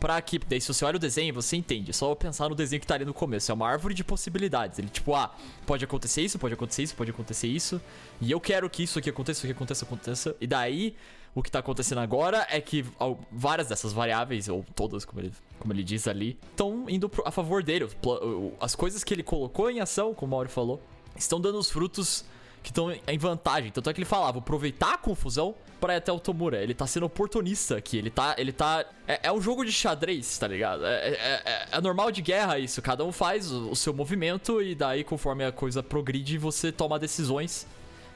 pra 0.00 0.20
que. 0.22 0.38
Daí, 0.38 0.60
se 0.60 0.66
você 0.66 0.84
olha 0.84 0.96
o 0.96 0.98
desenho, 0.98 1.32
você 1.34 1.56
entende. 1.56 1.90
É 1.90 1.92
só 1.92 2.14
pensar 2.14 2.48
no 2.48 2.54
desenho 2.54 2.80
que 2.80 2.86
tá 2.86 2.94
ali 2.94 3.04
no 3.04 3.14
começo. 3.14 3.52
É 3.52 3.54
uma 3.54 3.68
árvore 3.68 3.94
de 3.94 4.02
possibilidades. 4.02 4.78
Ele, 4.78 4.88
tipo, 4.88 5.14
ah, 5.14 5.32
pode 5.66 5.84
acontecer 5.84 6.22
isso, 6.22 6.38
pode 6.38 6.54
acontecer 6.54 6.82
isso, 6.82 6.96
pode 6.96 7.10
acontecer 7.10 7.46
isso. 7.46 7.80
E 8.20 8.30
eu 8.30 8.40
quero 8.40 8.68
que 8.68 8.82
isso 8.82 8.98
aqui 8.98 9.10
aconteça, 9.10 9.40
isso 9.40 9.46
aqui 9.46 9.52
aconteça, 9.52 9.84
aconteça. 9.84 10.36
E 10.40 10.46
daí, 10.46 10.96
o 11.34 11.42
que 11.42 11.50
tá 11.50 11.58
acontecendo 11.60 11.98
agora 11.98 12.46
é 12.50 12.60
que 12.60 12.84
várias 13.30 13.68
dessas 13.68 13.92
variáveis, 13.92 14.48
ou 14.48 14.64
todas, 14.74 15.04
como 15.04 15.20
ele, 15.20 15.32
como 15.58 15.72
ele 15.72 15.84
diz 15.84 16.08
ali, 16.08 16.38
estão 16.50 16.86
indo 16.88 17.10
a 17.24 17.30
favor 17.30 17.62
dele. 17.62 17.88
As 18.60 18.74
coisas 18.74 19.04
que 19.04 19.14
ele 19.14 19.22
colocou 19.22 19.70
em 19.70 19.80
ação, 19.80 20.14
como 20.14 20.32
o 20.32 20.36
Mauri 20.36 20.50
falou, 20.50 20.82
estão 21.16 21.40
dando 21.40 21.58
os 21.58 21.70
frutos 21.70 22.24
que 22.62 22.70
estão 22.70 22.92
em 22.92 23.18
vantagem. 23.18 23.70
Tanto 23.70 23.88
é 23.88 23.92
que 23.92 23.98
ele 24.00 24.04
falava, 24.06 24.38
aproveitar 24.38 24.94
a 24.94 24.98
confusão 24.98 25.54
pra 25.80 25.94
ir 25.94 25.96
até 25.96 26.12
o 26.12 26.20
Tomura. 26.20 26.62
Ele 26.62 26.74
tá 26.74 26.86
sendo 26.86 27.06
oportunista 27.06 27.76
aqui. 27.76 27.96
Ele 27.96 28.10
tá. 28.10 28.34
Ele 28.36 28.52
tá. 28.52 28.84
É, 29.08 29.28
é 29.28 29.32
um 29.32 29.40
jogo 29.40 29.64
de 29.64 29.72
xadrez, 29.72 30.38
tá 30.38 30.46
ligado? 30.46 30.84
É, 30.84 31.08
é- 31.08 31.42
é- 31.44 31.68
é 31.72 31.80
normal 31.80 32.10
de 32.10 32.20
guerra 32.22 32.58
isso. 32.58 32.82
Cada 32.82 33.04
um 33.04 33.12
faz 33.12 33.50
o, 33.50 33.70
o 33.70 33.76
seu 33.76 33.94
movimento 33.94 34.60
e 34.60 34.74
daí, 34.74 35.02
conforme 35.04 35.44
a 35.44 35.50
coisa 35.52 35.82
progride, 35.82 36.36
você 36.38 36.70
toma 36.70 36.98
decisões. 36.98 37.66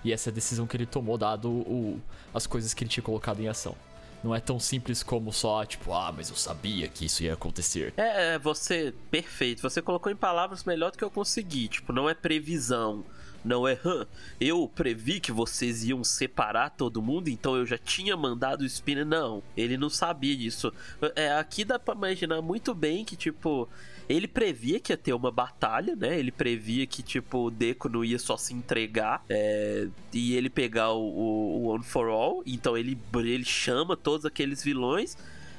E 0.04 0.12
essa 0.12 0.28
é 0.28 0.30
a 0.30 0.34
decisão 0.34 0.66
que 0.66 0.76
ele 0.76 0.84
tomou, 0.84 1.16
dado 1.16 1.48
o, 1.50 1.98
as 2.34 2.46
coisas 2.46 2.74
que 2.74 2.84
ele 2.84 2.90
tinha 2.90 3.02
colocado 3.02 3.40
em 3.40 3.48
ação. 3.48 3.74
Não 4.22 4.34
é 4.34 4.40
tão 4.40 4.58
simples 4.60 5.02
como 5.02 5.32
só, 5.32 5.64
tipo, 5.66 5.92
ah, 5.92 6.12
mas 6.14 6.30
eu 6.30 6.36
sabia 6.36 6.88
que 6.88 7.06
isso 7.06 7.22
ia 7.22 7.32
acontecer. 7.34 7.92
É, 7.96 8.34
é, 8.34 8.38
você. 8.38 8.92
Perfeito. 9.10 9.62
Você 9.62 9.80
colocou 9.82 10.10
em 10.12 10.16
palavras 10.16 10.64
melhor 10.64 10.90
do 10.90 10.98
que 10.98 11.04
eu 11.04 11.10
consegui. 11.10 11.68
Tipo, 11.68 11.92
não 11.92 12.08
é 12.08 12.14
previsão. 12.14 13.04
Não 13.44 13.68
é, 13.68 13.78
"Hã, 13.84 14.06
eu 14.40 14.66
previ 14.74 15.20
que 15.20 15.30
vocês 15.30 15.84
iam 15.84 16.02
separar 16.02 16.70
todo 16.70 17.02
mundo, 17.02 17.28
então 17.28 17.56
eu 17.56 17.66
já 17.66 17.76
tinha 17.76 18.16
mandado 18.16 18.62
o 18.62 18.64
Spinner. 18.64 19.04
Não, 19.04 19.42
ele 19.56 19.76
não 19.76 19.90
sabia 19.90 20.34
disso. 20.36 20.72
É, 21.14 21.32
aqui 21.34 21.64
dá 21.64 21.78
pra 21.78 21.94
imaginar 21.94 22.40
muito 22.40 22.74
bem 22.74 23.04
que, 23.04 23.16
tipo, 23.16 23.68
ele 24.08 24.26
previa 24.26 24.80
que 24.80 24.92
ia 24.92 24.96
ter 24.96 25.12
uma 25.12 25.30
batalha, 25.30 25.94
né? 25.94 26.18
Ele 26.18 26.32
previa 26.32 26.86
que, 26.86 27.02
tipo, 27.02 27.46
o 27.46 27.50
Deco 27.50 27.88
não 27.88 28.02
ia 28.04 28.18
só 28.18 28.36
se 28.36 28.54
entregar 28.54 29.22
é, 29.28 29.88
e 30.12 30.34
ele 30.34 30.48
pegar 30.48 30.92
o, 30.92 31.02
o, 31.02 31.56
o 31.58 31.66
One 31.66 31.84
for 31.84 32.08
All. 32.08 32.42
Então 32.46 32.76
ele, 32.78 32.98
ele 33.14 33.44
chama 33.44 33.96
todos 33.96 34.24
aqueles 34.24 34.62
vilões. 34.64 35.16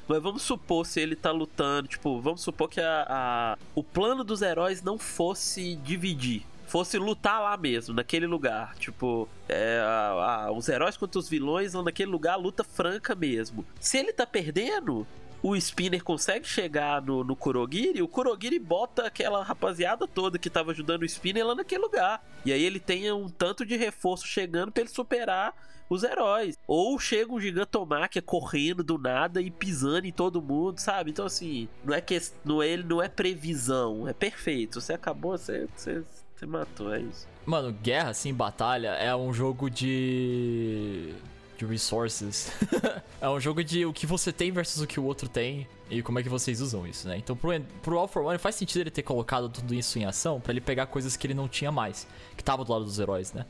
Mas 0.08 0.22
vamos 0.22 0.42
supor 0.42 0.86
se 0.86 1.00
ele 1.00 1.16
tá 1.16 1.32
lutando, 1.32 1.88
tipo, 1.88 2.20
vamos 2.20 2.40
supor 2.40 2.68
que 2.68 2.80
a, 2.80 3.06
a- 3.08 3.58
o 3.74 3.82
plano 3.82 4.22
dos 4.22 4.40
heróis 4.40 4.80
não 4.80 4.96
fosse 4.98 5.74
dividir. 5.76 6.44
Fosse 6.66 6.98
lutar 6.98 7.40
lá 7.40 7.56
mesmo, 7.56 7.94
naquele 7.94 8.26
lugar. 8.26 8.74
Tipo, 8.76 9.28
é, 9.48 9.80
a- 9.82 10.46
a- 10.46 10.52
os 10.52 10.68
heróis 10.68 10.96
contra 10.96 11.18
os 11.18 11.28
vilões 11.28 11.72
vão 11.72 11.82
naquele 11.82 12.10
lugar, 12.10 12.36
luta 12.36 12.64
franca 12.64 13.14
mesmo. 13.14 13.64
Se 13.80 13.98
ele 13.98 14.12
tá 14.12 14.26
perdendo, 14.26 15.06
o 15.42 15.54
Spinner 15.54 16.02
consegue 16.02 16.46
chegar 16.46 17.00
no, 17.02 17.22
no 17.22 17.36
Kurogiri, 17.36 18.02
o 18.02 18.08
Kurogiri 18.08 18.58
bota 18.58 19.06
aquela 19.06 19.44
rapaziada 19.44 20.06
toda 20.08 20.38
que 20.38 20.50
tava 20.50 20.72
ajudando 20.72 21.02
o 21.02 21.06
Spinner 21.06 21.46
lá 21.46 21.54
naquele 21.54 21.82
lugar. 21.82 22.24
E 22.44 22.52
aí 22.52 22.62
ele 22.62 22.80
tem 22.80 23.10
um 23.12 23.28
tanto 23.28 23.64
de 23.64 23.76
reforço 23.76 24.26
chegando 24.26 24.72
pra 24.72 24.80
ele 24.82 24.90
superar 24.90 25.54
os 25.88 26.02
heróis. 26.02 26.58
Ou 26.66 26.98
chega 26.98 27.32
um 27.32 27.40
gigantomáquia 27.40 28.20
correndo 28.20 28.82
do 28.82 28.98
nada 28.98 29.40
e 29.40 29.52
pisando 29.52 30.04
em 30.04 30.12
todo 30.12 30.42
mundo, 30.42 30.80
sabe? 30.80 31.12
Então 31.12 31.24
assim, 31.26 31.68
não 31.84 31.94
é 31.94 32.00
que 32.00 32.20
não 32.44 32.60
é, 32.60 32.76
não 32.76 33.00
é 33.00 33.08
previsão, 33.08 34.08
é 34.08 34.12
perfeito. 34.12 34.80
Você 34.80 34.92
acabou, 34.94 35.38
você, 35.38 35.68
você, 35.76 36.02
você 36.36 36.44
matou, 36.44 36.94
é 36.94 37.00
isso. 37.00 37.26
Mano, 37.46 37.72
guerra, 37.72 38.10
assim, 38.10 38.32
batalha, 38.34 38.88
é 38.88 39.16
um 39.16 39.32
jogo 39.32 39.70
de. 39.70 41.14
de 41.56 41.64
resources. 41.64 42.52
é 43.18 43.28
um 43.28 43.40
jogo 43.40 43.64
de 43.64 43.86
o 43.86 43.92
que 43.92 44.06
você 44.06 44.30
tem 44.30 44.52
versus 44.52 44.82
o 44.82 44.86
que 44.86 45.00
o 45.00 45.04
outro 45.04 45.30
tem 45.30 45.66
e 45.88 46.02
como 46.02 46.18
é 46.18 46.22
que 46.22 46.28
vocês 46.28 46.60
usam 46.60 46.86
isso, 46.86 47.08
né? 47.08 47.16
Então 47.16 47.34
pro, 47.34 47.58
pro 47.82 47.98
All 47.98 48.06
for 48.06 48.22
One 48.24 48.38
faz 48.38 48.54
sentido 48.54 48.82
ele 48.82 48.90
ter 48.90 49.02
colocado 49.02 49.48
tudo 49.48 49.74
isso 49.74 49.98
em 49.98 50.04
ação 50.04 50.38
pra 50.38 50.52
ele 50.52 50.60
pegar 50.60 50.86
coisas 50.86 51.16
que 51.16 51.26
ele 51.26 51.32
não 51.32 51.48
tinha 51.48 51.72
mais, 51.72 52.06
que 52.36 52.44
tava 52.44 52.64
do 52.64 52.70
lado 52.70 52.84
dos 52.84 52.98
heróis, 52.98 53.32
né? 53.32 53.46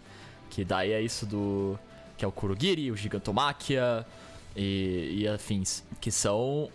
Que 0.49 0.65
daí 0.65 0.93
é 0.93 1.03
isso 1.03 1.27
do. 1.27 1.77
que 2.17 2.25
é 2.25 2.29
o 2.29 2.33
Kurogiri, 2.33 2.93
o 2.93 2.97
Gigantomáquia 2.97 4.07
e, 4.55 5.23
e 5.23 5.29
afins. 5.29 5.83
Que 6.01 6.13
são 6.13 6.71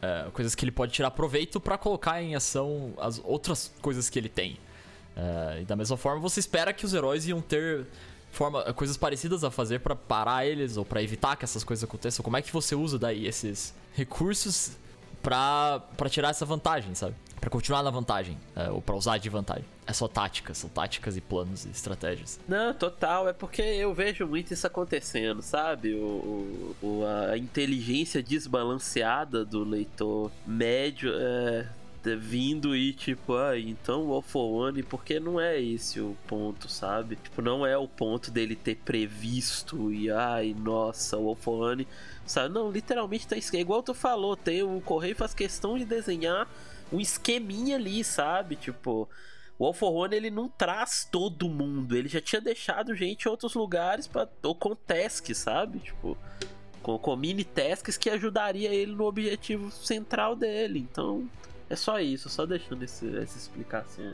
é, 0.00 0.30
coisas 0.32 0.54
que 0.54 0.64
ele 0.64 0.72
pode 0.72 0.92
tirar 0.92 1.10
proveito 1.10 1.60
pra 1.60 1.76
colocar 1.76 2.22
em 2.22 2.34
ação 2.34 2.94
as 2.96 3.20
outras 3.22 3.70
coisas 3.82 4.08
que 4.08 4.18
ele 4.18 4.30
tem. 4.30 4.56
É, 5.16 5.60
e 5.60 5.64
da 5.64 5.76
mesma 5.76 5.96
forma, 5.96 6.20
você 6.20 6.40
espera 6.40 6.72
que 6.72 6.84
os 6.86 6.94
heróis 6.94 7.26
iam 7.26 7.40
ter 7.40 7.86
forma, 8.30 8.62
coisas 8.72 8.96
parecidas 8.96 9.44
a 9.44 9.50
fazer 9.50 9.80
pra 9.80 9.94
parar 9.94 10.46
eles 10.46 10.76
ou 10.76 10.84
pra 10.84 11.02
evitar 11.02 11.36
que 11.36 11.44
essas 11.44 11.62
coisas 11.64 11.84
aconteçam. 11.84 12.22
Como 12.24 12.36
é 12.36 12.42
que 12.42 12.52
você 12.52 12.74
usa 12.74 12.98
daí 12.98 13.26
esses 13.26 13.74
recursos 13.94 14.72
pra, 15.22 15.82
tirar 16.10 16.30
essa 16.30 16.44
vantagem, 16.44 16.94
sabe? 16.94 17.14
Pra 17.40 17.50
continuar 17.50 17.82
na 17.82 17.90
vantagem, 17.90 18.38
é, 18.54 18.70
ou 18.70 18.80
pra 18.80 18.94
usar 18.94 19.18
de 19.18 19.28
vantagem. 19.28 19.64
É 19.84 19.92
só 19.92 20.06
táticas, 20.06 20.58
são 20.58 20.70
táticas 20.70 21.16
e 21.16 21.20
planos 21.20 21.64
e 21.64 21.70
estratégias. 21.70 22.38
Não, 22.48 22.72
total, 22.72 23.28
é 23.28 23.32
porque 23.32 23.60
eu 23.62 23.92
vejo 23.92 24.26
muito 24.26 24.54
isso 24.54 24.64
acontecendo, 24.66 25.42
sabe? 25.42 25.92
O, 25.94 26.74
o- 26.80 27.02
a 27.32 27.36
inteligência 27.36 28.22
desbalanceada 28.22 29.44
do 29.44 29.64
leitor 29.64 30.30
médio 30.46 31.12
é, 31.14 31.66
vindo 32.16 32.74
e 32.74 32.92
tipo, 32.92 33.34
ah, 33.34 33.58
então 33.58 34.10
o 34.10 34.20
for 34.20 34.68
One, 34.68 34.82
porque 34.82 35.20
não 35.20 35.40
é 35.40 35.60
esse 35.60 36.00
o 36.00 36.16
ponto, 36.26 36.68
sabe? 36.68 37.16
Tipo, 37.16 37.40
não 37.40 37.66
é 37.66 37.76
o 37.76 37.86
ponto 37.86 38.30
dele 38.30 38.56
ter 38.56 38.76
previsto 38.76 39.92
e 39.92 40.10
ai, 40.10 40.54
nossa, 40.58 41.16
o 41.16 41.34
for 41.34 41.70
One, 41.72 41.86
sabe? 42.26 42.52
Não, 42.52 42.70
literalmente 42.70 43.26
tá 43.26 43.36
escrito, 43.36 43.60
igual 43.62 43.82
tu 43.82 43.94
falou, 43.94 44.36
tem 44.36 44.62
o 44.62 44.80
Correio 44.80 45.16
faz 45.16 45.34
questão 45.34 45.78
de 45.78 45.84
desenhar 45.84 46.48
um 46.92 47.00
esqueminha 47.00 47.76
ali, 47.76 48.02
sabe? 48.04 48.56
Tipo, 48.56 49.08
o 49.58 49.66
All 49.66 49.72
for 49.72 49.92
One 49.92 50.16
ele 50.16 50.30
não 50.30 50.48
traz 50.48 51.08
todo 51.10 51.48
mundo, 51.48 51.96
ele 51.96 52.08
já 52.08 52.20
tinha 52.20 52.40
deixado 52.40 52.94
gente 52.94 53.26
em 53.26 53.28
outros 53.28 53.54
lugares 53.54 54.06
para 54.06 54.28
ou 54.42 54.54
com 54.54 54.74
tasks, 54.74 55.38
sabe? 55.38 55.78
Tipo, 55.78 56.18
com, 56.82 56.98
com 56.98 57.16
mini 57.16 57.44
tasks 57.44 57.96
que 57.96 58.10
ajudaria 58.10 58.74
ele 58.74 58.92
no 58.92 59.04
objetivo 59.04 59.70
central 59.70 60.34
dele. 60.34 60.80
Então, 60.80 61.28
é 61.72 61.76
só 61.76 61.98
isso, 61.98 62.28
só 62.28 62.44
deixando 62.44 62.82
esse, 62.82 63.16
essa 63.16 63.38
explicação. 63.38 64.12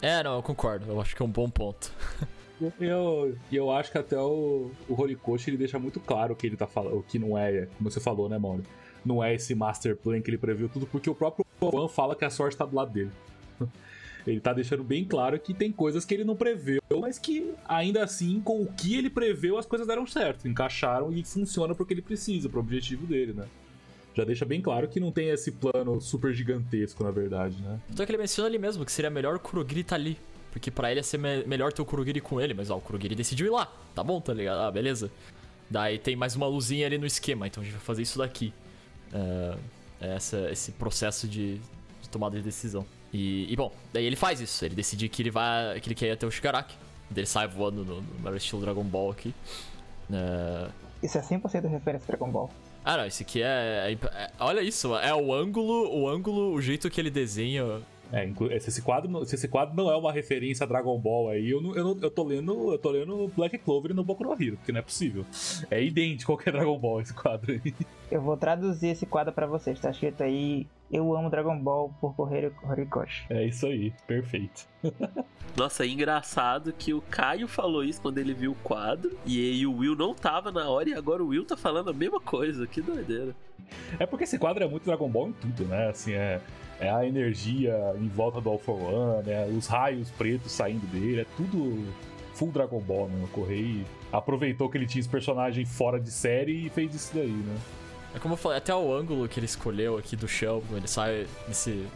É, 0.00 0.22
não, 0.22 0.36
eu 0.36 0.42
concordo. 0.42 0.88
Eu 0.88 1.00
acho 1.00 1.16
que 1.16 1.20
é 1.22 1.24
um 1.24 1.30
bom 1.30 1.50
ponto. 1.50 1.92
E 2.78 2.84
eu, 2.84 3.36
e 3.50 3.56
eu 3.56 3.72
acho 3.72 3.90
que 3.90 3.98
até 3.98 4.16
o, 4.16 4.70
o 4.88 5.00
Horikoshi 5.00 5.50
ele 5.50 5.56
deixa 5.56 5.80
muito 5.80 5.98
claro 5.98 6.32
o 6.32 6.36
que 6.36 6.46
ele 6.46 6.56
tá 6.56 6.64
falando, 6.64 6.96
o 6.96 7.02
que 7.02 7.18
não 7.18 7.36
é, 7.36 7.66
como 7.76 7.90
você 7.90 7.98
falou, 7.98 8.28
né, 8.28 8.38
Mauro? 8.38 8.62
Não 9.04 9.24
é 9.24 9.34
esse 9.34 9.52
master 9.52 9.96
plan 9.96 10.20
que 10.20 10.30
ele 10.30 10.38
previu 10.38 10.68
tudo, 10.68 10.86
porque 10.86 11.10
o 11.10 11.14
próprio 11.14 11.44
Juan 11.60 11.88
fala 11.88 12.14
que 12.14 12.24
a 12.24 12.30
sorte 12.30 12.56
tá 12.56 12.64
do 12.64 12.76
lado 12.76 12.92
dele. 12.92 13.10
Ele 14.24 14.38
tá 14.38 14.52
deixando 14.52 14.84
bem 14.84 15.04
claro 15.04 15.36
que 15.40 15.52
tem 15.52 15.72
coisas 15.72 16.04
que 16.04 16.14
ele 16.14 16.22
não 16.22 16.36
preveu, 16.36 16.80
mas 17.00 17.18
que 17.18 17.52
ainda 17.64 18.04
assim, 18.04 18.40
com 18.40 18.62
o 18.62 18.72
que 18.72 18.94
ele 18.94 19.10
preveu, 19.10 19.58
as 19.58 19.66
coisas 19.66 19.84
deram 19.84 20.06
certo, 20.06 20.46
encaixaram 20.46 21.12
e 21.12 21.24
funciona 21.24 21.74
pro 21.74 21.84
que 21.84 21.92
ele 21.92 22.02
precisa, 22.02 22.48
pro 22.48 22.60
objetivo 22.60 23.04
dele, 23.04 23.32
né? 23.32 23.46
Já 24.14 24.24
deixa 24.24 24.44
bem 24.44 24.60
claro 24.60 24.88
que 24.88 25.00
não 25.00 25.10
tem 25.10 25.28
esse 25.30 25.50
plano 25.52 26.00
super 26.00 26.32
gigantesco, 26.34 27.02
na 27.02 27.10
verdade, 27.10 27.56
né? 27.62 27.80
Então 27.90 28.02
é 28.02 28.06
que 28.06 28.12
ele 28.12 28.18
menciona 28.18 28.48
ali 28.48 28.58
mesmo 28.58 28.84
que 28.84 28.92
seria 28.92 29.10
melhor 29.10 29.36
o 29.36 29.40
Kurogiri 29.40 29.82
tá 29.84 29.94
ali. 29.96 30.18
Porque 30.50 30.70
pra 30.70 30.90
ele 30.90 31.00
ia 31.00 31.04
ser 31.04 31.16
me- 31.18 31.44
melhor 31.44 31.72
ter 31.72 31.80
o 31.80 31.84
Kurogiri 31.84 32.20
com 32.20 32.38
ele, 32.38 32.52
mas 32.52 32.68
ó, 32.68 32.76
o 32.76 32.80
Kurogiri 32.80 33.14
decidiu 33.14 33.46
ir 33.46 33.50
lá. 33.50 33.72
Tá 33.94 34.04
bom, 34.04 34.20
tá 34.20 34.34
ligado? 34.34 34.60
Ah, 34.60 34.70
beleza. 34.70 35.10
Daí 35.70 35.98
tem 35.98 36.14
mais 36.14 36.36
uma 36.36 36.46
luzinha 36.46 36.86
ali 36.86 36.98
no 36.98 37.06
esquema, 37.06 37.46
então 37.46 37.62
a 37.62 37.64
gente 37.64 37.72
vai 37.72 37.82
fazer 37.82 38.02
isso 38.02 38.18
daqui. 38.18 38.52
É, 39.14 39.56
é 40.02 40.14
essa, 40.16 40.50
esse 40.50 40.72
processo 40.72 41.26
de, 41.26 41.54
de 42.02 42.08
tomada 42.10 42.36
de 42.36 42.42
decisão. 42.42 42.84
E, 43.14 43.50
e, 43.50 43.56
bom, 43.56 43.72
daí 43.94 44.04
ele 44.04 44.16
faz 44.16 44.40
isso. 44.42 44.62
Ele 44.62 44.74
decide 44.74 45.08
que 45.08 45.22
ele 45.22 45.30
vai. 45.30 45.80
que 45.80 45.88
ele 45.88 45.94
quer 45.94 46.08
ir 46.08 46.10
até 46.10 46.26
o 46.26 46.30
Shigaraki. 46.30 46.74
Daí 47.10 47.20
ele 47.20 47.26
sai 47.26 47.48
voando 47.48 47.82
no, 47.82 48.02
no 48.02 48.18
melhor 48.20 48.36
estilo 48.36 48.60
Dragon 48.60 48.84
Ball 48.84 49.10
aqui. 49.10 49.34
É, 50.12 50.68
Isso 51.02 51.16
é 51.16 51.22
100% 51.22 51.66
referência 51.70 52.04
a 52.04 52.16
Dragon 52.16 52.30
Ball. 52.30 52.50
Ah, 52.84 52.96
não, 52.96 53.06
esse 53.06 53.22
aqui 53.22 53.42
é, 53.42 53.46
é- 53.90 53.92
é- 53.92 54.30
Olha 54.40 54.60
isso, 54.62 54.94
é 54.96 55.14
o 55.14 55.32
ângulo, 55.32 55.88
o 55.94 56.08
ângulo, 56.08 56.52
o 56.52 56.60
jeito 56.60 56.90
que 56.90 57.00
ele 57.00 57.10
desenha. 57.10 57.80
É, 58.14 58.28
se 58.60 58.68
esse, 58.68 58.82
quadro, 58.82 59.10
não- 59.10 59.24
se 59.24 59.34
esse 59.34 59.48
quadro 59.48 59.74
não 59.74 59.90
é 59.90 59.96
uma 59.96 60.12
referência 60.12 60.64
a 60.64 60.66
Dragon 60.66 60.98
Ball 60.98 61.30
aí, 61.30 61.48
eu, 61.48 61.62
não, 61.62 61.74
eu, 61.74 61.82
não- 61.82 61.98
eu 62.02 62.10
tô 62.10 62.22
lendo 62.22 62.70
eu 62.72 62.78
tô 62.78 62.90
lendo 62.90 63.32
Black 63.34 63.56
Clover 63.56 63.94
no 63.94 64.04
Boku 64.04 64.22
no 64.22 64.32
Hero, 64.32 64.58
porque 64.58 64.70
não 64.70 64.80
é 64.80 64.82
possível. 64.82 65.24
É 65.70 65.82
idêntico 65.82 66.30
a 66.32 66.36
qualquer 66.36 66.52
Dragon 66.52 66.78
Ball 66.78 67.00
esse 67.00 67.14
quadro 67.14 67.52
aí. 67.52 67.74
Eu 68.10 68.20
vou 68.20 68.36
traduzir 68.36 68.88
esse 68.88 69.06
quadro 69.06 69.32
pra 69.32 69.46
vocês. 69.46 69.80
Tá 69.80 69.90
escrito 69.90 70.22
aí: 70.22 70.66
Eu 70.92 71.16
amo 71.16 71.30
Dragon 71.30 71.58
Ball 71.58 71.90
por 71.98 72.14
correr 72.14 72.52
Horikoshi. 72.62 73.24
É 73.30 73.46
isso 73.46 73.66
aí, 73.66 73.94
perfeito. 74.06 74.68
Nossa, 75.56 75.86
é 75.86 75.88
engraçado 75.88 76.70
que 76.70 76.92
o 76.92 77.00
Caio 77.00 77.48
falou 77.48 77.82
isso 77.82 78.02
quando 78.02 78.18
ele 78.18 78.34
viu 78.34 78.52
o 78.52 78.56
quadro, 78.56 79.16
e 79.24 79.38
aí 79.38 79.66
o 79.66 79.78
Will 79.78 79.96
não 79.96 80.14
tava 80.14 80.52
na 80.52 80.68
hora, 80.68 80.90
e 80.90 80.94
agora 80.94 81.22
o 81.22 81.28
Will 81.28 81.46
tá 81.46 81.56
falando 81.56 81.88
a 81.88 81.94
mesma 81.94 82.20
coisa, 82.20 82.66
que 82.66 82.82
doideira. 82.82 83.34
É 83.98 84.04
porque 84.04 84.24
esse 84.24 84.38
quadro 84.38 84.62
é 84.62 84.68
muito 84.68 84.84
Dragon 84.84 85.08
Ball 85.08 85.28
em 85.28 85.32
tudo, 85.32 85.64
né? 85.64 85.88
Assim, 85.88 86.12
é, 86.12 86.42
é 86.78 86.90
a 86.90 87.06
energia 87.06 87.74
em 87.98 88.08
volta 88.08 88.38
do 88.38 88.50
All 88.50 88.58
for 88.58 88.78
One, 88.78 89.26
né? 89.26 89.46
os 89.46 89.66
raios 89.66 90.10
pretos 90.10 90.52
saindo 90.52 90.86
dele, 90.88 91.22
é 91.22 91.26
tudo 91.38 91.86
full 92.34 92.52
Dragon 92.52 92.80
Ball, 92.80 93.08
né? 93.08 93.24
O 93.24 93.28
Correio 93.28 93.86
aproveitou 94.12 94.68
que 94.68 94.76
ele 94.76 94.86
tinha 94.86 95.00
esse 95.00 95.08
personagem 95.08 95.64
fora 95.64 95.98
de 95.98 96.10
série 96.10 96.66
e 96.66 96.68
fez 96.68 96.94
isso 96.94 97.14
daí, 97.14 97.30
né? 97.30 97.56
É 98.14 98.18
como 98.18 98.34
eu 98.34 98.38
falei, 98.38 98.58
até 98.58 98.74
o 98.74 98.94
ângulo 98.94 99.28
que 99.28 99.38
ele 99.38 99.46
escolheu 99.46 99.96
aqui 99.96 100.16
do 100.16 100.28
chão, 100.28 100.62
ele 100.72 100.88
sai 100.88 101.26
nesse. 101.48 101.86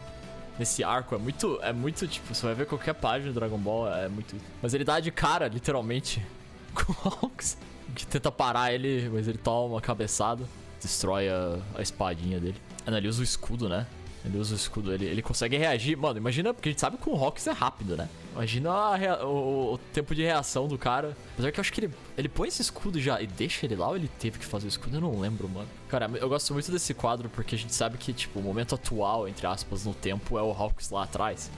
Nesse 0.57 0.83
arco 0.83 1.13
é 1.13 1.17
muito. 1.19 1.59
É 1.61 1.71
muito, 1.71 2.07
tipo, 2.07 2.33
você 2.33 2.43
vai 2.43 2.55
ver 2.55 2.65
qualquer 2.65 2.93
página 2.95 3.31
do 3.31 3.39
Dragon 3.39 3.59
Ball, 3.59 3.93
é 3.93 4.07
muito. 4.07 4.35
Mas 4.61 4.73
ele 4.73 4.83
dá 4.83 4.99
de 4.99 5.11
cara, 5.11 5.47
literalmente, 5.47 6.25
com 6.73 6.91
o 6.91 7.13
Hawks. 7.25 7.57
Que 7.95 8.05
tenta 8.05 8.31
parar 8.31 8.73
ele, 8.73 9.09
mas 9.13 9.27
ele 9.27 9.37
toma 9.37 9.75
uma 9.75 9.81
cabeçada. 9.81 10.43
Destrói 10.81 11.29
a, 11.29 11.59
a 11.75 11.81
espadinha 11.81 12.39
dele. 12.39 12.59
Ele 12.85 13.07
usa 13.07 13.21
o 13.21 13.23
escudo, 13.23 13.69
né? 13.69 13.85
Ele 14.27 14.37
usa 14.37 14.53
o 14.53 14.55
escudo, 14.57 14.93
ele, 14.93 15.05
ele 15.05 15.21
consegue 15.21 15.57
reagir. 15.57 15.97
Mano, 15.97 16.17
imagina, 16.17 16.53
porque 16.53 16.69
a 16.69 16.71
gente 16.71 16.81
sabe 16.81 16.97
que 16.97 17.09
o 17.09 17.15
Hawks 17.15 17.47
é 17.47 17.51
rápido, 17.51 17.95
né? 17.97 18.07
Imagina 18.33 18.95
rea- 18.95 19.25
o, 19.25 19.73
o 19.73 19.77
tempo 19.93 20.13
de 20.13 20.21
reação 20.23 20.67
do 20.67 20.77
cara. 20.77 21.17
Apesar 21.33 21.51
que 21.51 21.59
eu 21.59 21.61
acho 21.61 21.73
que 21.73 21.81
ele, 21.81 21.93
ele 22.17 22.29
põe 22.29 22.47
esse 22.49 22.61
escudo 22.61 22.99
já 23.01 23.19
e 23.21 23.25
deixa 23.27 23.65
ele 23.65 23.75
lá 23.75 23.87
ou 23.89 23.95
ele 23.95 24.09
teve 24.19 24.37
que 24.37 24.45
fazer 24.45 24.67
o 24.67 24.69
escudo? 24.69 24.97
Eu 24.97 25.01
não 25.01 25.19
lembro, 25.19 25.49
mano. 25.49 25.67
Cara, 25.89 26.09
eu 26.15 26.29
gosto 26.29 26.53
muito 26.53 26.71
desse 26.71 26.93
quadro 26.93 27.29
porque 27.29 27.55
a 27.55 27.57
gente 27.57 27.73
sabe 27.73 27.97
que, 27.97 28.13
tipo, 28.13 28.39
o 28.39 28.43
momento 28.43 28.75
atual, 28.75 29.27
entre 29.27 29.47
aspas, 29.47 29.85
no 29.85 29.93
tempo 29.93 30.37
é 30.37 30.41
o 30.43 30.51
Hawks 30.51 30.89
lá 30.91 31.03
atrás. 31.03 31.49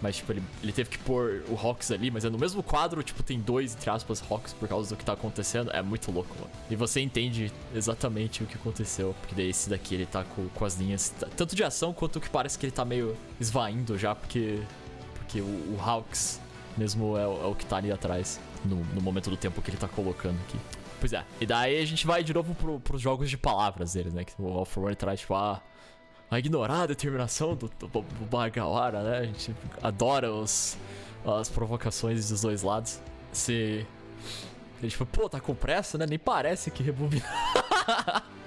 Mas, 0.00 0.16
tipo, 0.16 0.30
ele, 0.32 0.42
ele 0.62 0.72
teve 0.72 0.90
que 0.90 0.98
pôr 0.98 1.42
o 1.48 1.54
Hawks 1.56 1.90
ali, 1.90 2.10
mas 2.10 2.24
é 2.24 2.30
no 2.30 2.38
mesmo 2.38 2.62
quadro, 2.62 3.02
tipo, 3.02 3.22
tem 3.22 3.40
dois, 3.40 3.74
entre 3.74 3.90
aspas, 3.90 4.22
Hawks 4.30 4.52
por 4.52 4.68
causa 4.68 4.90
do 4.90 4.96
que 4.96 5.04
tá 5.04 5.12
acontecendo. 5.12 5.70
É 5.72 5.82
muito 5.82 6.12
louco, 6.12 6.32
mano. 6.38 6.50
E 6.70 6.76
você 6.76 7.00
entende 7.00 7.52
exatamente 7.74 8.42
o 8.42 8.46
que 8.46 8.54
aconteceu. 8.54 9.14
Porque 9.20 9.34
daí 9.34 9.50
esse 9.50 9.68
daqui, 9.68 9.94
ele 9.96 10.06
tá 10.06 10.22
com, 10.22 10.48
com 10.48 10.64
as 10.64 10.76
linhas, 10.76 11.12
tanto 11.36 11.56
de 11.56 11.64
ação 11.64 11.92
quanto 11.92 12.20
que 12.20 12.30
parece 12.30 12.58
que 12.58 12.66
ele 12.66 12.72
tá 12.72 12.84
meio 12.84 13.16
esvaindo 13.40 13.98
já, 13.98 14.14
porque. 14.14 14.60
Porque 15.14 15.40
o, 15.40 15.44
o 15.44 15.78
Hawks 15.84 16.40
mesmo 16.76 17.18
é, 17.18 17.26
o- 17.26 17.42
é 17.42 17.46
o 17.46 17.54
que 17.54 17.66
tá 17.66 17.76
ali 17.76 17.90
atrás, 17.90 18.40
no, 18.64 18.76
no 18.94 19.00
momento 19.02 19.28
do 19.28 19.36
tempo 19.36 19.60
que 19.60 19.68
ele 19.70 19.76
tá 19.76 19.88
colocando 19.88 20.38
aqui. 20.48 20.56
Pois 21.00 21.12
é. 21.12 21.24
E 21.40 21.46
daí 21.46 21.80
a 21.80 21.84
gente 21.84 22.06
vai 22.06 22.24
de 22.24 22.32
novo 22.32 22.54
pro, 22.54 22.80
pros 22.80 23.00
jogos 23.00 23.28
de 23.28 23.36
palavras 23.36 23.92
deles, 23.92 24.14
né? 24.14 24.24
Que 24.24 24.32
o 24.40 24.64
One 24.76 24.96
traz, 24.96 25.20
tipo, 25.20 25.34
ah, 25.34 25.60
a 26.30 26.38
ignorar 26.38 26.82
a 26.82 26.86
determinação 26.86 27.54
do, 27.54 27.68
do, 27.78 27.86
do 27.86 28.26
Bagawara, 28.30 29.02
né? 29.02 29.18
A 29.18 29.24
gente 29.24 29.54
adora 29.82 30.32
os, 30.32 30.76
as 31.24 31.48
provocações 31.48 32.28
dos 32.28 32.42
dois 32.42 32.62
lados. 32.62 33.00
Se. 33.32 33.86
Ele, 34.80 34.90
tipo, 34.90 35.06
pô, 35.06 35.28
tá 35.28 35.40
com 35.40 35.54
pressa, 35.54 35.98
né? 35.98 36.06
Nem 36.08 36.18
parece 36.18 36.70
que 36.70 36.82
rebobina. 36.82 37.24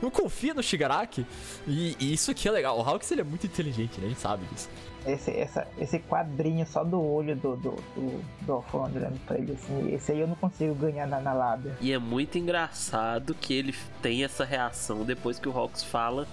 Não 0.00 0.10
confia 0.10 0.54
no 0.54 0.62
Shigaraki. 0.62 1.26
E, 1.66 1.96
e 1.98 2.12
isso 2.12 2.30
aqui 2.30 2.48
é 2.48 2.50
legal. 2.50 2.78
O 2.78 2.82
Hawks 2.82 3.10
ele 3.10 3.20
é 3.20 3.24
muito 3.24 3.46
inteligente, 3.46 4.00
né? 4.00 4.06
A 4.06 4.08
gente 4.08 4.20
sabe 4.20 4.44
disso. 4.46 4.68
Esse, 5.04 5.32
essa, 5.32 5.66
esse 5.78 5.98
quadrinho 5.98 6.64
só 6.64 6.84
do 6.84 7.00
olho 7.00 7.34
do, 7.34 7.56
do, 7.56 7.70
do, 7.70 8.24
do 8.42 8.52
Alfonso 8.52 8.96
olhando 8.96 9.18
pra 9.26 9.36
ele, 9.36 9.52
assim, 9.52 9.92
esse 9.92 10.12
aí 10.12 10.20
eu 10.20 10.28
não 10.28 10.36
consigo 10.36 10.74
ganhar 10.76 11.08
na, 11.08 11.20
na 11.20 11.32
lábia. 11.32 11.76
E 11.80 11.92
é 11.92 11.98
muito 11.98 12.38
engraçado 12.38 13.34
que 13.34 13.52
ele 13.52 13.74
tem 14.00 14.22
essa 14.22 14.44
reação 14.44 15.04
depois 15.04 15.40
que 15.40 15.48
o 15.48 15.58
Hawks 15.58 15.82
fala. 15.82 16.26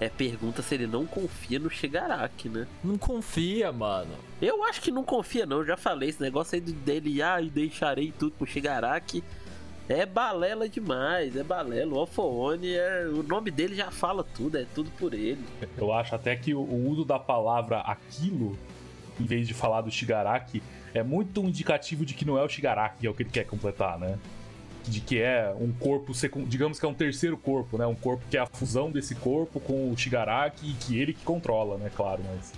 É, 0.00 0.08
pergunta 0.08 0.60
se 0.60 0.74
ele 0.74 0.86
não 0.86 1.06
confia 1.06 1.58
no 1.58 1.70
Shigaraki, 1.70 2.48
né? 2.48 2.66
Não 2.82 2.98
confia, 2.98 3.70
mano. 3.72 4.12
Eu 4.42 4.64
acho 4.64 4.80
que 4.80 4.90
não 4.90 5.04
confia, 5.04 5.46
não. 5.46 5.58
Eu 5.58 5.66
já 5.66 5.76
falei 5.76 6.08
esse 6.08 6.20
negócio 6.20 6.56
aí 6.56 6.60
do- 6.60 6.72
dele, 6.72 7.22
ah, 7.22 7.40
e 7.40 7.48
deixarei 7.48 8.12
tudo 8.18 8.32
pro 8.32 8.46
Shigaraki. 8.46 9.22
É 9.88 10.04
balela 10.06 10.68
demais, 10.68 11.36
é 11.36 11.44
balela. 11.44 11.94
O 11.94 11.98
Alfoone, 11.98 12.72
é... 12.74 13.06
o 13.06 13.22
nome 13.22 13.50
dele 13.50 13.74
já 13.76 13.90
fala 13.90 14.24
tudo, 14.24 14.56
é 14.58 14.66
tudo 14.74 14.90
por 14.98 15.12
ele. 15.14 15.44
Eu 15.78 15.92
acho 15.92 16.14
até 16.14 16.34
que 16.34 16.54
o, 16.54 16.88
uso 16.88 17.04
da 17.04 17.18
palavra 17.18 17.80
aquilo, 17.80 18.58
em 19.20 19.24
vez 19.24 19.46
de 19.46 19.54
falar 19.54 19.82
do 19.82 19.90
Shigaraki, 19.90 20.62
é 20.94 21.02
muito 21.02 21.40
um 21.40 21.48
indicativo 21.48 22.04
de 22.04 22.14
que 22.14 22.24
não 22.24 22.38
é 22.38 22.42
o 22.42 22.48
Shigaraki 22.48 22.98
que 23.00 23.06
é 23.06 23.10
o 23.10 23.14
que 23.14 23.22
ele 23.22 23.30
quer 23.30 23.44
completar, 23.44 23.98
né? 23.98 24.18
De 24.86 25.00
que 25.00 25.18
é 25.20 25.54
um 25.58 25.72
corpo, 25.72 26.12
digamos 26.46 26.78
que 26.78 26.84
é 26.84 26.88
um 26.88 26.94
terceiro 26.94 27.36
corpo, 27.38 27.78
né? 27.78 27.86
Um 27.86 27.94
corpo 27.94 28.22
que 28.28 28.36
é 28.36 28.40
a 28.40 28.46
fusão 28.46 28.90
desse 28.90 29.14
corpo 29.14 29.58
com 29.58 29.90
o 29.90 29.96
Shigaraki 29.96 30.70
e 30.70 30.74
que 30.74 30.98
ele 30.98 31.14
que 31.14 31.24
controla, 31.24 31.78
né? 31.78 31.90
Claro, 31.94 32.22
mas. 32.24 32.52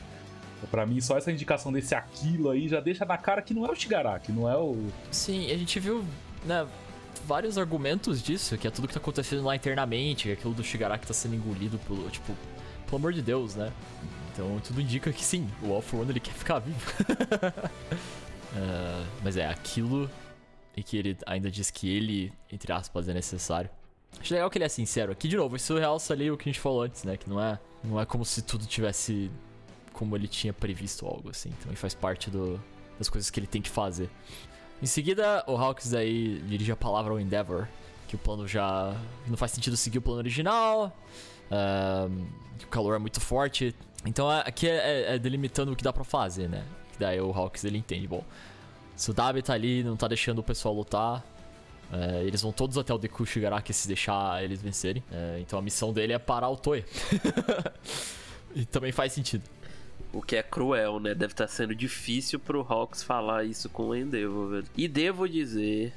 Pra 0.70 0.86
mim, 0.86 1.00
só 1.00 1.16
essa 1.16 1.30
indicação 1.30 1.70
desse 1.70 1.94
aquilo 1.94 2.50
aí 2.50 2.66
já 2.66 2.80
deixa 2.80 3.04
na 3.04 3.16
cara 3.16 3.42
que 3.42 3.54
não 3.54 3.64
é 3.66 3.70
o 3.70 3.74
Shigaraki, 3.74 4.32
não 4.32 4.50
é 4.50 4.56
o. 4.56 4.88
Sim, 5.12 5.50
a 5.52 5.56
gente 5.56 5.78
viu, 5.78 6.02
né, 6.44 6.66
vários 7.26 7.58
argumentos 7.58 8.22
disso, 8.22 8.56
que 8.56 8.66
é 8.66 8.70
tudo 8.70 8.88
que 8.88 8.94
tá 8.94 9.00
acontecendo 9.00 9.44
lá 9.44 9.54
internamente, 9.54 10.30
aquilo 10.30 10.54
do 10.54 10.64
Shigaraki 10.64 11.06
tá 11.06 11.14
sendo 11.14 11.34
engolido 11.34 11.78
pelo, 11.80 12.08
tipo, 12.08 12.34
pelo 12.86 12.96
amor 12.96 13.12
de 13.12 13.20
Deus, 13.22 13.54
né? 13.54 13.72
Então 14.32 14.60
tudo 14.60 14.80
indica 14.80 15.12
que 15.12 15.24
sim, 15.24 15.48
o 15.62 15.72
All 15.72 15.82
for 15.82 16.00
One 16.00 16.10
ele 16.10 16.20
quer 16.20 16.34
ficar 16.34 16.58
vivo. 16.58 16.78
Ah, 18.54 19.04
mas 19.24 19.36
é 19.36 19.46
aquilo 19.46 20.10
e 20.76 20.82
que 20.82 20.96
ele 20.96 21.16
ainda 21.26 21.50
diz 21.50 21.70
que 21.70 21.88
ele, 21.88 22.32
entre 22.52 22.70
aspas, 22.72 23.08
é 23.08 23.14
necessário. 23.14 23.70
Acho 24.20 24.32
legal 24.34 24.48
que 24.50 24.58
ele 24.58 24.64
é 24.64 24.68
sincero. 24.68 25.12
Aqui, 25.12 25.28
de 25.28 25.36
novo, 25.36 25.56
isso 25.56 25.76
realça 25.76 26.12
ali 26.12 26.30
o 26.30 26.36
que 26.36 26.48
a 26.48 26.52
gente 26.52 26.60
falou 26.60 26.82
antes, 26.82 27.04
né? 27.04 27.16
Que 27.16 27.28
não 27.28 27.40
é, 27.40 27.58
não 27.82 28.00
é 28.00 28.06
como 28.06 28.24
se 28.24 28.42
tudo 28.42 28.66
tivesse 28.66 29.30
como 29.92 30.14
ele 30.16 30.28
tinha 30.28 30.52
previsto 30.52 31.06
algo 31.06 31.30
assim. 31.30 31.48
Então 31.58 31.70
ele 31.70 31.76
faz 31.76 31.94
parte 31.94 32.30
do, 32.30 32.62
das 32.98 33.08
coisas 33.08 33.30
que 33.30 33.40
ele 33.40 33.46
tem 33.46 33.60
que 33.62 33.70
fazer. 33.70 34.08
Em 34.82 34.86
seguida, 34.86 35.42
o 35.46 35.56
Hawks 35.56 35.94
aí 35.94 36.38
dirige 36.46 36.70
a 36.72 36.76
palavra 36.76 37.12
ao 37.12 37.20
Endeavor, 37.20 37.66
que 38.08 38.14
o 38.14 38.18
plano 38.18 38.46
já 38.46 38.94
não 39.26 39.36
faz 39.36 39.52
sentido 39.52 39.76
seguir 39.76 39.98
o 39.98 40.02
plano 40.02 40.18
original, 40.18 40.94
que 42.58 42.64
o 42.64 42.68
calor 42.68 42.94
é 42.94 42.98
muito 42.98 43.20
forte. 43.20 43.74
Então 44.04 44.28
aqui 44.30 44.68
é, 44.68 44.76
é- 45.12 45.14
é 45.14 45.18
delimitando 45.18 45.72
o 45.72 45.76
que 45.76 45.82
dá 45.82 45.92
pra 45.92 46.04
fazer, 46.04 46.48
né? 46.48 46.64
Daí 46.98 47.20
o 47.20 47.30
Hawks 47.32 47.64
ele 47.64 47.78
entende, 47.78 48.06
bom, 48.06 48.24
se 48.96 49.10
o 49.10 49.14
Dabi 49.14 49.42
tá 49.42 49.52
ali, 49.52 49.84
não 49.84 49.96
tá 49.96 50.08
deixando 50.08 50.38
o 50.38 50.42
pessoal 50.42 50.74
lutar, 50.74 51.24
é, 51.92 52.24
eles 52.24 52.42
vão 52.42 52.50
todos 52.50 52.76
até 52.78 52.92
o 52.92 52.98
Deku 52.98 53.24
Shigaraki 53.24 53.72
se 53.72 53.86
deixar 53.86 54.42
eles 54.42 54.60
vencerem. 54.60 55.04
É, 55.12 55.38
então 55.40 55.58
a 55.58 55.62
missão 55.62 55.92
dele 55.92 56.12
é 56.12 56.18
parar 56.18 56.48
o 56.48 56.56
Toei. 56.56 56.84
e 58.54 58.64
também 58.64 58.90
faz 58.92 59.12
sentido. 59.12 59.44
O 60.12 60.22
que 60.22 60.36
é 60.36 60.42
cruel, 60.42 60.98
né? 60.98 61.14
Deve 61.14 61.34
estar 61.34 61.46
sendo 61.46 61.74
difícil 61.74 62.40
pro 62.40 62.64
Hawks 62.66 63.02
falar 63.02 63.44
isso 63.44 63.68
com 63.68 63.88
o 63.88 63.94
Endeavor, 63.94 64.50
velho. 64.50 64.66
E 64.76 64.88
devo 64.88 65.28
dizer. 65.28 65.92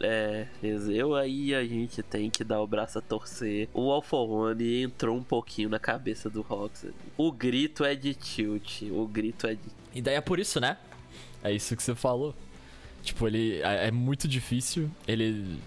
É, 0.00 0.48
eu 0.62 1.14
aí 1.14 1.54
a 1.54 1.64
gente 1.64 2.02
tem 2.02 2.28
que 2.28 2.42
dar 2.44 2.60
o 2.60 2.66
braço 2.66 2.98
a 2.98 3.00
torcer. 3.00 3.68
O 3.72 3.90
Alforone 3.90 4.82
entrou 4.82 5.16
um 5.16 5.22
pouquinho 5.22 5.68
na 5.68 5.78
cabeça 5.78 6.28
do 6.28 6.44
Hawks. 6.46 6.86
O 7.16 7.32
grito 7.32 7.84
é 7.84 7.94
de 7.94 8.12
tilt. 8.12 8.82
O 8.90 9.06
grito 9.06 9.46
é 9.46 9.54
de. 9.54 9.60
E 9.94 10.02
daí 10.02 10.16
é 10.16 10.20
por 10.20 10.38
isso, 10.38 10.60
né? 10.60 10.76
É 11.44 11.52
isso 11.52 11.76
que 11.76 11.82
você 11.82 11.94
falou. 11.94 12.34
Tipo, 13.02 13.26
ele 13.26 13.60
é, 13.60 13.88
é 13.88 13.90
muito 13.90 14.26
difícil. 14.26 14.90
Ele. 15.06 15.60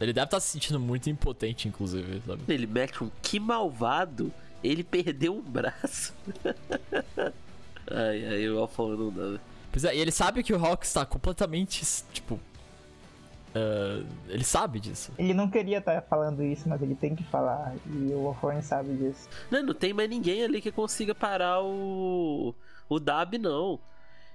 Ele 0.00 0.12
deve 0.12 0.24
estar 0.24 0.40
se 0.40 0.48
sentindo 0.48 0.80
muito 0.80 1.08
impotente, 1.08 1.68
inclusive, 1.68 2.20
sabe? 2.26 2.42
Ele 2.48 2.66
mete 2.66 3.04
um 3.04 3.10
que 3.22 3.38
malvado. 3.38 4.32
Ele 4.62 4.82
perdeu 4.82 5.34
um 5.36 5.40
braço. 5.40 6.12
ai, 7.90 8.26
ai, 8.26 8.48
o 8.48 8.58
Alforone 8.58 8.98
não 8.98 9.10
dá. 9.10 9.22
velho. 9.22 9.40
Pois 9.70 9.84
é, 9.84 9.94
e 9.94 10.00
ele 10.00 10.10
sabe 10.10 10.42
que 10.42 10.52
o 10.52 10.62
Hawks 10.62 10.92
tá 10.92 11.06
completamente. 11.06 11.84
Tipo. 12.12 12.40
ah, 13.54 14.04
ele 14.28 14.42
sabe 14.44 14.80
disso. 14.80 15.12
Ele 15.16 15.32
não 15.32 15.48
queria 15.48 15.78
estar 15.78 16.02
falando 16.02 16.42
isso, 16.42 16.68
mas 16.68 16.82
ele 16.82 16.96
tem 16.96 17.14
que 17.14 17.22
falar. 17.24 17.74
E 17.86 18.12
o 18.12 18.26
Alfonso 18.26 18.66
sabe 18.66 18.94
disso. 18.96 19.28
Não, 19.50 19.62
não 19.62 19.74
tem 19.74 19.92
mais 19.92 20.10
ninguém 20.10 20.42
ali 20.42 20.60
que 20.60 20.72
consiga 20.72 21.14
parar 21.14 21.62
o. 21.62 22.52
O 22.88 22.98
Dab, 22.98 23.38
não. 23.38 23.78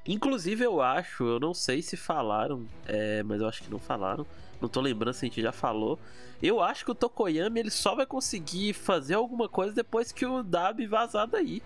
Inclusive, 0.08 0.64
eu 0.64 0.82
acho, 0.82 1.24
eu 1.24 1.39
não 1.39 1.53
sei 1.53 1.82
se 1.82 1.97
falaram, 1.97 2.66
é, 2.86 3.24
mas 3.24 3.41
eu 3.41 3.47
acho 3.47 3.64
que 3.64 3.72
não 3.72 3.80
falaram. 3.80 4.26
Não 4.62 4.70
tô 4.70 4.80
lembrando 4.80 5.14
se 5.14 5.26
a 5.26 5.28
gente 5.28 5.41
já 5.41 5.51
falou. 5.51 5.99
Eu 6.41 6.62
acho 6.62 6.86
que 6.86 6.91
o 6.91 6.95
Tokoyami 6.95 7.60
ele 7.60 7.72
só 7.72 7.95
vai 7.95 8.06
conseguir 8.06 8.74
fazer 8.74 9.16
alguma 9.16 9.49
coisa 9.49 9.74
depois 9.74 10.12
que 10.12 10.26
o 10.26 10.43
Dab 10.43 10.86
vazar 10.86 11.28
daí. 11.28 11.62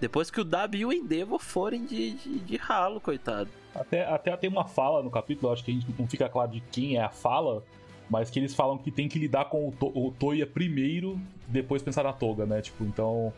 Depois 0.00 0.30
que 0.30 0.40
o 0.40 0.44
Dab 0.44 0.74
e 0.74 0.84
o 0.84 0.92
Endeavor 0.92 1.38
forem 1.38 1.84
de, 1.84 2.12
de, 2.12 2.38
de 2.40 2.56
ralo, 2.56 3.00
coitado. 3.00 3.50
Até, 3.74 4.04
até 4.04 4.36
tem 4.36 4.50
uma 4.50 4.64
fala 4.64 5.02
no 5.02 5.10
capítulo, 5.10 5.52
acho 5.52 5.64
que 5.64 5.70
a 5.70 5.74
gente 5.74 5.86
não 5.98 6.08
fica 6.08 6.28
claro 6.28 6.50
de 6.50 6.60
quem 6.60 6.96
é 6.96 7.02
a 7.02 7.10
fala, 7.10 7.62
mas 8.08 8.30
que 8.30 8.38
eles 8.38 8.54
falam 8.54 8.78
que 8.78 8.90
tem 8.90 9.08
que 9.08 9.18
lidar 9.18 9.44
com 9.44 9.68
o, 9.68 9.72
to 9.72 9.92
o 9.94 10.10
Toya 10.18 10.46
primeiro, 10.46 11.20
depois 11.46 11.82
pensar 11.82 12.02
na 12.02 12.12
Toga, 12.12 12.46
né? 12.46 12.60
Tipo, 12.60 12.84
então. 12.84 13.32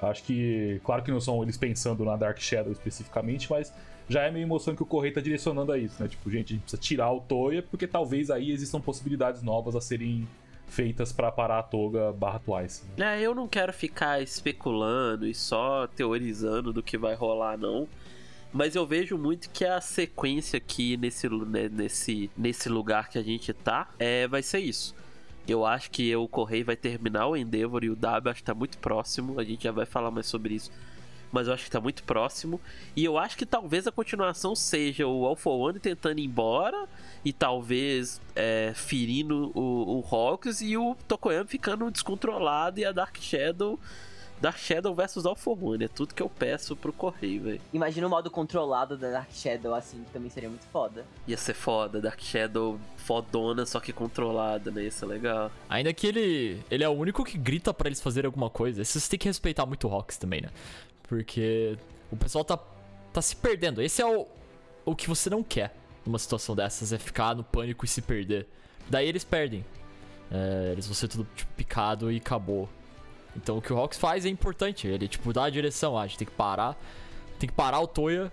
Acho 0.00 0.22
que. 0.22 0.80
Claro 0.84 1.02
que 1.02 1.10
não 1.10 1.20
são 1.20 1.42
eles 1.42 1.56
pensando 1.56 2.04
na 2.04 2.16
Dark 2.16 2.38
Shadow 2.38 2.72
especificamente, 2.72 3.50
mas 3.50 3.72
já 4.08 4.22
é 4.22 4.30
meio 4.30 4.44
emoção 4.44 4.74
que 4.74 4.82
o 4.82 4.86
Correio 4.86 5.14
tá 5.14 5.20
direcionando 5.20 5.72
a 5.72 5.78
isso, 5.78 6.02
né? 6.02 6.08
Tipo, 6.08 6.30
gente, 6.30 6.46
a 6.46 6.56
gente 6.56 6.62
precisa 6.62 6.80
tirar 6.80 7.12
o 7.12 7.20
Toya, 7.20 7.62
porque 7.62 7.86
talvez 7.86 8.30
aí 8.30 8.50
existam 8.50 8.80
possibilidades 8.80 9.42
novas 9.42 9.76
a 9.76 9.80
serem 9.80 10.26
feitas 10.66 11.12
pra 11.12 11.32
parar 11.32 11.58
a 11.58 11.62
Toga 11.62 12.12
barra 12.12 12.38
Twice. 12.38 12.82
né? 12.96 13.18
É, 13.18 13.22
eu 13.22 13.34
não 13.34 13.48
quero 13.48 13.72
ficar 13.72 14.22
especulando 14.22 15.26
e 15.26 15.34
só 15.34 15.86
teorizando 15.86 16.72
do 16.72 16.82
que 16.82 16.96
vai 16.96 17.14
rolar, 17.14 17.56
não. 17.58 17.88
Mas 18.52 18.74
eu 18.74 18.86
vejo 18.86 19.18
muito 19.18 19.50
que 19.50 19.64
a 19.64 19.80
sequência 19.80 20.56
aqui 20.56 20.96
nesse, 20.96 21.28
né, 21.28 21.68
nesse, 21.68 22.30
nesse 22.36 22.68
lugar 22.68 23.10
que 23.10 23.18
a 23.18 23.22
gente 23.22 23.52
tá 23.52 23.90
é, 23.98 24.26
vai 24.26 24.42
ser 24.42 24.60
isso. 24.60 24.94
Eu 25.48 25.64
acho 25.64 25.90
que 25.90 26.14
o 26.14 26.28
Correio 26.28 26.66
vai 26.66 26.76
terminar 26.76 27.26
o 27.26 27.36
Endeavor 27.36 27.82
e 27.82 27.88
o 27.88 27.96
W 27.96 28.30
acho 28.30 28.40
que 28.40 28.46
tá 28.46 28.54
muito 28.54 28.76
próximo. 28.78 29.40
A 29.40 29.44
gente 29.44 29.64
já 29.64 29.72
vai 29.72 29.86
falar 29.86 30.10
mais 30.10 30.26
sobre 30.26 30.54
isso. 30.54 30.70
Mas 31.32 31.46
eu 31.46 31.54
acho 31.54 31.64
que 31.64 31.70
tá 31.70 31.80
muito 31.80 32.02
próximo. 32.04 32.60
E 32.94 33.04
eu 33.04 33.16
acho 33.16 33.36
que 33.36 33.46
talvez 33.46 33.86
a 33.86 33.92
continuação 33.92 34.54
seja 34.54 35.06
o 35.06 35.34
for 35.36 35.56
One 35.70 35.78
tentando 35.78 36.18
ir 36.18 36.24
embora. 36.24 36.86
E 37.24 37.32
talvez 37.32 38.20
é, 38.36 38.72
ferindo 38.74 39.50
o, 39.54 40.00
o 40.00 40.14
Hawks 40.14 40.60
e 40.60 40.76
o 40.76 40.94
Tokoyami 41.06 41.48
ficando 41.48 41.90
descontrolado 41.90 42.80
e 42.80 42.84
a 42.84 42.92
Dark 42.92 43.16
Shadow 43.18 43.78
Dark 44.40 44.58
Shadow 44.58 44.94
versus 44.94 45.26
Alpha 45.26 45.50
One, 45.50 45.84
é 45.84 45.88
tudo 45.88 46.14
que 46.14 46.22
eu 46.22 46.28
peço 46.28 46.76
pro 46.76 46.92
Correio, 46.92 47.42
velho. 47.42 47.60
Imagina 47.72 48.06
o 48.06 48.10
modo 48.10 48.30
controlado 48.30 48.96
da 48.96 49.10
Dark 49.10 49.30
Shadow 49.32 49.74
assim, 49.74 50.02
que 50.04 50.10
também 50.10 50.30
seria 50.30 50.48
muito 50.48 50.66
foda. 50.66 51.04
Ia 51.26 51.36
ser 51.36 51.54
foda, 51.54 52.00
Dark 52.00 52.20
Shadow 52.20 52.78
fodona, 52.96 53.66
só 53.66 53.80
que 53.80 53.92
controlada, 53.92 54.70
né? 54.70 54.84
Isso 54.84 55.04
é 55.04 55.08
legal. 55.08 55.50
Ainda 55.68 55.92
que 55.92 56.06
ele, 56.06 56.62
ele 56.70 56.84
é 56.84 56.88
o 56.88 56.92
único 56.92 57.24
que 57.24 57.36
grita 57.36 57.74
pra 57.74 57.88
eles 57.88 58.00
fazerem 58.00 58.26
alguma 58.26 58.50
coisa. 58.50 58.84
Vocês 58.84 59.08
têm 59.08 59.18
que 59.18 59.28
respeitar 59.28 59.66
muito 59.66 59.86
o 59.86 59.90
Rox 59.90 60.16
também, 60.16 60.40
né? 60.40 60.50
Porque 61.04 61.76
o 62.10 62.16
pessoal 62.16 62.44
tá, 62.44 62.58
tá 63.12 63.22
se 63.22 63.34
perdendo. 63.34 63.82
Esse 63.82 64.02
é 64.02 64.06
o, 64.06 64.26
o 64.84 64.94
que 64.94 65.08
você 65.08 65.28
não 65.28 65.42
quer 65.42 65.74
numa 66.08 66.18
situação 66.18 66.56
dessas, 66.56 66.92
é 66.92 66.98
ficar 66.98 67.34
no 67.34 67.44
pânico 67.44 67.84
e 67.84 67.88
se 67.88 68.00
perder. 68.00 68.46
Daí 68.88 69.06
eles 69.06 69.24
perdem. 69.24 69.64
É, 70.30 70.70
eles 70.72 70.86
vão 70.86 70.94
ser 70.94 71.08
tudo 71.08 71.26
tipo, 71.34 71.52
picado 71.54 72.10
e 72.10 72.16
acabou. 72.16 72.68
Então 73.36 73.58
o 73.58 73.62
que 73.62 73.72
o 73.72 73.76
Rox 73.76 73.96
faz 73.96 74.26
é 74.26 74.28
importante. 74.28 74.86
Ele, 74.86 75.08
tipo, 75.08 75.32
dá 75.32 75.44
a 75.44 75.50
direção. 75.50 75.96
Ah, 75.96 76.02
a 76.02 76.06
gente 76.06 76.18
tem 76.18 76.26
que 76.26 76.34
parar. 76.34 76.76
Tem 77.38 77.48
que 77.48 77.54
parar 77.54 77.80
o 77.80 77.86
Toya. 77.86 78.32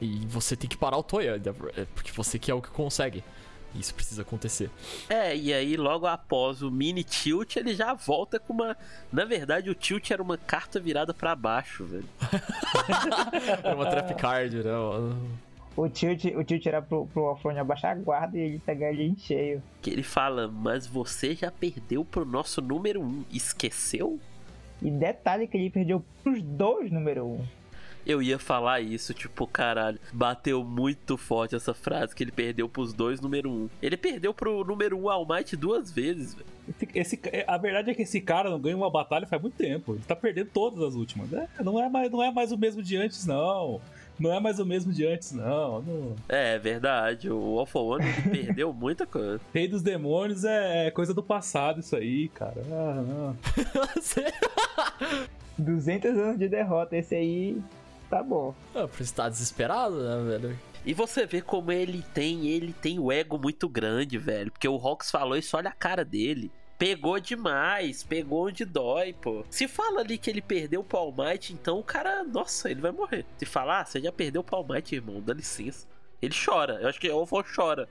E 0.00 0.26
você 0.26 0.56
tem 0.56 0.68
que 0.68 0.76
parar 0.76 0.98
o 0.98 1.02
Toya. 1.02 1.40
é 1.76 1.84
Porque 1.94 2.12
você 2.12 2.38
que 2.38 2.50
é 2.50 2.54
o 2.54 2.60
que 2.60 2.70
consegue. 2.70 3.24
Isso 3.74 3.92
precisa 3.94 4.22
acontecer. 4.22 4.70
É, 5.08 5.36
e 5.36 5.52
aí 5.52 5.76
logo 5.76 6.06
após 6.06 6.62
o 6.62 6.70
mini 6.70 7.02
tilt, 7.02 7.56
ele 7.56 7.74
já 7.74 7.92
volta 7.92 8.38
com 8.38 8.52
uma. 8.52 8.76
Na 9.12 9.24
verdade, 9.24 9.68
o 9.68 9.74
tilt 9.74 10.10
era 10.10 10.22
uma 10.22 10.38
carta 10.38 10.78
virada 10.78 11.12
para 11.12 11.34
baixo, 11.34 11.84
velho. 11.84 12.08
era 13.64 13.74
uma 13.74 13.86
trap 13.86 14.14
card, 14.14 14.62
né? 14.62 14.72
O 15.76 15.88
tilt, 15.88 16.24
o 16.36 16.44
tilt 16.44 16.64
era 16.66 16.80
pro, 16.80 17.06
pro 17.06 17.26
Alfrone 17.26 17.58
abaixar 17.58 17.92
a 17.92 17.94
guarda 17.94 18.38
e 18.38 18.40
ele 18.40 18.58
pegar 18.60 18.92
ele 18.92 19.04
em 19.04 19.16
cheio. 19.16 19.62
Que 19.82 19.90
ele 19.90 20.04
fala, 20.04 20.46
mas 20.46 20.86
você 20.86 21.34
já 21.34 21.50
perdeu 21.50 22.04
pro 22.04 22.24
nosso 22.24 22.62
número 22.62 23.00
1, 23.00 23.04
um. 23.04 23.24
esqueceu? 23.30 24.20
E 24.80 24.90
detalhe 24.90 25.48
que 25.48 25.56
ele 25.56 25.70
perdeu 25.70 26.04
pros 26.22 26.42
dois 26.42 26.92
número 26.92 27.24
1. 27.24 27.34
Um. 27.34 27.44
Eu 28.06 28.22
ia 28.22 28.38
falar 28.38 28.82
isso, 28.82 29.14
tipo, 29.14 29.46
caralho, 29.46 29.98
bateu 30.12 30.62
muito 30.62 31.16
forte 31.16 31.56
essa 31.56 31.72
frase 31.72 32.14
que 32.14 32.22
ele 32.22 32.30
perdeu 32.30 32.68
pros 32.68 32.92
dois 32.92 33.18
número 33.18 33.50
1. 33.50 33.52
Um. 33.52 33.70
Ele 33.82 33.96
perdeu 33.96 34.34
pro 34.34 34.62
número 34.62 34.96
1 34.96 35.02
um 35.02 35.08
All 35.08 35.26
Might 35.26 35.56
duas 35.56 35.90
vezes, 35.90 36.34
velho. 36.34 36.46
Esse, 36.68 36.88
esse, 36.94 37.20
a 37.46 37.56
verdade 37.56 37.90
é 37.90 37.94
que 37.94 38.02
esse 38.02 38.20
cara 38.20 38.50
não 38.50 38.60
ganha 38.60 38.76
uma 38.76 38.90
batalha 38.90 39.26
faz 39.26 39.40
muito 39.40 39.56
tempo. 39.56 39.94
Ele 39.94 40.02
tá 40.06 40.14
perdendo 40.14 40.50
todas 40.52 40.80
as 40.82 40.94
últimas. 40.94 41.32
É, 41.32 41.48
não, 41.62 41.82
é 41.82 41.88
mais, 41.88 42.10
não 42.10 42.22
é 42.22 42.30
mais 42.30 42.52
o 42.52 42.58
mesmo 42.58 42.82
de 42.82 42.96
antes, 42.96 43.24
não. 43.26 43.80
Não 44.18 44.32
é 44.32 44.40
mais 44.40 44.58
o 44.58 44.66
mesmo 44.66 44.92
de 44.92 45.06
antes, 45.06 45.32
não. 45.32 45.82
não. 45.82 46.16
É, 46.28 46.54
é 46.54 46.58
verdade. 46.58 47.30
O 47.30 47.58
Alpha 47.58 47.78
One 47.78 48.04
perdeu 48.30 48.72
muita 48.72 49.06
coisa. 49.06 49.40
Rei 49.52 49.66
dos 49.66 49.82
Demônios 49.82 50.44
é 50.44 50.90
coisa 50.90 51.12
do 51.12 51.22
passado, 51.22 51.80
isso 51.80 51.96
aí, 51.96 52.28
cara. 52.28 52.62
Ah, 52.70 53.02
não. 53.02 53.36
200 55.58 56.16
anos 56.18 56.38
de 56.38 56.48
derrota, 56.48 56.96
esse 56.96 57.14
aí 57.14 57.62
tá 58.08 58.22
bom. 58.22 58.54
É, 58.74 58.86
por 58.86 59.00
estar 59.00 59.28
desesperado, 59.28 59.96
né, 60.02 60.38
velho? 60.38 60.58
E 60.86 60.92
você 60.92 61.24
vê 61.24 61.40
como 61.40 61.72
ele 61.72 62.04
tem, 62.12 62.46
ele 62.46 62.72
tem 62.72 62.98
o 62.98 63.10
ego 63.10 63.38
muito 63.38 63.68
grande, 63.68 64.18
velho. 64.18 64.50
Porque 64.50 64.68
o 64.68 64.76
Rox 64.76 65.10
falou 65.10 65.36
isso, 65.36 65.56
olha 65.56 65.70
a 65.70 65.74
cara 65.74 66.04
dele. 66.04 66.50
Pegou 66.84 67.18
demais, 67.18 68.02
pegou 68.02 68.46
onde 68.46 68.62
dói, 68.62 69.14
pô. 69.14 69.42
Se 69.48 69.66
fala 69.66 70.00
ali 70.00 70.18
que 70.18 70.28
ele 70.28 70.42
perdeu 70.42 70.84
o 70.92 71.12
Might, 71.12 71.50
então 71.50 71.78
o 71.78 71.82
cara, 71.82 72.22
nossa, 72.22 72.70
ele 72.70 72.82
vai 72.82 72.90
morrer. 72.90 73.24
Se 73.38 73.46
falar, 73.46 73.80
ah, 73.80 73.84
você 73.86 74.02
já 74.02 74.12
perdeu 74.12 74.44
o 74.46 74.62
Might, 74.62 74.94
irmão, 74.94 75.18
dá 75.18 75.32
licença. 75.32 75.86
Ele 76.20 76.34
chora, 76.34 76.74
eu 76.82 76.88
acho 76.90 77.00
que 77.00 77.08
o 77.08 77.16
Ovo 77.16 77.42
chora. 77.42 77.88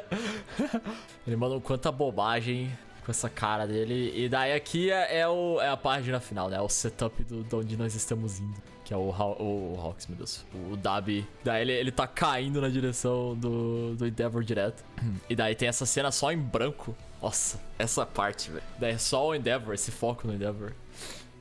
ele 1.26 1.36
mandou 1.36 1.60
quanta 1.60 1.92
bobagem 1.92 2.72
com 3.04 3.10
essa 3.10 3.28
cara 3.28 3.66
dele. 3.66 4.10
E 4.18 4.26
daí 4.26 4.54
aqui 4.54 4.90
é, 4.90 5.18
é, 5.18 5.28
o, 5.28 5.60
é 5.60 5.68
a 5.68 5.76
página 5.76 6.18
final, 6.18 6.48
né? 6.48 6.56
É 6.56 6.62
o 6.62 6.68
setup 6.70 7.22
do, 7.24 7.44
de 7.44 7.54
onde 7.54 7.76
nós 7.76 7.94
estamos 7.94 8.40
indo. 8.40 8.56
Que 8.88 8.94
é 8.94 8.96
o, 8.96 9.10
o, 9.10 9.74
o 9.74 9.80
Hawks, 9.82 10.06
meu 10.06 10.16
Deus. 10.16 10.46
O, 10.72 10.74
Dabi. 10.74 11.28
Daí 11.44 11.60
ele, 11.60 11.72
ele 11.72 11.92
tá 11.92 12.06
caindo 12.06 12.58
na 12.58 12.70
direção 12.70 13.36
do, 13.36 13.94
do 13.94 14.06
Endeavor 14.06 14.42
direto. 14.42 14.82
E 15.28 15.36
daí 15.36 15.54
tem 15.54 15.68
essa 15.68 15.84
cena 15.84 16.10
só 16.10 16.32
em 16.32 16.38
branco. 16.38 16.96
Nossa, 17.20 17.60
essa 17.78 18.06
parte, 18.06 18.50
velho. 18.50 18.64
Daí 18.78 18.94
é 18.94 18.96
só 18.96 19.28
o 19.28 19.34
Endeavor, 19.34 19.74
esse 19.74 19.90
foco 19.90 20.26
no 20.26 20.32
Endeavor. 20.32 20.72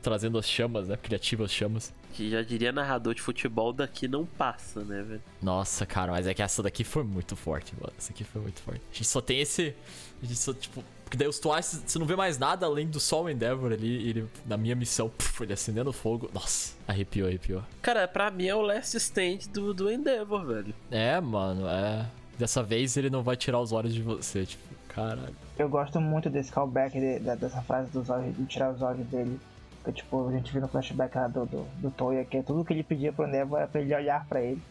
Trazendo 0.01 0.37
as 0.37 0.45
chamas, 0.45 0.89
né? 0.89 0.97
Criativas 0.97 1.49
chamas. 1.49 1.93
Que 2.11 2.29
já 2.29 2.41
diria 2.41 2.73
narrador 2.73 3.15
de 3.15 3.21
futebol 3.21 3.71
daqui 3.71 4.09
não 4.09 4.25
passa, 4.25 4.83
né, 4.83 5.01
velho? 5.01 5.23
Nossa, 5.41 5.85
cara, 5.85 6.11
mas 6.11 6.27
é 6.27 6.33
que 6.33 6.41
essa 6.41 6.61
daqui 6.61 6.83
foi 6.83 7.05
muito 7.05 7.37
forte, 7.37 7.73
mano. 7.79 7.93
Essa 7.97 8.11
aqui 8.11 8.25
foi 8.25 8.41
muito 8.41 8.61
forte. 8.61 8.81
A 8.91 8.93
gente 8.93 9.07
só 9.07 9.21
tem 9.21 9.39
esse. 9.39 9.73
A 10.21 10.25
gente 10.25 10.37
só, 10.37 10.53
tipo, 10.53 10.83
porque 11.07 11.15
daí 11.15 11.27
os 11.27 11.39
Twice, 11.39 11.83
você 11.85 11.97
não 11.97 12.05
vê 12.05 12.17
mais 12.17 12.37
nada 12.37 12.65
além 12.65 12.85
do 12.85 12.99
Sol 12.99 13.29
Endeavor 13.29 13.71
ali. 13.71 14.09
Ele, 14.09 14.27
na 14.45 14.57
minha 14.57 14.75
missão, 14.75 15.07
puf, 15.07 15.41
ele 15.41 15.53
acendendo 15.53 15.93
fogo. 15.93 16.29
Nossa, 16.33 16.75
arrepiou, 16.85 17.29
arrepiou. 17.29 17.63
Cara, 17.81 18.05
pra 18.09 18.29
mim 18.29 18.47
é 18.47 18.53
o 18.53 18.61
last 18.61 18.97
stand 18.97 19.49
do, 19.53 19.73
do 19.73 19.89
Endeavor, 19.89 20.45
velho. 20.45 20.75
É, 20.91 21.19
mano, 21.21 21.65
é. 21.65 22.05
Dessa 22.37 22.61
vez 22.61 22.97
ele 22.97 23.09
não 23.09 23.23
vai 23.23 23.37
tirar 23.37 23.61
os 23.61 23.71
olhos 23.71 23.93
de 23.93 24.01
você, 24.01 24.45
tipo, 24.45 24.61
caralho. 24.89 25.33
Eu 25.57 25.69
gosto 25.69 26.01
muito 26.01 26.29
desse 26.29 26.51
callback, 26.51 26.99
de, 26.99 27.19
de, 27.19 27.35
dessa 27.37 27.61
frase 27.61 27.89
dos 27.89 28.09
olhos, 28.09 28.35
de 28.35 28.45
tirar 28.45 28.71
os 28.73 28.81
olhos 28.81 29.07
dele. 29.07 29.39
Que, 29.85 29.93
tipo, 29.93 30.27
a 30.27 30.31
gente 30.33 30.51
viu 30.51 30.59
no 30.59 30.67
flashback 30.67 31.15
lá 31.15 31.29
do, 31.29 31.45
do, 31.45 31.65
do 31.77 31.89
Toya, 31.89 32.25
que 32.25 32.35
é 32.35 32.43
tudo 32.43 32.65
que 32.65 32.73
ele 32.73 32.83
pedia 32.83 33.13
pro 33.13 33.25
Endeavor 33.25 33.59
era 33.59 33.67
pra 33.69 33.79
ele 33.79 33.95
olhar 33.95 34.25
pra 34.27 34.41
ele. 34.41 34.61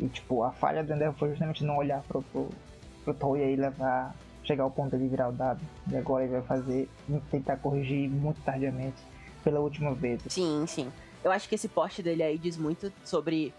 E, 0.00 0.08
tipo, 0.08 0.42
a 0.42 0.50
falha 0.50 0.82
do 0.82 0.92
Endeavor 0.92 1.16
foi 1.16 1.28
justamente 1.28 1.62
não 1.62 1.76
olhar 1.76 2.02
pro, 2.02 2.22
pro, 2.22 2.50
pro 3.04 3.14
Toya 3.14 3.44
e 3.44 3.54
levar 3.54 4.12
chegar 4.46 4.64
ao 4.64 4.70
ponto 4.70 4.96
de 4.96 5.06
virar 5.08 5.28
o 5.28 5.32
dado. 5.32 5.60
E 5.90 5.96
agora 5.96 6.24
ele 6.24 6.32
vai 6.32 6.42
fazer, 6.42 6.88
tentar 7.30 7.56
corrigir 7.56 8.08
muito 8.08 8.40
tardiamente 8.42 8.96
pela 9.42 9.60
última 9.60 9.92
vez. 9.94 10.22
Sim, 10.28 10.64
sim. 10.66 10.90
Eu 11.24 11.32
acho 11.32 11.48
que 11.48 11.56
esse 11.56 11.68
post 11.68 12.02
dele 12.02 12.22
aí 12.22 12.38
diz 12.38 12.56
muito 12.56 12.92
sobre. 13.04 13.52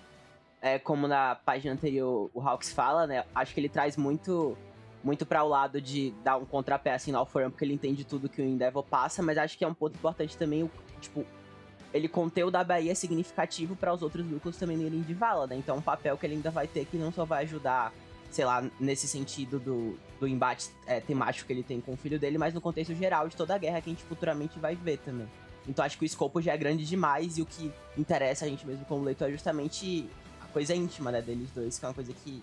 É, 0.59 0.79
como 0.79 1.07
na 1.07 1.35
página 1.35 1.73
anterior 1.73 2.31
o 2.33 2.41
Hawks 2.41 2.73
fala, 2.73 3.05
né? 3.05 3.23
Acho 3.35 3.53
que 3.53 3.59
ele 3.59 3.69
traz 3.69 3.95
muito 3.95 4.57
muito 5.03 5.23
para 5.25 5.43
o 5.43 5.47
lado 5.47 5.79
de 5.79 6.11
dar 6.23 6.37
um 6.37 6.45
contrapé 6.45 6.91
assim 6.91 7.11
no 7.11 7.19
Alforan, 7.19 7.51
porque 7.51 7.63
ele 7.63 7.75
entende 7.75 8.03
tudo 8.03 8.27
que 8.27 8.41
o 8.41 8.45
Endeavor 8.45 8.83
passa, 8.83 9.21
mas 9.21 9.37
acho 9.37 9.55
que 9.55 9.63
é 9.63 9.67
um 9.67 9.73
ponto 9.73 9.95
importante 9.95 10.35
também 10.35 10.63
o 10.63 10.71
tipo 10.99 11.23
ele 11.93 12.09
conter 12.09 12.43
o 12.43 12.51
da 12.51 12.63
Bahia 12.63 12.91
é 12.91 12.95
significativo 12.95 13.75
para 13.75 13.93
os 13.93 14.01
outros 14.01 14.25
núcleos 14.25 14.57
também 14.57 14.81
irem 14.81 15.01
de 15.01 15.13
vala, 15.13 15.45
né? 15.45 15.55
Então 15.55 15.75
é 15.75 15.77
um 15.77 15.81
papel 15.81 16.17
que 16.17 16.25
ele 16.25 16.33
ainda 16.33 16.49
vai 16.49 16.67
ter 16.67 16.85
que 16.85 16.97
não 16.97 17.11
só 17.11 17.23
vai 17.23 17.43
ajudar 17.43 17.93
sei 18.29 18.45
lá, 18.45 18.63
nesse 18.79 19.07
sentido 19.07 19.59
do, 19.59 19.97
do 20.19 20.27
embate 20.27 20.69
é, 20.85 20.99
temático 20.99 21.47
que 21.47 21.53
ele 21.53 21.63
tem 21.63 21.79
com 21.79 21.93
o 21.93 21.97
filho 21.97 22.19
dele, 22.19 22.37
mas 22.37 22.53
no 22.53 22.61
contexto 22.61 22.93
geral 22.95 23.27
de 23.27 23.35
toda 23.35 23.55
a 23.55 23.57
guerra 23.57 23.81
que 23.81 23.89
a 23.89 23.93
gente 23.93 24.03
futuramente 24.03 24.59
vai 24.59 24.75
ver 24.75 24.97
também. 24.99 25.27
Então 25.67 25.83
acho 25.83 25.97
que 25.97 26.03
o 26.03 26.05
escopo 26.05 26.41
já 26.41 26.53
é 26.53 26.57
grande 26.57 26.85
demais 26.85 27.37
e 27.37 27.41
o 27.41 27.45
que 27.45 27.71
interessa 27.97 28.45
a 28.45 28.47
gente 28.47 28.65
mesmo 28.65 28.85
como 28.85 29.03
leitor 29.03 29.27
é 29.27 29.31
justamente 29.31 30.09
a 30.41 30.45
coisa 30.47 30.73
íntima, 30.73 31.11
né, 31.11 31.21
deles 31.21 31.49
dois, 31.51 31.77
que 31.77 31.85
é 31.85 31.87
uma 31.87 31.93
coisa 31.93 32.13
que 32.13 32.41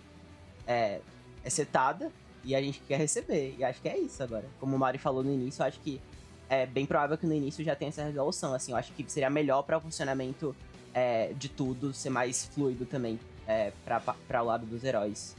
é, 0.67 1.01
é 1.43 1.51
setada 1.51 2.13
e 2.45 2.55
a 2.55 2.61
gente 2.61 2.81
quer 2.87 2.99
receber. 2.99 3.55
E 3.59 3.65
acho 3.65 3.81
que 3.81 3.89
é 3.89 3.99
isso 3.99 4.23
agora. 4.23 4.45
Como 4.61 4.77
o 4.77 4.79
Mari 4.79 4.99
falou 4.99 5.25
no 5.25 5.33
início, 5.33 5.65
acho 5.65 5.81
que 5.81 6.01
é 6.49 6.67
bem 6.67 6.85
provável 6.85 7.17
que 7.17 7.27
no 7.27 7.33
início 7.33 7.65
já 7.65 7.75
tenha 7.75 7.89
essa 7.89 8.05
resolução, 8.05 8.55
assim, 8.55 8.73
eu 8.73 8.79
acho 8.79 8.93
que 8.93 9.11
seria 9.11 9.31
melhor 9.31 9.63
para 9.63 9.79
o 9.79 9.81
funcionamento 9.81 10.55
é, 10.93 11.33
de 11.33 11.49
tudo 11.49 11.93
ser 11.95 12.11
mais 12.11 12.45
fluido 12.45 12.85
também 12.85 13.19
é, 13.49 13.73
para 13.85 14.43
o 14.43 14.45
lado 14.45 14.67
dos 14.67 14.85
heróis. 14.85 15.35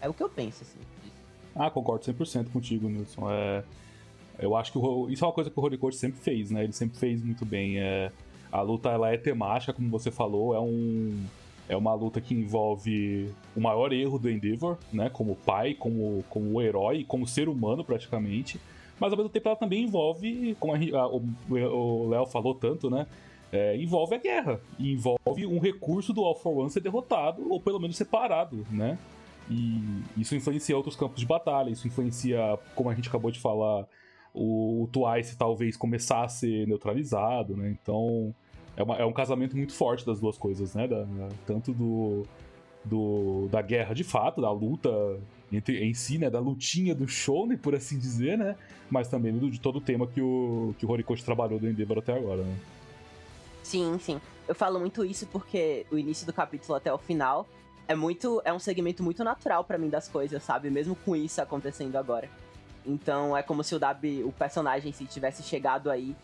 É 0.00 0.08
o 0.08 0.14
que 0.14 0.22
eu 0.22 0.28
penso, 0.28 0.62
assim. 0.62 0.78
Ah, 1.54 1.70
concordo 1.70 2.04
100% 2.04 2.50
contigo, 2.52 2.88
Nilson. 2.88 3.30
É, 3.30 3.64
eu 4.38 4.56
acho 4.56 4.72
que 4.72 4.78
o, 4.78 5.08
isso 5.10 5.24
é 5.24 5.26
uma 5.26 5.34
coisa 5.34 5.50
que 5.50 5.58
o 5.58 5.62
Horikoshi 5.62 5.98
sempre 5.98 6.20
fez, 6.20 6.50
né? 6.50 6.64
Ele 6.64 6.72
sempre 6.72 6.98
fez 6.98 7.22
muito 7.22 7.44
bem. 7.44 7.78
É, 7.78 8.12
a 8.50 8.60
luta 8.60 8.88
ela 8.90 9.12
é 9.12 9.16
temática, 9.16 9.72
como 9.72 9.90
você 9.90 10.10
falou, 10.10 10.54
é 10.54 10.60
um 10.60 11.24
é 11.68 11.76
uma 11.76 11.92
luta 11.92 12.18
que 12.18 12.34
envolve 12.34 13.30
o 13.54 13.60
maior 13.60 13.92
erro 13.92 14.18
do 14.18 14.30
Endeavor, 14.30 14.78
né? 14.90 15.10
Como 15.10 15.36
pai, 15.36 15.74
como, 15.74 16.24
como 16.30 16.62
herói, 16.62 17.04
como 17.04 17.26
ser 17.26 17.48
humano 17.48 17.84
praticamente. 17.84 18.58
Mas 18.98 19.12
ao 19.12 19.18
mesmo 19.18 19.28
tempo 19.28 19.48
ela 19.48 19.56
também 19.56 19.84
envolve, 19.84 20.56
como 20.58 20.72
a, 20.74 20.78
a, 20.78 21.06
o 21.08 22.08
Léo 22.08 22.26
falou 22.26 22.54
tanto, 22.54 22.88
né? 22.88 23.06
É, 23.52 23.76
envolve 23.76 24.14
a 24.14 24.18
guerra. 24.18 24.60
envolve 24.78 25.46
um 25.46 25.58
recurso 25.58 26.12
do 26.12 26.22
All 26.22 26.34
for 26.34 26.56
One 26.56 26.70
ser 26.70 26.80
derrotado, 26.80 27.50
ou 27.50 27.60
pelo 27.60 27.78
menos 27.78 27.96
separado, 27.96 28.66
né? 28.70 28.98
E 29.50 30.02
isso 30.16 30.34
influencia 30.34 30.76
outros 30.76 30.94
campos 30.94 31.20
de 31.20 31.26
batalha, 31.26 31.70
isso 31.70 31.86
influencia, 31.86 32.58
como 32.74 32.90
a 32.90 32.94
gente 32.94 33.08
acabou 33.08 33.30
de 33.30 33.40
falar, 33.40 33.86
o, 34.34 34.82
o 34.82 34.88
Twice 34.88 35.36
talvez 35.36 35.76
começar 35.76 36.24
a 36.24 36.28
ser 36.28 36.66
neutralizado, 36.66 37.56
né? 37.56 37.70
Então 37.70 38.34
é, 38.76 38.82
uma, 38.82 38.96
é 38.96 39.04
um 39.04 39.12
casamento 39.12 39.56
muito 39.56 39.72
forte 39.72 40.04
das 40.04 40.20
duas 40.20 40.36
coisas, 40.36 40.74
né? 40.74 40.86
Da, 40.86 41.06
tanto 41.46 41.72
do, 41.72 42.24
do, 42.84 43.48
da 43.50 43.62
guerra 43.62 43.94
de 43.94 44.04
fato, 44.04 44.40
da 44.40 44.50
luta 44.50 44.90
entre, 45.50 45.82
em 45.82 45.94
si, 45.94 46.18
né? 46.18 46.28
Da 46.28 46.40
lutinha 46.40 46.94
do 46.94 47.08
show, 47.08 47.48
por 47.56 47.74
assim 47.74 47.98
dizer, 47.98 48.36
né? 48.36 48.54
Mas 48.90 49.08
também 49.08 49.32
do, 49.32 49.50
de 49.50 49.60
todo 49.60 49.76
o 49.76 49.80
tema 49.80 50.06
que 50.06 50.20
o, 50.20 50.74
que 50.78 50.84
o 50.84 50.90
Horikoshi 50.90 51.24
trabalhou 51.24 51.58
do 51.58 51.68
Endeavor 51.68 51.98
até 51.98 52.12
agora, 52.12 52.42
né? 52.42 52.56
Sim, 53.62 53.98
sim. 53.98 54.20
Eu 54.46 54.54
falo 54.54 54.78
muito 54.78 55.04
isso 55.04 55.26
porque 55.26 55.86
o 55.90 55.98
início 55.98 56.26
do 56.26 56.32
capítulo 56.32 56.74
até 56.74 56.92
o 56.92 56.98
final 56.98 57.46
é 57.88 57.94
muito. 57.94 58.40
É 58.44 58.52
um 58.52 58.58
segmento 58.58 59.02
muito 59.02 59.24
natural 59.24 59.64
para 59.64 59.78
mim 59.78 59.88
das 59.88 60.06
coisas, 60.06 60.42
sabe? 60.42 60.70
Mesmo 60.70 60.94
com 60.94 61.16
isso 61.16 61.40
acontecendo 61.40 61.96
agora. 61.96 62.28
Então 62.84 63.36
é 63.36 63.42
como 63.42 63.64
se 63.64 63.74
o 63.74 63.78
Dabi, 63.78 64.22
o 64.22 64.30
personagem, 64.30 64.92
se 64.92 65.04
tivesse 65.06 65.42
chegado 65.42 65.90
aí 65.90 66.14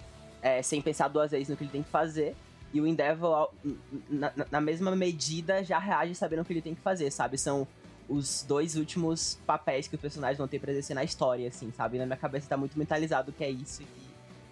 é, 0.42 0.62
sem 0.62 0.80
pensar 0.80 1.08
duas 1.08 1.30
vezes 1.30 1.48
no 1.48 1.56
que 1.56 1.64
ele 1.64 1.70
tem 1.72 1.82
que 1.82 1.90
fazer. 1.90 2.36
E 2.72 2.80
o 2.80 2.86
Endeavor, 2.86 3.50
na, 4.10 4.32
na, 4.50 4.60
mesma 4.60 4.94
medida, 4.96 5.62
já 5.62 5.78
reage 5.78 6.14
sabendo 6.14 6.42
o 6.42 6.44
que 6.44 6.52
ele 6.52 6.60
tem 6.62 6.74
que 6.74 6.80
fazer, 6.80 7.10
sabe? 7.10 7.38
São 7.38 7.66
os 8.08 8.42
dois 8.42 8.76
últimos 8.76 9.38
papéis 9.46 9.86
que 9.86 9.94
os 9.94 10.00
personagens 10.00 10.38
vão 10.38 10.48
ter 10.48 10.58
pra 10.58 10.72
exercer 10.72 10.94
na 10.94 11.04
história, 11.04 11.48
assim, 11.48 11.70
sabe? 11.70 11.98
Na 11.98 12.04
minha 12.04 12.16
cabeça 12.16 12.48
tá 12.48 12.56
muito 12.56 12.76
mentalizado 12.78 13.32
que 13.32 13.44
é 13.44 13.50
isso 13.50 13.82
e 13.82 13.86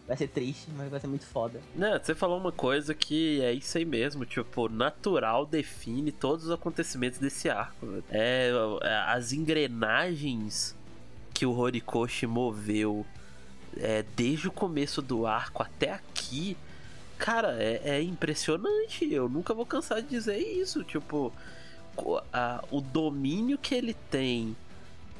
vai 0.07 0.16
ser 0.16 0.28
triste, 0.28 0.68
mas 0.76 0.90
vai 0.90 1.00
ser 1.00 1.07
muito 1.07 1.26
foda. 1.26 1.61
Não, 1.74 1.98
você 1.98 2.14
falou 2.14 2.38
uma 2.38 2.53
coisa 2.53 2.94
que 2.94 3.40
é 3.40 3.53
isso 3.53 3.78
aí 3.78 3.84
mesmo, 3.84 4.24
tipo, 4.24 4.68
natural 4.68 5.46
define 5.46 6.11
todos 6.12 6.46
os 6.46 6.50
acontecimentos 6.50 7.18
desse 7.18 7.48
arco. 7.48 8.03
É, 8.11 8.50
é 8.82 8.94
as 9.09 9.32
engrenagens 9.32 10.76
que 11.32 11.46
o 11.46 11.57
Horikoshi 11.57 12.26
moveu 12.26 13.07
é, 13.76 14.05
desde 14.14 14.48
o 14.48 14.53
começo 14.53 15.00
do 15.00 15.26
arco 15.26 15.62
até 15.62 15.92
aqui, 15.92 16.57
cara, 17.18 17.57
é, 17.62 17.80
é 17.84 18.03
impressionante. 18.03 19.11
Eu 19.11 19.28
nunca 19.28 19.55
vou 19.55 19.64
cansar 19.64 20.03
de 20.03 20.09
dizer 20.09 20.38
isso. 20.38 20.82
Tipo, 20.84 21.32
a, 22.32 22.62
o 22.70 22.80
domínio 22.80 23.57
que 23.59 23.74
ele 23.74 23.94
tem 24.11 24.57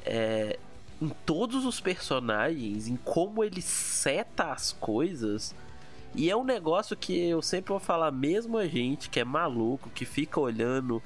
é, 0.05 0.59
em 1.01 1.09
todos 1.25 1.65
os 1.65 1.79
personagens, 1.79 2.87
em 2.87 2.95
como 2.95 3.43
ele 3.43 3.61
seta 3.61 4.51
as 4.51 4.71
coisas. 4.71 5.53
E 6.15 6.29
é 6.29 6.35
um 6.35 6.43
negócio 6.43 6.95
que 6.95 7.17
eu 7.17 7.41
sempre 7.41 7.69
vou 7.69 7.79
falar, 7.79 8.11
mesmo 8.11 8.57
a 8.57 8.67
gente 8.67 9.09
que 9.09 9.19
é 9.19 9.23
maluco, 9.23 9.89
que 9.89 10.05
fica 10.05 10.39
olhando 10.39 11.01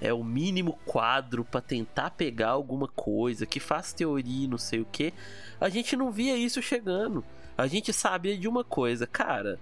é 0.00 0.12
o 0.12 0.22
mínimo 0.22 0.78
quadro 0.86 1.44
para 1.44 1.60
tentar 1.60 2.10
pegar 2.10 2.50
alguma 2.50 2.86
coisa, 2.86 3.46
que 3.46 3.58
faz 3.58 3.92
teoria 3.92 4.46
não 4.46 4.58
sei 4.58 4.80
o 4.80 4.86
que, 4.90 5.12
a 5.60 5.68
gente 5.68 5.96
não 5.96 6.10
via 6.10 6.36
isso 6.36 6.62
chegando. 6.62 7.24
A 7.56 7.66
gente 7.66 7.92
sabia 7.92 8.38
de 8.38 8.46
uma 8.46 8.62
coisa, 8.62 9.06
cara, 9.06 9.58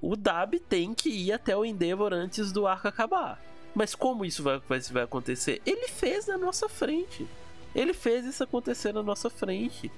o 0.00 0.16
Dab 0.16 0.58
tem 0.60 0.92
que 0.92 1.08
ir 1.08 1.32
até 1.32 1.56
o 1.56 1.64
Endeavor 1.64 2.12
antes 2.12 2.52
do 2.52 2.66
arco 2.66 2.88
acabar. 2.88 3.40
Mas 3.74 3.94
como 3.94 4.24
isso 4.24 4.42
vai, 4.42 4.60
vai, 4.68 4.80
vai 4.80 5.02
acontecer? 5.04 5.62
Ele 5.64 5.88
fez 5.88 6.26
na 6.26 6.36
nossa 6.36 6.68
frente. 6.68 7.26
Ele 7.74 7.92
fez 7.92 8.24
isso 8.24 8.42
acontecer 8.42 8.92
na 8.92 9.02
nossa 9.02 9.30
frente. 9.30 9.90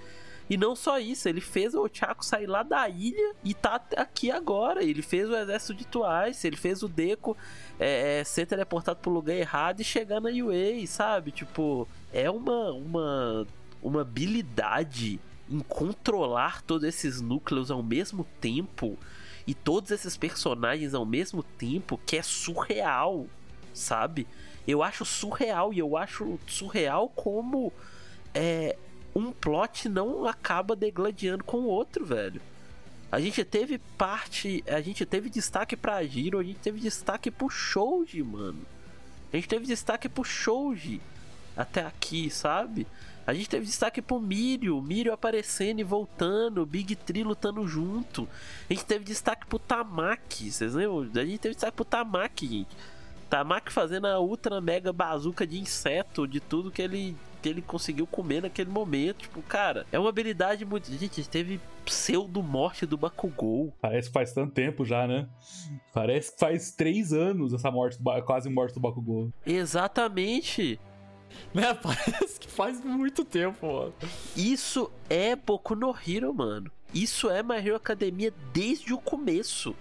E 0.49 0.57
não 0.59 0.77
só 0.77 0.99
isso, 0.99 1.27
ele 1.29 1.41
fez 1.41 1.75
o 1.75 1.83
Ochako 1.83 2.25
sair 2.25 2.47
lá 2.47 2.63
da 2.63 2.87
ilha 2.89 3.35
e 3.43 3.55
tá 3.55 3.81
aqui 3.97 4.31
agora. 4.31 4.85
Ele 4.85 5.01
fez 5.01 5.29
o 5.29 5.35
exército 5.35 5.75
de 5.75 5.87
Twice, 5.87 6.47
ele 6.47 6.57
fez 6.57 6.83
o 6.83 6.89
Deco 6.89 7.37
é, 7.81 8.21
é, 8.21 8.25
ser 8.25 8.47
teleportado 8.47 9.01
pro 9.01 9.11
lugar 9.11 9.35
errado 9.35 9.81
e 9.81 9.85
chegar 9.85 10.21
na 10.21 10.29
UA, 10.29 10.87
sabe? 10.87 11.31
Tipo, 11.31 11.89
é 12.13 12.31
uma, 12.31 12.73
uma, 12.73 13.47
uma 13.83 14.03
habilidade 14.03 15.19
em 15.49 15.61
controlar 15.61 16.63
todos 16.63 16.87
esses 16.87 17.21
núcleos 17.21 17.71
ao 17.71 17.83
mesmo 17.83 18.27
tempo 18.41 18.99
e 19.47 19.55
todos 19.55 19.91
esses 19.91 20.17
personagens 20.17 20.95
ao 20.95 21.05
mesmo 21.07 21.43
tempo 21.43 22.01
que 22.07 22.17
é 22.17 22.23
surreal, 22.23 23.27
sabe? 23.73 24.27
Eu 24.67 24.83
acho 24.83 25.05
surreal 25.05 25.73
e 25.73 25.79
eu 25.79 25.97
acho 25.97 26.39
surreal 26.47 27.09
como 27.09 27.73
é, 28.35 28.77
um 29.15 29.31
plot 29.31 29.89
não 29.89 30.27
acaba 30.27 30.75
degladiando 30.75 31.45
com 31.45 31.59
o 31.59 31.67
outro, 31.67 32.05
velho. 32.05 32.41
A 33.13 33.21
gente 33.21 33.45
teve 33.45 33.79
parte, 33.97 34.65
a 34.67 34.81
gente 34.81 35.07
teve 35.07 35.31
destaque 35.31 35.77
pra 35.77 36.03
Giro, 36.05 36.39
a 36.39 36.43
gente 36.43 36.59
teve 36.59 36.81
destaque 36.81 37.31
pro 37.31 37.49
Shouji, 37.49 38.23
mano. 38.23 38.67
A 39.33 39.37
gente 39.37 39.49
teve 39.49 39.67
destaque 39.67 40.09
pro 40.09 40.25
Shouji 40.25 41.01
até 41.57 41.83
aqui, 41.87 42.29
sabe? 42.29 42.87
A 43.27 43.33
gente 43.33 43.49
teve 43.49 43.65
destaque 43.65 44.03
pro 44.03 44.21
Mirio, 44.21 44.83
Mirio 44.83 45.13
aparecendo 45.13 45.81
e 45.81 45.85
voltando, 45.85 46.67
Big 46.67 46.95
Tree 46.97 47.23
lutando 47.23 47.67
junto. 47.67 48.29
A 48.69 48.75
gente 48.75 48.85
teve 48.85 49.05
destaque 49.05 49.47
pro 49.47 49.59
Tamaki, 49.59 50.51
vocês 50.51 50.75
lembram? 50.75 51.09
A 51.15 51.25
gente 51.25 51.39
teve 51.39 51.55
destaque 51.55 51.77
pro 51.77 51.85
Tamaki, 51.85 52.47
gente. 52.47 52.77
Tamaki 53.29 53.73
fazendo 53.73 54.07
a 54.07 54.21
ultra 54.21 54.61
mega 54.61 54.93
bazuca 54.93 55.47
de 55.47 55.59
inseto, 55.59 56.27
de 56.27 56.41
tudo 56.41 56.71
que 56.71 56.83
ele 56.83 57.17
que 57.45 57.49
ele 57.51 57.61
conseguiu 57.61 58.07
comer 58.07 58.41
naquele 58.41 58.71
momento. 58.71 59.19
Tipo, 59.19 59.43
cara, 59.43 59.85
é 59.93 59.99
uma 59.99 60.09
habilidade 60.09 60.65
muito. 60.65 60.91
Gente, 60.91 61.29
teve 61.29 61.61
pseudo-morte 61.85 62.87
do 62.87 62.97
Bakugou. 62.97 63.71
Parece 63.83 64.09
que 64.09 64.15
faz 64.15 64.33
tanto 64.33 64.55
tempo 64.55 64.83
já, 64.83 65.07
né? 65.07 65.29
Parece 65.93 66.33
que 66.33 66.41
faz 66.41 66.71
três 66.71 67.13
anos 67.13 67.53
essa 67.53 67.71
morte, 67.71 67.99
quase 68.25 68.49
morte 68.49 68.73
do 68.73 68.81
Bakugou. 68.81 69.31
Exatamente. 69.45 70.81
Né? 71.53 71.75
Parece 71.75 72.39
que 72.39 72.49
faz 72.49 72.81
muito 72.85 73.25
tempo, 73.25 73.67
mano. 73.67 73.93
Isso 74.37 74.89
é 75.11 75.35
Boku 75.35 75.75
no 75.75 75.93
Hero, 76.07 76.33
mano. 76.33 76.71
Isso 76.93 77.29
é 77.29 77.43
My 77.43 77.57
Hero 77.57 77.75
Academia 77.75 78.33
desde 78.53 78.95
o 78.95 78.99
começo. 78.99 79.75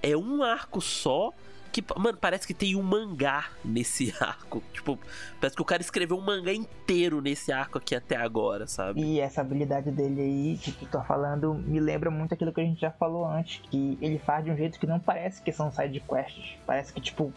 É 0.00 0.16
um 0.16 0.44
arco 0.44 0.80
só 0.80 1.32
que, 1.72 1.82
mano, 1.96 2.18
parece 2.20 2.46
que 2.46 2.54
tem 2.54 2.76
um 2.76 2.82
mangá 2.82 3.50
nesse 3.64 4.14
arco. 4.20 4.62
Tipo, 4.72 4.98
parece 5.40 5.56
que 5.56 5.62
o 5.62 5.64
cara 5.64 5.80
escreveu 5.80 6.16
um 6.16 6.20
mangá 6.20 6.52
inteiro 6.52 7.20
nesse 7.20 7.50
arco 7.50 7.78
aqui 7.78 7.94
até 7.94 8.16
agora, 8.16 8.66
sabe? 8.66 9.00
E 9.00 9.18
essa 9.18 9.40
habilidade 9.40 9.90
dele 9.90 10.20
aí, 10.20 10.58
que 10.58 10.72
tu 10.72 10.86
tá 10.86 11.02
falando, 11.02 11.54
me 11.54 11.80
lembra 11.80 12.10
muito 12.10 12.34
aquilo 12.34 12.52
que 12.52 12.60
a 12.60 12.64
gente 12.64 12.80
já 12.80 12.90
falou 12.90 13.26
antes. 13.26 13.60
Que 13.70 13.98
ele 14.00 14.18
faz 14.18 14.44
de 14.44 14.50
um 14.50 14.56
jeito 14.56 14.78
que 14.78 14.86
não 14.86 15.00
parece 15.00 15.40
que 15.42 15.50
são 15.50 15.72
side 15.72 16.00
quests. 16.00 16.56
Parece 16.66 16.92
que, 16.92 17.00
tipo, 17.00 17.32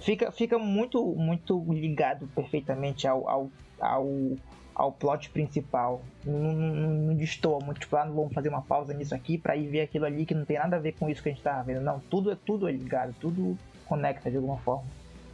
fica, 0.00 0.30
fica 0.30 0.58
muito, 0.58 1.04
muito 1.04 1.62
ligado 1.72 2.26
perfeitamente 2.28 3.06
ao, 3.08 3.28
ao, 3.28 3.50
ao 3.80 4.36
ao 4.74 4.92
plot 4.92 5.30
principal. 5.30 6.02
Não, 6.24 6.38
não, 6.38 6.90
não 6.90 7.14
destoa 7.14 7.60
muito, 7.64 7.80
tipo, 7.80 7.96
ah, 7.96 8.04
vamos 8.04 8.32
fazer 8.32 8.48
uma 8.48 8.62
pausa 8.62 8.94
nisso 8.94 9.14
aqui 9.14 9.38
para 9.38 9.56
ir 9.56 9.68
ver 9.68 9.82
aquilo 9.82 10.04
ali 10.04 10.24
que 10.24 10.34
não 10.34 10.44
tem 10.44 10.58
nada 10.58 10.76
a 10.76 10.80
ver 10.80 10.92
com 10.92 11.08
isso 11.08 11.22
que 11.22 11.28
a 11.28 11.32
gente 11.32 11.42
tava 11.42 11.62
vendo. 11.62 11.80
Não, 11.80 12.00
tudo 12.00 12.30
é 12.30 12.36
tudo 12.36 12.68
é 12.68 12.72
ligado, 12.72 13.14
tudo 13.20 13.56
conecta 13.92 14.30
de 14.30 14.36
alguma 14.36 14.56
forma. 14.58 14.84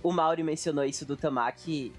O 0.02 0.12
Mauri 0.12 0.42
mencionou 0.42 0.84
isso 0.84 1.04
do 1.06 1.16
Tamaki. 1.16 1.92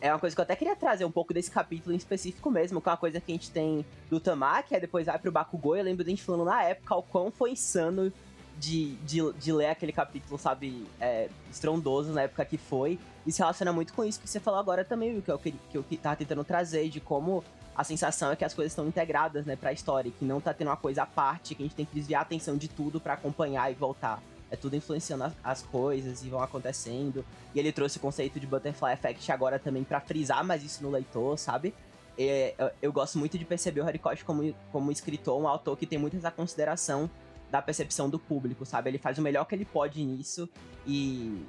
É 0.00 0.12
uma 0.12 0.18
coisa 0.18 0.34
que 0.34 0.40
eu 0.40 0.42
até 0.42 0.56
queria 0.56 0.74
trazer 0.74 1.04
um 1.04 1.10
pouco 1.10 1.32
desse 1.32 1.50
capítulo 1.50 1.94
em 1.94 1.96
específico 1.96 2.50
mesmo, 2.50 2.80
que 2.80 2.88
é 2.88 2.92
uma 2.92 2.96
coisa 2.96 3.20
que 3.20 3.30
a 3.30 3.34
gente 3.34 3.50
tem 3.50 3.84
do 4.08 4.18
Tamaki, 4.18 4.74
aí 4.74 4.80
depois 4.80 5.06
vai 5.06 5.18
pro 5.18 5.30
Bakugou. 5.30 5.76
Eu 5.76 5.84
lembro 5.84 6.02
de 6.02 6.10
a 6.10 6.12
gente 6.12 6.24
falando 6.24 6.46
na 6.46 6.64
época 6.64 6.96
o 6.96 7.02
quão 7.02 7.30
foi 7.30 7.52
insano 7.52 8.12
de, 8.58 8.96
de, 8.96 9.32
de 9.34 9.52
ler 9.52 9.68
aquele 9.68 9.92
capítulo, 9.92 10.38
sabe, 10.38 10.84
é, 11.00 11.28
estrondoso 11.50 12.12
na 12.12 12.22
época 12.22 12.44
que 12.44 12.58
foi. 12.58 12.98
E 13.26 13.30
se 13.30 13.38
relaciona 13.38 13.72
muito 13.72 13.92
com 13.92 14.04
isso 14.04 14.18
que 14.18 14.28
você 14.28 14.40
falou 14.40 14.58
agora 14.58 14.84
também, 14.84 15.20
que 15.20 15.30
eu, 15.30 15.38
que 15.38 15.54
eu 15.74 15.84
tava 16.02 16.16
tentando 16.16 16.42
trazer, 16.42 16.88
de 16.88 17.00
como 17.00 17.44
a 17.76 17.84
sensação 17.84 18.32
é 18.32 18.36
que 18.36 18.44
as 18.44 18.54
coisas 18.54 18.72
estão 18.72 18.86
integradas, 18.88 19.46
né, 19.46 19.54
pra 19.54 19.72
história, 19.72 20.10
que 20.10 20.24
não 20.24 20.40
tá 20.40 20.52
tendo 20.52 20.68
uma 20.68 20.76
coisa 20.76 21.02
à 21.02 21.06
parte, 21.06 21.54
que 21.54 21.62
a 21.62 21.66
gente 21.66 21.76
tem 21.76 21.86
que 21.86 21.94
desviar 21.94 22.20
a 22.20 22.22
atenção 22.22 22.56
de 22.56 22.68
tudo 22.68 23.00
para 23.00 23.14
acompanhar 23.14 23.70
e 23.70 23.74
voltar 23.74 24.20
é 24.50 24.56
tudo 24.56 24.76
influenciando 24.76 25.24
as, 25.24 25.32
as, 25.42 25.62
coisas 25.62 26.22
e 26.24 26.28
vão 26.28 26.42
acontecendo. 26.42 27.24
E 27.54 27.58
ele 27.58 27.72
trouxe 27.72 27.98
o 27.98 28.00
conceito 28.00 28.40
de 28.40 28.46
Butterfly 28.46 28.92
Effect 28.92 29.30
agora 29.30 29.58
também 29.58 29.84
para 29.84 30.00
frisar 30.00 30.44
mais 30.44 30.64
isso 30.64 30.82
no 30.82 30.90
leitor, 30.90 31.38
sabe? 31.38 31.74
É, 32.18 32.54
eu, 32.58 32.70
eu, 32.82 32.92
gosto 32.92 33.18
muito 33.18 33.38
de 33.38 33.44
perceber 33.44 33.80
o 33.80 33.84
Horikoshi 33.84 34.24
como, 34.24 34.54
como 34.72 34.90
escritor, 34.90 35.40
um 35.40 35.48
autor 35.48 35.76
que 35.76 35.86
tem 35.86 35.98
muito 35.98 36.16
essa 36.16 36.30
consideração 36.30 37.08
da 37.50 37.62
percepção 37.62 38.10
do 38.10 38.18
público, 38.18 38.66
sabe? 38.66 38.90
Ele 38.90 38.98
faz 38.98 39.18
o 39.18 39.22
melhor 39.22 39.44
que 39.44 39.54
ele 39.54 39.64
pode 39.64 40.02
nisso 40.04 40.48
e. 40.86 41.44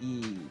E. 0.00 0.46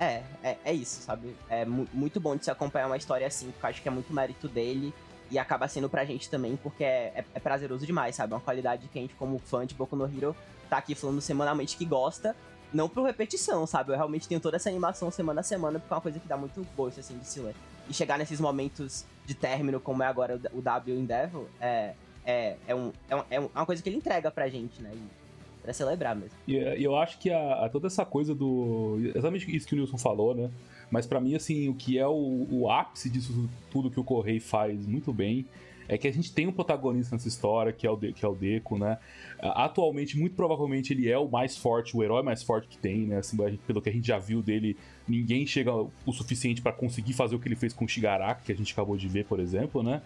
É, 0.00 0.22
é, 0.44 0.56
é 0.64 0.72
isso, 0.72 1.02
sabe? 1.02 1.36
É 1.48 1.64
mu 1.64 1.86
muito 1.92 2.20
bom 2.20 2.36
de 2.36 2.44
se 2.44 2.50
acompanhar 2.50 2.86
uma 2.86 2.96
história 2.96 3.26
assim, 3.26 3.50
porque 3.50 3.66
eu 3.66 3.70
acho 3.70 3.82
que 3.82 3.88
é 3.88 3.90
muito 3.90 4.12
mérito 4.12 4.48
dele 4.48 4.94
e 5.30 5.38
acaba 5.38 5.68
sendo 5.68 5.88
pra 5.88 6.04
gente 6.04 6.30
também, 6.30 6.56
porque 6.56 6.84
é, 6.84 7.12
é, 7.16 7.24
é 7.34 7.40
prazeroso 7.40 7.84
demais, 7.84 8.14
sabe? 8.14 8.32
É 8.32 8.36
uma 8.36 8.42
qualidade 8.42 8.88
que 8.88 8.98
a 8.98 9.02
gente, 9.02 9.14
como 9.14 9.38
fã 9.38 9.66
de 9.66 9.74
Boku 9.74 9.96
no 9.96 10.04
Hero, 10.04 10.34
tá 10.68 10.78
aqui 10.78 10.94
falando 10.94 11.20
semanalmente 11.20 11.76
que 11.76 11.84
gosta, 11.84 12.36
não 12.72 12.88
por 12.88 13.04
repetição, 13.04 13.66
sabe? 13.66 13.92
Eu 13.92 13.96
realmente 13.96 14.28
tenho 14.28 14.40
toda 14.40 14.56
essa 14.56 14.68
animação 14.68 15.10
semana 15.10 15.40
a 15.40 15.42
semana, 15.42 15.78
porque 15.78 15.92
é 15.92 15.96
uma 15.96 16.02
coisa 16.02 16.20
que 16.20 16.28
dá 16.28 16.36
muito 16.36 16.66
gosto, 16.76 17.00
assim, 17.00 17.18
de 17.18 17.26
se 17.26 17.40
ler. 17.40 17.54
E 17.88 17.94
chegar 17.94 18.18
nesses 18.18 18.40
momentos 18.40 19.04
de 19.24 19.34
término, 19.34 19.80
como 19.80 20.02
é 20.02 20.06
agora 20.06 20.40
o 20.52 20.60
W 20.60 20.98
Endeavor, 20.98 21.46
é, 21.60 21.94
é, 22.24 22.56
é, 22.66 22.74
um, 22.74 22.92
é, 23.08 23.16
um, 23.16 23.22
é 23.30 23.40
uma 23.40 23.66
coisa 23.66 23.82
que 23.82 23.88
ele 23.88 23.96
entrega 23.96 24.30
pra 24.30 24.48
gente, 24.48 24.82
né? 24.82 24.90
E, 24.94 25.28
pra 25.62 25.72
celebrar 25.72 26.14
mesmo. 26.14 26.36
E 26.46 26.56
eu 26.82 26.96
acho 26.96 27.18
que 27.18 27.30
a, 27.30 27.64
a, 27.64 27.68
toda 27.68 27.86
essa 27.86 28.04
coisa 28.04 28.34
do. 28.34 28.98
Exatamente 29.14 29.54
isso 29.54 29.66
que 29.66 29.74
o 29.74 29.76
Nilson 29.78 29.98
falou, 29.98 30.34
né? 30.34 30.50
Mas 30.90 31.06
para 31.06 31.20
mim, 31.20 31.34
assim, 31.34 31.68
o 31.68 31.74
que 31.74 31.98
é 31.98 32.06
o, 32.06 32.46
o 32.50 32.70
ápice 32.70 33.10
disso 33.10 33.48
tudo 33.70 33.90
que 33.90 34.00
o 34.00 34.04
Correio 34.04 34.40
faz 34.40 34.86
muito 34.86 35.12
bem 35.12 35.46
é 35.88 35.96
que 35.96 36.06
a 36.06 36.12
gente 36.12 36.32
tem 36.32 36.46
um 36.46 36.52
protagonista 36.52 37.16
nessa 37.16 37.26
história, 37.26 37.72
que 37.72 37.86
é 37.86 37.90
o, 37.90 37.96
De, 37.96 38.12
que 38.12 38.24
é 38.24 38.28
o 38.28 38.34
Deco, 38.34 38.78
né? 38.78 38.98
Atualmente, 39.40 40.18
muito 40.18 40.36
provavelmente, 40.36 40.92
ele 40.92 41.10
é 41.10 41.16
o 41.16 41.28
mais 41.28 41.56
forte, 41.56 41.96
o 41.96 42.02
herói 42.02 42.22
mais 42.22 42.42
forte 42.42 42.68
que 42.68 42.76
tem, 42.76 43.06
né? 43.06 43.18
Assim, 43.18 43.36
pelo 43.66 43.80
que 43.80 43.88
a 43.88 43.92
gente 43.92 44.06
já 44.06 44.18
viu 44.18 44.42
dele, 44.42 44.76
ninguém 45.08 45.46
chega 45.46 45.72
o 45.72 46.12
suficiente 46.12 46.60
para 46.60 46.72
conseguir 46.72 47.14
fazer 47.14 47.34
o 47.34 47.38
que 47.38 47.48
ele 47.48 47.56
fez 47.56 47.72
com 47.72 47.86
o 47.86 47.88
Shigaraki, 47.88 48.44
que 48.44 48.52
a 48.52 48.54
gente 48.54 48.72
acabou 48.72 48.96
de 48.96 49.08
ver, 49.08 49.24
por 49.24 49.40
exemplo, 49.40 49.82
né? 49.82 50.02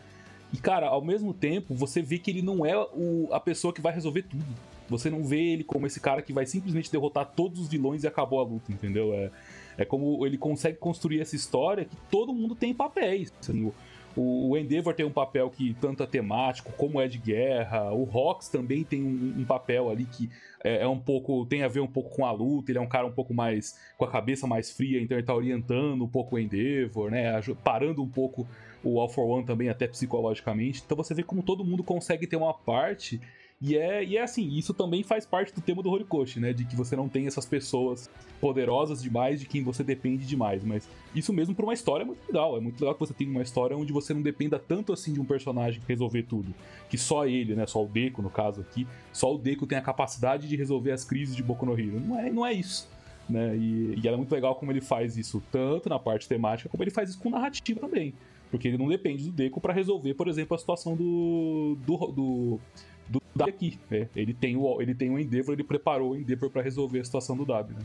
E, 0.53 0.59
cara, 0.59 0.87
ao 0.87 1.03
mesmo 1.03 1.33
tempo, 1.33 1.75
você 1.75 2.03
vê 2.03 2.19
que 2.19 2.31
ele 2.31 2.43
não 2.43 2.65
é 2.65 2.77
o, 2.77 3.29
a 3.33 3.41
pessoa 3.41 3.73
que 3.73 3.81
vai 3.81 3.93
resolver 3.93 4.23
tudo. 4.23 4.45
Você 4.89 5.09
não 5.09 5.25
vê 5.25 5.41
ele 5.53 5.65
como 5.65 5.87
esse 5.87 5.99
cara 5.99 6.21
que 6.21 6.33
vai 6.33 6.45
simplesmente 6.45 6.93
derrotar 6.93 7.33
todos 7.35 7.59
os 7.59 7.69
vilões 7.69 8.05
e 8.05 8.07
acabou 8.07 8.39
a 8.39 8.45
luta, 8.45 8.71
entendeu? 8.71 9.15
É, 9.15 9.31
é 9.79 9.85
como 9.87 10.27
ele 10.27 10.37
consegue 10.37 10.77
construir 10.77 11.21
essa 11.21 11.35
história 11.35 11.87
que 11.87 11.97
todo 12.11 12.35
mundo 12.35 12.55
tem 12.55 12.75
papéis. 12.75 13.33
Assim, 13.41 13.73
O, 14.17 14.57
Endeavor 14.57 14.95
tem 14.95 15.07
um 15.07 15.11
papel 15.11 15.49
que 15.49 15.75
tanto 15.81 16.03
é 16.03 16.07
temático 16.07 16.73
como 16.73 17.01
é 17.01 17.09
de 17.09 17.19
guerra. 17.19 17.93
O 17.93 18.05
Rox 18.05 18.49
também 18.49 18.85
tem 18.85 19.03
um, 19.03 19.41
um 19.41 19.45
papel 19.45 19.89
ali 19.89 20.05
que 20.05 20.31
é, 20.63 20.83
é, 20.83 20.89
um 20.89 20.99
pouco. 20.99 21.47
tem 21.47 21.63
a 21.63 21.69
ver 21.69 21.81
um 21.81 21.87
pouco 21.87 22.15
com 22.15 22.27
a 22.27 22.33
luta. 22.33 22.71
Ele 22.71 22.79
é 22.79 22.81
um 22.81 22.89
cara 22.89 23.07
um 23.07 23.13
pouco 23.13 23.33
mais. 23.33 23.79
com 23.97 24.05
a 24.05 24.11
cabeça 24.11 24.47
mais 24.47 24.71
fria, 24.71 25.01
então 25.01 25.17
ele 25.17 25.27
tá 25.27 25.35
orientando 25.35 26.05
um 26.05 26.09
pouco 26.09 26.37
o 26.37 26.39
Endeavor, 26.39 27.11
né? 27.11 27.41
Parando 27.65 28.03
um 28.03 28.09
pouco 28.09 28.47
o 28.85 29.01
All 29.01 29.09
for 29.09 29.25
One 29.25 29.47
também, 29.47 29.69
até 29.69 29.87
psicologicamente. 29.87 30.83
Então 30.85 30.97
você 30.97 31.15
vê 31.15 31.23
como 31.23 31.43
todo 31.43 31.65
mundo 31.65 31.83
consegue 31.83 32.27
ter 32.27 32.37
uma 32.37 32.53
parte 32.53 33.21
e 33.65 33.77
é, 33.77 34.05
e 34.05 34.17
é 34.17 34.23
assim, 34.23 34.49
isso 34.49 34.75
também 34.75 35.05
faz 35.05 35.25
parte 35.25 35.55
do 35.55 35.61
tema 35.61 35.85
do 35.85 35.89
Horikoshi, 35.89 36.41
né? 36.41 36.53
De 36.53 36.65
que 36.65 36.75
você 36.75 36.97
não 36.97 37.09
tem 37.09 37.29
essas 37.29 37.47
pessoas 37.47 38.11
poderosas 38.41 39.01
demais 39.01 39.39
de 39.39 39.47
quem 39.47 39.63
você 39.63 39.85
depende 39.85 40.27
demais. 40.27 40.65
Mas 40.65 40.89
isso 41.15 41.33
mesmo 41.33 41.55
pra 41.55 41.65
uma 41.65 41.73
história 41.73 42.03
é 42.03 42.07
muito 42.07 42.27
legal. 42.27 42.57
É 42.57 42.61
muito 42.61 42.81
legal 42.81 42.95
que 42.95 42.99
você 42.99 43.15
tenha 43.15 43.31
uma 43.31 43.43
história 43.43 43.77
onde 43.77 43.93
você 43.93 44.13
não 44.13 44.21
dependa 44.21 44.59
tanto 44.59 44.93
assim 44.93 45.13
de 45.13 45.21
um 45.21 45.25
personagem 45.25 45.81
resolver 45.87 46.25
tudo. 46.25 46.53
Que 46.91 46.99
só 46.99 47.25
ele, 47.25 47.55
né? 47.55 47.65
Só 47.65 47.85
o 47.85 47.87
Deku, 47.87 48.21
no 48.21 48.31
caso 48.31 48.63
aqui, 48.63 48.85
só 49.13 49.33
o 49.33 49.39
Deku 49.39 49.65
tem 49.65 49.79
a 49.79 49.83
capacidade 49.83 50.49
de 50.49 50.57
resolver 50.57 50.91
as 50.91 51.05
crises 51.05 51.37
de 51.37 51.43
Boku 51.45 51.65
no 51.65 51.79
Hero. 51.79 52.01
Não 52.01 52.19
é, 52.19 52.31
não 52.31 52.45
é 52.45 52.53
isso. 52.53 52.91
Né? 53.31 53.57
E, 53.57 54.01
e 54.03 54.09
é 54.09 54.17
muito 54.17 54.33
legal 54.33 54.57
como 54.57 54.73
ele 54.73 54.81
faz 54.81 55.17
isso, 55.17 55.41
tanto 55.53 55.89
na 55.89 56.01
parte 56.01 56.29
temática, 56.29 56.69
como 56.69 56.83
ele 56.83 56.91
faz 56.91 57.11
isso 57.11 57.21
com 57.21 57.31
narrativa 57.31 57.79
também. 57.79 58.13
Porque 58.51 58.69
ele 58.69 58.77
não 58.77 58.89
depende 58.89 59.25
do 59.25 59.31
Deku 59.31 59.61
para 59.61 59.73
resolver, 59.73 60.13
por 60.15 60.29
exemplo, 60.29 60.55
a 60.55 60.59
situação 60.59 60.95
do, 60.95 61.79
do, 61.87 61.97
do 62.09 62.61
do 63.09 63.23
Dabi 63.35 63.51
aqui. 63.51 63.79
Né? 63.91 64.09
Ele, 64.15 64.35
tem 64.35 64.57
o, 64.57 64.81
ele 64.81 64.95
tem 64.95 65.11
o 65.11 65.19
Endeavor, 65.19 65.55
ele 65.55 65.65
preparou 65.65 66.13
o 66.13 66.17
Endeavor 66.17 66.51
para 66.51 66.63
resolver 66.63 67.01
a 67.01 67.05
situação 67.05 67.37
do 67.37 67.45
Dabi, 67.45 67.75
né? 67.75 67.85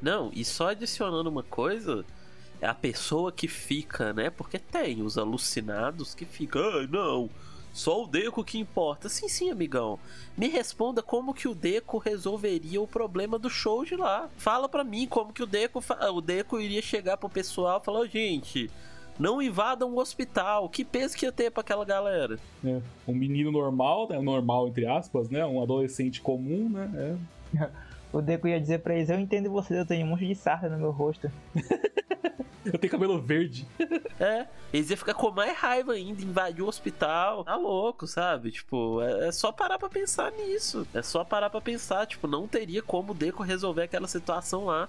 Não, 0.00 0.30
e 0.32 0.44
só 0.44 0.68
adicionando 0.68 1.28
uma 1.28 1.42
coisa, 1.42 2.04
é 2.60 2.66
a 2.66 2.74
pessoa 2.74 3.32
que 3.32 3.48
fica, 3.48 4.12
né? 4.12 4.30
Porque 4.30 4.58
tem 4.58 5.02
os 5.02 5.18
alucinados 5.18 6.14
que 6.14 6.24
ficam, 6.24 6.62
ah, 6.62 6.86
não, 6.86 7.28
só 7.72 8.02
o 8.02 8.06
Deco 8.06 8.44
que 8.44 8.58
importa. 8.58 9.08
Sim, 9.08 9.28
sim, 9.28 9.50
amigão. 9.50 9.98
Me 10.36 10.48
responda 10.48 11.02
como 11.02 11.34
que 11.34 11.46
o 11.46 11.54
Deco 11.54 11.98
resolveria 11.98 12.80
o 12.80 12.88
problema 12.88 13.38
do 13.38 13.48
show 13.48 13.84
de 13.84 13.94
lá. 13.94 14.28
Fala 14.36 14.68
pra 14.68 14.82
mim 14.82 15.06
como 15.06 15.32
que 15.32 15.42
o 15.42 15.46
Deco, 15.46 15.82
o 16.12 16.20
Deco 16.20 16.60
iria 16.60 16.82
chegar 16.82 17.16
pro 17.16 17.28
pessoal 17.28 17.80
e 17.80 17.84
falar, 17.84 18.00
oh, 18.00 18.06
gente, 18.06 18.70
não 19.18 19.42
invadam 19.42 19.92
o 19.92 19.98
hospital. 19.98 20.68
Que 20.68 20.84
peso 20.84 21.16
que 21.16 21.26
ia 21.26 21.32
ter 21.32 21.50
pra 21.50 21.60
aquela 21.60 21.84
galera? 21.84 22.38
É, 22.64 22.80
um 23.06 23.14
menino 23.14 23.50
normal, 23.50 24.08
né? 24.08 24.20
Normal, 24.20 24.68
entre 24.68 24.86
aspas, 24.86 25.28
né? 25.28 25.44
Um 25.44 25.62
adolescente 25.62 26.20
comum, 26.20 26.68
né? 26.68 27.16
É. 27.54 27.68
O 28.10 28.22
Deco 28.22 28.48
ia 28.48 28.58
dizer 28.58 28.78
pra 28.78 28.94
eles, 28.94 29.10
eu 29.10 29.20
entendo 29.20 29.50
vocês, 29.50 29.78
eu 29.78 29.84
tenho 29.84 30.06
um 30.06 30.08
monte 30.08 30.26
de 30.26 30.34
sarda 30.34 30.70
no 30.70 30.78
meu 30.78 30.90
rosto. 30.90 31.30
eu 32.64 32.78
tenho 32.78 32.90
cabelo 32.90 33.20
verde. 33.20 33.66
É, 34.20 34.48
eles 34.72 34.90
iam 34.90 34.96
ficar 34.96 35.14
com 35.14 35.30
mais 35.30 35.56
raiva 35.56 35.92
ainda, 35.92 36.20
invadir 36.20 36.60
o 36.60 36.66
hospital. 36.66 37.44
Tá 37.44 37.54
louco, 37.54 38.04
sabe? 38.04 38.50
Tipo, 38.50 39.00
é, 39.00 39.28
é 39.28 39.32
só 39.32 39.52
parar 39.52 39.78
pra 39.78 39.88
pensar 39.88 40.32
nisso. 40.32 40.84
É 40.92 41.00
só 41.02 41.22
parar 41.22 41.48
pra 41.48 41.60
pensar, 41.60 42.04
tipo, 42.04 42.26
não 42.26 42.48
teria 42.48 42.82
como 42.82 43.12
o 43.12 43.14
Deco 43.14 43.44
resolver 43.44 43.82
aquela 43.82 44.08
situação 44.08 44.64
lá. 44.64 44.88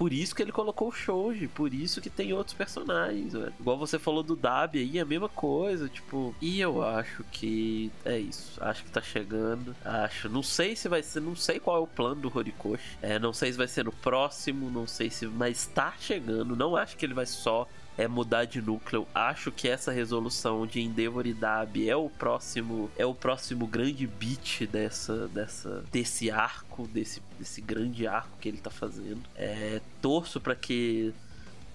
Por 0.00 0.14
isso 0.14 0.34
que 0.34 0.40
ele 0.40 0.50
colocou 0.50 0.88
o 0.88 0.92
Shoji, 0.92 1.46
por 1.46 1.74
isso 1.74 2.00
que 2.00 2.08
tem 2.08 2.32
outros 2.32 2.56
personagens, 2.56 3.34
velho. 3.34 3.52
Igual 3.60 3.76
você 3.76 3.98
falou 3.98 4.22
do 4.22 4.34
Dab 4.34 4.78
aí, 4.78 4.98
a 4.98 5.04
mesma 5.04 5.28
coisa, 5.28 5.90
tipo. 5.90 6.34
E 6.40 6.58
eu 6.58 6.82
acho 6.82 7.22
que 7.30 7.92
é 8.02 8.18
isso. 8.18 8.56
Acho 8.64 8.82
que 8.82 8.90
tá 8.90 9.02
chegando. 9.02 9.76
Acho. 9.84 10.30
Não 10.30 10.42
sei 10.42 10.74
se 10.74 10.88
vai 10.88 11.02
ser. 11.02 11.20
Não 11.20 11.36
sei 11.36 11.60
qual 11.60 11.76
é 11.76 11.80
o 11.80 11.86
plano 11.86 12.22
do 12.22 12.32
Horikoshi. 12.34 12.96
É, 13.02 13.18
não 13.18 13.34
sei 13.34 13.52
se 13.52 13.58
vai 13.58 13.68
ser 13.68 13.84
no 13.84 13.92
próximo, 13.92 14.70
não 14.70 14.86
sei 14.86 15.10
se. 15.10 15.26
Mas 15.26 15.66
tá 15.66 15.92
chegando. 16.00 16.56
Não 16.56 16.76
acho 16.76 16.96
que 16.96 17.04
ele 17.04 17.12
vai 17.12 17.26
só 17.26 17.68
é 18.00 18.08
mudar 18.08 18.44
de 18.44 18.62
núcleo. 18.62 19.06
Acho 19.14 19.52
que 19.52 19.68
essa 19.68 19.92
resolução 19.92 20.66
de 20.66 20.80
Endeavor 20.80 21.26
e 21.26 21.34
Dab 21.34 21.88
é 21.88 21.94
o 21.94 22.08
próximo 22.08 22.90
é 22.96 23.04
o 23.04 23.14
próximo 23.14 23.66
grande 23.66 24.06
beat 24.06 24.66
dessa 24.66 25.28
dessa 25.28 25.84
desse 25.92 26.30
arco, 26.30 26.88
desse 26.88 27.22
desse 27.38 27.60
grande 27.60 28.06
arco 28.06 28.36
que 28.40 28.48
ele 28.48 28.58
tá 28.58 28.70
fazendo. 28.70 29.20
É, 29.36 29.80
torço 30.00 30.40
para 30.40 30.54
que 30.54 31.12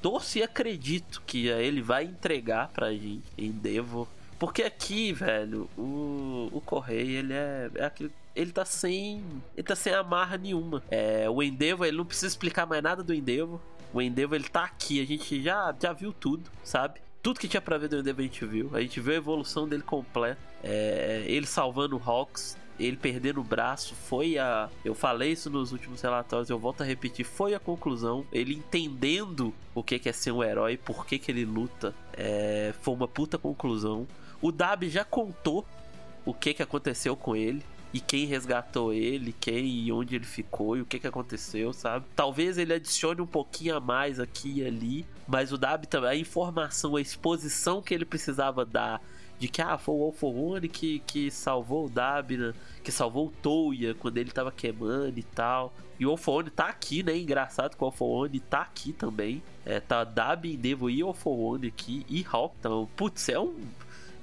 torço 0.01 0.37
e 0.37 0.43
acredito 0.43 1.21
que 1.25 1.47
ele 1.47 1.81
vai 1.81 2.05
entregar 2.05 2.69
pra 2.69 2.91
gente 2.91 3.23
Endeavor 3.37 4.07
porque 4.37 4.63
aqui, 4.63 5.13
velho, 5.13 5.69
o, 5.77 6.49
o 6.51 6.61
Correio, 6.61 7.19
ele 7.19 7.33
é, 7.33 7.71
é 7.75 7.85
aquele 7.85 8.11
ele 8.35 8.51
tá 8.51 8.65
sem. 8.65 9.23
Ele 9.55 9.63
tá 9.65 9.75
sem 9.75 9.93
amarra 9.93 10.37
nenhuma. 10.37 10.83
É, 10.91 11.29
o 11.29 11.41
Endeavor, 11.41 11.87
ele 11.87 11.95
não 11.97 12.05
precisa 12.05 12.27
explicar 12.27 12.65
mais 12.65 12.83
nada 12.83 13.01
do 13.01 13.13
Endeavor. 13.13 13.61
O 13.93 14.01
Endeavor 14.01 14.35
ele 14.35 14.49
tá 14.49 14.63
aqui, 14.63 15.01
a 15.01 15.05
gente 15.05 15.41
já, 15.41 15.73
já 15.79 15.93
viu 15.93 16.13
tudo, 16.13 16.49
sabe? 16.63 16.99
Tudo 17.21 17.39
que 17.39 17.47
tinha 17.47 17.61
pra 17.61 17.77
ver 17.77 17.87
do 17.87 17.99
Endeavor 17.99 18.21
a 18.21 18.27
gente 18.27 18.45
viu. 18.45 18.69
A 18.73 18.81
gente 18.81 18.99
viu 18.99 19.13
a 19.13 19.17
evolução 19.17 19.67
dele 19.67 19.83
completa. 19.83 20.39
É, 20.63 21.23
ele 21.27 21.45
salvando 21.45 21.97
o 21.97 22.01
Hawks, 22.03 22.57
ele 22.79 22.97
perdendo 22.97 23.39
o 23.39 23.43
braço 23.43 23.95
foi 23.95 24.37
a. 24.37 24.69
Eu 24.83 24.93
falei 24.93 25.31
isso 25.31 25.49
nos 25.49 25.71
últimos 25.71 26.01
relatórios, 26.01 26.49
eu 26.49 26.59
volto 26.59 26.81
a 26.81 26.85
repetir, 26.85 27.25
foi 27.25 27.53
a 27.53 27.59
conclusão. 27.59 28.25
Ele 28.31 28.53
entendendo 28.53 29.53
o 29.73 29.81
que 29.81 30.01
é 30.07 30.11
ser 30.11 30.31
um 30.31 30.43
herói, 30.43 30.77
por 30.77 31.05
que, 31.05 31.17
que 31.17 31.31
ele 31.31 31.45
luta. 31.45 31.93
É, 32.13 32.73
foi 32.81 32.93
uma 32.93 33.07
puta 33.07 33.37
conclusão. 33.37 34.07
O 34.41 34.51
Dab 34.51 34.87
já 34.89 35.05
contou 35.05 35.65
o 36.25 36.33
que, 36.33 36.53
que 36.53 36.63
aconteceu 36.63 37.15
com 37.15 37.35
ele 37.35 37.63
e 37.93 37.99
quem 37.99 38.25
resgatou 38.25 38.93
ele, 38.93 39.33
quem 39.39 39.65
e 39.65 39.91
onde 39.91 40.15
ele 40.15 40.25
ficou 40.25 40.75
e 40.75 40.81
o 40.81 40.85
que, 40.85 40.99
que 40.99 41.07
aconteceu, 41.07 41.71
sabe? 41.71 42.05
Talvez 42.15 42.57
ele 42.57 42.73
adicione 42.73 43.21
um 43.21 43.27
pouquinho 43.27 43.77
a 43.77 43.79
mais 43.79 44.19
aqui 44.19 44.59
e 44.59 44.65
ali, 44.65 45.05
mas 45.27 45.51
o 45.51 45.57
Dab 45.57 45.85
também, 45.87 46.09
a 46.09 46.15
informação, 46.15 46.95
a 46.95 47.01
exposição 47.01 47.81
que 47.81 47.93
ele 47.93 48.05
precisava 48.05 48.65
dar 48.65 49.01
de 49.37 49.47
que 49.47 49.61
ah, 49.61 49.77
foi 49.77 49.95
o 49.95 50.03
Alforone 50.03 50.67
que, 50.69 50.99
que 50.99 51.29
salvou 51.29 51.85
o 51.85 51.89
Dab, 51.89 52.37
né? 52.37 52.53
que 52.83 52.91
salvou 52.91 53.27
o 53.27 53.31
Touya 53.31 53.93
quando 53.93 54.17
ele 54.17 54.31
tava 54.31 54.51
queimando 54.51 55.19
e 55.19 55.23
tal. 55.23 55.73
E 55.99 56.05
o 56.05 56.11
Alforone 56.11 56.49
tá 56.49 56.65
aqui, 56.67 57.03
né? 57.03 57.17
Engraçado 57.17 57.75
que 57.75 57.83
o 57.83 57.85
Alforone 57.85 58.39
tá 58.39 58.61
aqui 58.61 58.93
também. 58.93 59.41
É, 59.65 59.79
tá 59.79 60.03
Dab, 60.03 60.45
Devo 60.57 60.89
e 60.89 61.01
Alforone 61.01 61.67
aqui 61.67 62.05
e 62.09 62.25
Hawk. 62.29 62.55
Então, 62.59 62.87
putz, 62.95 63.29
é 63.29 63.39
um 63.39 63.55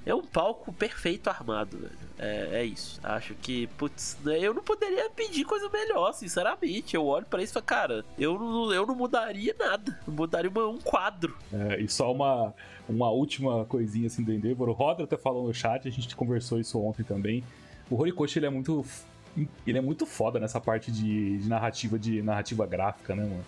é 0.05 0.13
um 0.13 0.21
palco 0.21 0.73
perfeito 0.73 1.29
armado, 1.29 1.77
velho. 1.77 2.03
É, 2.19 2.61
é 2.61 2.65
isso. 2.65 2.99
Acho 3.03 3.33
que, 3.35 3.67
putz, 3.77 4.17
né, 4.23 4.37
eu 4.39 4.53
não 4.53 4.61
poderia 4.61 5.09
pedir 5.09 5.45
coisa 5.45 5.69
melhor, 5.69 6.11
sinceramente. 6.13 6.95
Eu 6.95 7.05
olho 7.05 7.25
para 7.25 7.41
isso 7.41 7.51
e 7.51 7.55
falo, 7.55 7.65
cara, 7.65 8.05
eu 8.17 8.37
não, 8.37 8.73
eu 8.73 8.85
não 8.85 8.95
mudaria 8.95 9.55
nada. 9.57 9.97
Eu 10.05 10.13
mudaria 10.13 10.49
uma, 10.49 10.67
um 10.67 10.77
quadro. 10.77 11.37
É, 11.51 11.79
e 11.79 11.87
só 11.87 12.11
uma, 12.11 12.53
uma 12.87 13.09
última 13.09 13.65
coisinha 13.65 14.07
assim 14.07 14.23
do 14.23 14.33
Endeavor. 14.33 14.69
O 14.69 14.73
Roder 14.73 15.05
até 15.05 15.17
falou 15.17 15.47
no 15.47 15.53
chat, 15.53 15.87
a 15.87 15.91
gente 15.91 16.15
conversou 16.15 16.59
isso 16.59 16.79
ontem 16.79 17.03
também. 17.03 17.43
O 17.89 17.99
Horikoshi, 17.99 18.39
ele 18.39 18.45
é 18.45 18.49
muito. 18.49 18.85
Ele 19.65 19.79
é 19.79 19.81
muito 19.81 20.05
foda 20.05 20.39
nessa 20.39 20.61
parte 20.61 20.91
de, 20.91 21.39
de 21.39 21.49
narrativa, 21.49 21.97
de 21.97 22.21
narrativa 22.21 22.67
gráfica, 22.67 23.15
né, 23.15 23.23
mano? 23.23 23.43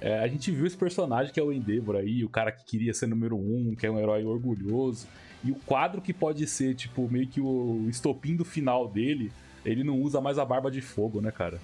É, 0.00 0.18
a 0.20 0.28
gente 0.28 0.50
viu 0.50 0.66
esse 0.66 0.76
personagem 0.76 1.32
que 1.32 1.40
é 1.40 1.42
o 1.42 1.50
Endeavor 1.50 1.96
aí, 1.96 2.22
o 2.22 2.28
cara 2.28 2.52
que 2.52 2.64
queria 2.64 2.92
ser 2.92 3.06
número 3.06 3.36
um, 3.36 3.74
que 3.74 3.86
é 3.86 3.90
um 3.90 3.98
herói 3.98 4.24
orgulhoso. 4.24 5.08
E 5.44 5.50
o 5.52 5.54
quadro 5.54 6.00
que 6.00 6.12
pode 6.12 6.46
ser, 6.46 6.74
tipo, 6.74 7.08
meio 7.08 7.26
que 7.26 7.40
o 7.40 7.86
estopim 7.88 8.34
do 8.34 8.44
final 8.44 8.88
dele, 8.88 9.30
ele 9.64 9.84
não 9.84 10.00
usa 10.00 10.20
mais 10.20 10.38
a 10.38 10.44
barba 10.44 10.70
de 10.70 10.80
fogo, 10.80 11.20
né, 11.20 11.30
cara? 11.30 11.60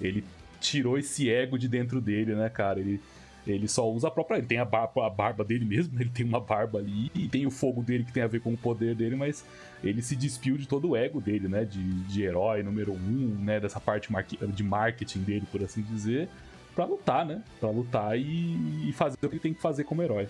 Ele 0.00 0.24
tirou 0.60 0.98
esse 0.98 1.30
ego 1.30 1.58
de 1.58 1.68
dentro 1.68 2.00
dele, 2.00 2.34
né, 2.34 2.48
cara? 2.48 2.80
Ele, 2.80 3.00
ele 3.46 3.68
só 3.68 3.88
usa 3.90 4.08
a 4.08 4.10
própria. 4.10 4.38
Ele 4.38 4.46
tem 4.46 4.58
a 4.58 4.64
barba, 4.64 5.06
a 5.06 5.10
barba 5.10 5.44
dele 5.44 5.64
mesmo, 5.64 5.98
ele 6.00 6.10
tem 6.10 6.26
uma 6.26 6.40
barba 6.40 6.78
ali, 6.78 7.10
e 7.14 7.28
tem 7.28 7.46
o 7.46 7.50
fogo 7.50 7.82
dele 7.82 8.04
que 8.04 8.12
tem 8.12 8.22
a 8.22 8.28
ver 8.28 8.40
com 8.40 8.52
o 8.52 8.56
poder 8.56 8.94
dele, 8.94 9.14
mas 9.14 9.44
ele 9.82 10.02
se 10.02 10.16
despiu 10.16 10.56
de 10.56 10.66
todo 10.66 10.90
o 10.90 10.96
ego 10.96 11.20
dele, 11.20 11.48
né? 11.48 11.64
De, 11.64 11.82
de 12.04 12.22
herói 12.22 12.62
número 12.62 12.92
um, 12.92 13.36
né? 13.40 13.60
Dessa 13.60 13.80
parte 13.80 14.08
de 14.48 14.62
marketing 14.62 15.20
dele, 15.20 15.46
por 15.50 15.62
assim 15.62 15.82
dizer, 15.82 16.28
pra 16.74 16.84
lutar, 16.84 17.24
né? 17.24 17.42
Pra 17.60 17.70
lutar 17.70 18.18
e, 18.18 18.88
e 18.88 18.92
fazer 18.92 19.16
o 19.22 19.28
que 19.28 19.34
ele 19.34 19.40
tem 19.40 19.54
que 19.54 19.60
fazer 19.60 19.84
como 19.84 20.02
herói. 20.02 20.28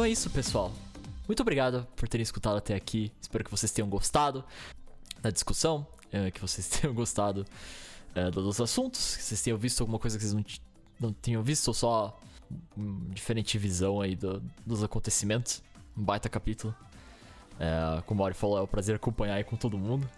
Então 0.00 0.06
é 0.06 0.12
isso, 0.12 0.30
pessoal. 0.30 0.72
Muito 1.28 1.40
obrigado 1.42 1.86
por 1.94 2.08
terem 2.08 2.22
escutado 2.22 2.56
até 2.56 2.74
aqui. 2.74 3.12
Espero 3.20 3.44
que 3.44 3.50
vocês 3.50 3.70
tenham 3.70 3.86
gostado 3.86 4.42
da 5.20 5.28
discussão, 5.28 5.86
é, 6.10 6.30
que 6.30 6.40
vocês 6.40 6.66
tenham 6.72 6.94
gostado 6.94 7.44
é, 8.14 8.30
dos 8.30 8.58
assuntos, 8.62 9.14
que 9.14 9.22
vocês 9.22 9.42
tenham 9.42 9.58
visto 9.58 9.82
alguma 9.82 9.98
coisa 9.98 10.16
que 10.16 10.24
vocês 10.24 10.32
não, 10.32 10.42
não 10.98 11.12
tenham 11.12 11.42
visto, 11.42 11.68
ou 11.68 11.74
só 11.74 12.18
uma 12.74 13.12
diferente 13.12 13.58
visão 13.58 14.00
aí 14.00 14.16
do, 14.16 14.42
dos 14.64 14.82
acontecimentos. 14.82 15.62
Um 15.94 16.02
baita 16.02 16.30
capítulo. 16.30 16.74
É, 17.58 18.00
como 18.06 18.20
o 18.20 18.22
Mauri 18.22 18.34
falou, 18.34 18.56
é 18.56 18.62
um 18.62 18.66
prazer 18.66 18.96
acompanhar 18.96 19.34
aí 19.34 19.44
com 19.44 19.54
todo 19.54 19.76
mundo. 19.76 20.08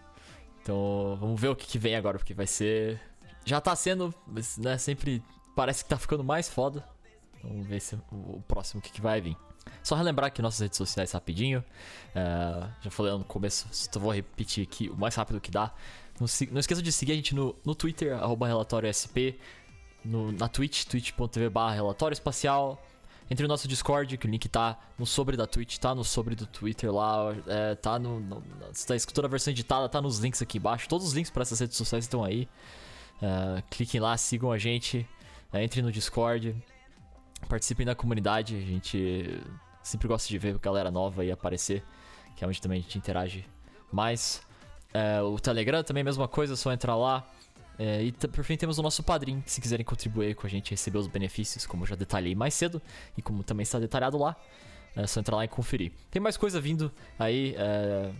Então, 0.62 1.18
vamos 1.18 1.40
ver 1.40 1.48
o 1.48 1.56
que, 1.56 1.66
que 1.66 1.76
vem 1.76 1.96
agora, 1.96 2.18
porque 2.18 2.34
vai 2.34 2.46
ser. 2.46 3.00
Já 3.44 3.60
tá 3.60 3.74
sendo, 3.74 4.14
mas 4.28 4.56
né, 4.58 4.78
sempre 4.78 5.20
parece 5.56 5.82
que 5.82 5.90
tá 5.90 5.98
ficando 5.98 6.22
mais 6.22 6.48
foda. 6.48 6.91
Vamos 7.42 7.66
ver 7.66 7.80
se 7.80 7.94
o, 8.10 8.42
próximo 8.46 8.80
que, 8.80 8.90
que 8.90 9.00
vai 9.00 9.20
vir. 9.20 9.36
Só 9.82 9.94
relembrar 9.94 10.28
aqui 10.28 10.42
nossas 10.42 10.60
redes 10.60 10.76
sociais 10.78 11.12
rapidinho. 11.12 11.64
É, 12.14 12.68
já 12.82 12.90
falei 12.90 13.12
no 13.12 13.24
começo, 13.24 13.66
só 13.70 13.98
vou 14.00 14.12
repetir 14.12 14.64
aqui 14.64 14.88
o 14.88 14.96
mais 14.96 15.14
rápido 15.14 15.40
que 15.40 15.50
dá. 15.50 15.72
Não, 16.20 16.26
não 16.50 16.60
esqueça 16.60 16.82
de 16.82 16.92
seguir 16.92 17.12
a 17.12 17.14
gente 17.16 17.34
no, 17.34 17.54
no 17.64 17.74
Twitter, 17.74 18.12
arroba 18.14 18.46
relatório 18.46 18.88
SP, 18.92 19.38
no- 20.04 20.32
na 20.32 20.48
Twitch, 20.48 20.84
twitch.tv 20.84 21.48
barra 21.48 21.74
relatório 21.74 22.12
espacial. 22.12 22.80
Entre 23.30 23.44
no 23.44 23.48
nosso 23.48 23.66
Discord, 23.66 24.18
que 24.18 24.26
o 24.26 24.30
link 24.30 24.46
tá 24.48 24.78
no 24.98 25.06
sobre 25.06 25.36
da 25.36 25.46
Twitch, 25.46 25.78
tá 25.78 25.94
no 25.94 26.04
sobre 26.04 26.34
do 26.34 26.44
Twitter 26.44 26.92
lá, 26.92 27.34
é, 27.46 27.74
tá 27.76 27.98
no. 27.98 28.20
no 28.20 28.42
se 28.72 28.86
tá 28.86 28.94
escutando 28.94 29.24
a 29.24 29.28
versão 29.28 29.52
editada, 29.52 29.88
tá 29.88 30.02
nos 30.02 30.18
links 30.18 30.42
aqui 30.42 30.58
embaixo. 30.58 30.86
Todos 30.88 31.06
os 31.06 31.12
links 31.14 31.30
para 31.30 31.42
essas 31.42 31.58
redes 31.58 31.76
sociais 31.76 32.04
estão 32.04 32.22
aí. 32.22 32.46
É, 33.22 33.62
cliquem 33.70 34.00
lá, 34.00 34.16
sigam 34.18 34.50
a 34.52 34.58
gente, 34.58 35.08
é, 35.52 35.64
entrem 35.64 35.82
no 35.82 35.90
Discord, 35.92 36.54
participem 37.48 37.86
da 37.86 37.94
comunidade. 37.94 38.56
A 38.56 38.60
gente 38.60 39.40
sempre 39.82 40.08
gosta 40.08 40.28
de 40.28 40.38
ver 40.38 40.58
galera 40.58 40.90
nova 40.90 41.22
aí 41.22 41.30
aparecer, 41.30 41.84
que 42.36 42.44
é 42.44 42.46
onde 42.46 42.60
também 42.60 42.78
a 42.78 42.82
gente 42.82 42.98
interage 42.98 43.44
mais. 43.90 44.42
É, 44.94 45.22
o 45.22 45.38
Telegram 45.38 45.82
também, 45.82 46.04
mesma 46.04 46.28
coisa, 46.28 46.54
é 46.54 46.56
só 46.56 46.72
entrar 46.72 46.96
lá. 46.96 47.26
É, 47.78 48.02
e 48.02 48.12
por 48.12 48.44
fim 48.44 48.56
temos 48.56 48.78
o 48.78 48.82
nosso 48.82 49.02
padrinho, 49.02 49.42
se 49.46 49.60
quiserem 49.60 49.84
contribuir 49.84 50.34
com 50.34 50.46
a 50.46 50.50
gente, 50.50 50.70
receber 50.70 50.98
os 50.98 51.06
benefícios, 51.06 51.66
como 51.66 51.82
eu 51.82 51.86
já 51.88 51.96
detalhei 51.96 52.34
mais 52.34 52.54
cedo, 52.54 52.82
e 53.16 53.22
como 53.22 53.42
também 53.42 53.62
está 53.62 53.78
detalhado 53.78 54.18
lá, 54.18 54.36
é 54.94 55.06
só 55.06 55.20
entrar 55.20 55.36
lá 55.36 55.44
e 55.44 55.48
conferir. 55.48 55.92
Tem 56.10 56.20
mais 56.20 56.36
coisa 56.36 56.60
vindo 56.60 56.92
aí, 57.18 57.54
é, 57.56 58.12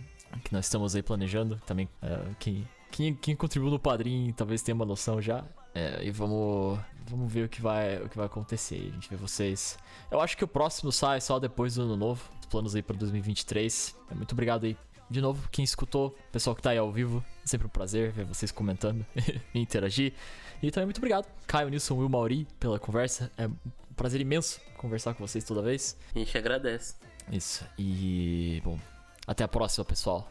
que 0.43 0.51
nós 0.51 0.65
estamos 0.65 0.95
aí 0.95 1.03
planejando 1.03 1.61
também. 1.65 1.87
é, 2.01 2.19
quem, 2.39 2.67
quem, 2.91 3.15
quem 3.15 3.35
contribuiu 3.35 3.71
no 3.71 3.79
padrinho 3.79 4.33
talvez 4.33 4.61
tenha 4.61 4.75
uma 4.75 4.85
noção 4.85 5.21
já. 5.21 5.43
É, 5.75 6.03
e 6.03 6.11
vamos, 6.11 6.79
vamos 7.07 7.31
ver 7.31 7.45
o 7.45 7.49
que, 7.49 7.61
vai, 7.61 7.97
o 8.01 8.09
que 8.09 8.17
vai 8.17 8.25
acontecer. 8.25 8.89
A 8.89 8.93
gente 8.93 9.09
vê 9.09 9.15
vocês. 9.15 9.77
Eu 10.11 10.19
acho 10.21 10.37
que 10.37 10.43
o 10.43 10.47
próximo 10.47 10.91
sai 10.91 11.21
só 11.21 11.39
depois 11.39 11.75
do 11.75 11.83
ano 11.83 11.95
novo. 11.95 12.23
Os 12.39 12.45
planos 12.45 12.75
aí 12.75 12.81
para 12.81 12.95
2023. 12.95 13.95
É, 14.11 14.15
Muito 14.15 14.31
obrigado 14.33 14.65
aí 14.65 14.77
de 15.13 15.21
novo, 15.21 15.47
quem 15.51 15.63
escutou, 15.63 16.15
pessoal 16.31 16.55
que 16.55 16.61
tá 16.61 16.71
aí 16.71 16.77
ao 16.77 16.91
vivo, 16.91 17.23
é 17.43 17.47
sempre 17.47 17.67
um 17.67 17.69
prazer 17.69 18.11
ver 18.11 18.25
vocês 18.25 18.51
comentando 18.51 19.05
e 19.53 19.59
interagir. 19.59 20.13
E 20.61 20.71
também 20.71 20.87
muito 20.87 20.97
obrigado, 20.97 21.27
Caio, 21.45 21.69
Nilson, 21.69 21.95
Will, 21.95 22.09
Mauri, 22.09 22.47
pela 22.59 22.79
conversa. 22.79 23.31
É 23.37 23.47
um 23.47 23.53
prazer 23.95 24.19
imenso 24.21 24.59
conversar 24.77 25.13
com 25.13 25.25
vocês 25.25 25.43
toda 25.43 25.61
vez. 25.61 25.95
A 26.15 26.19
gente 26.19 26.35
agradece. 26.35 26.95
Isso. 27.31 27.65
E, 27.77 28.59
bom, 28.63 28.79
até 29.27 29.43
a 29.43 29.47
próxima, 29.47 29.85
pessoal. 29.85 30.27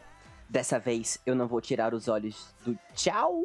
Dessa 0.49 0.77
vez 0.79 1.19
eu 1.25 1.33
não 1.33 1.47
vou 1.47 1.61
tirar 1.61 1.93
os 1.93 2.07
olhos 2.07 2.53
do 2.65 2.77
tchau. 2.93 3.41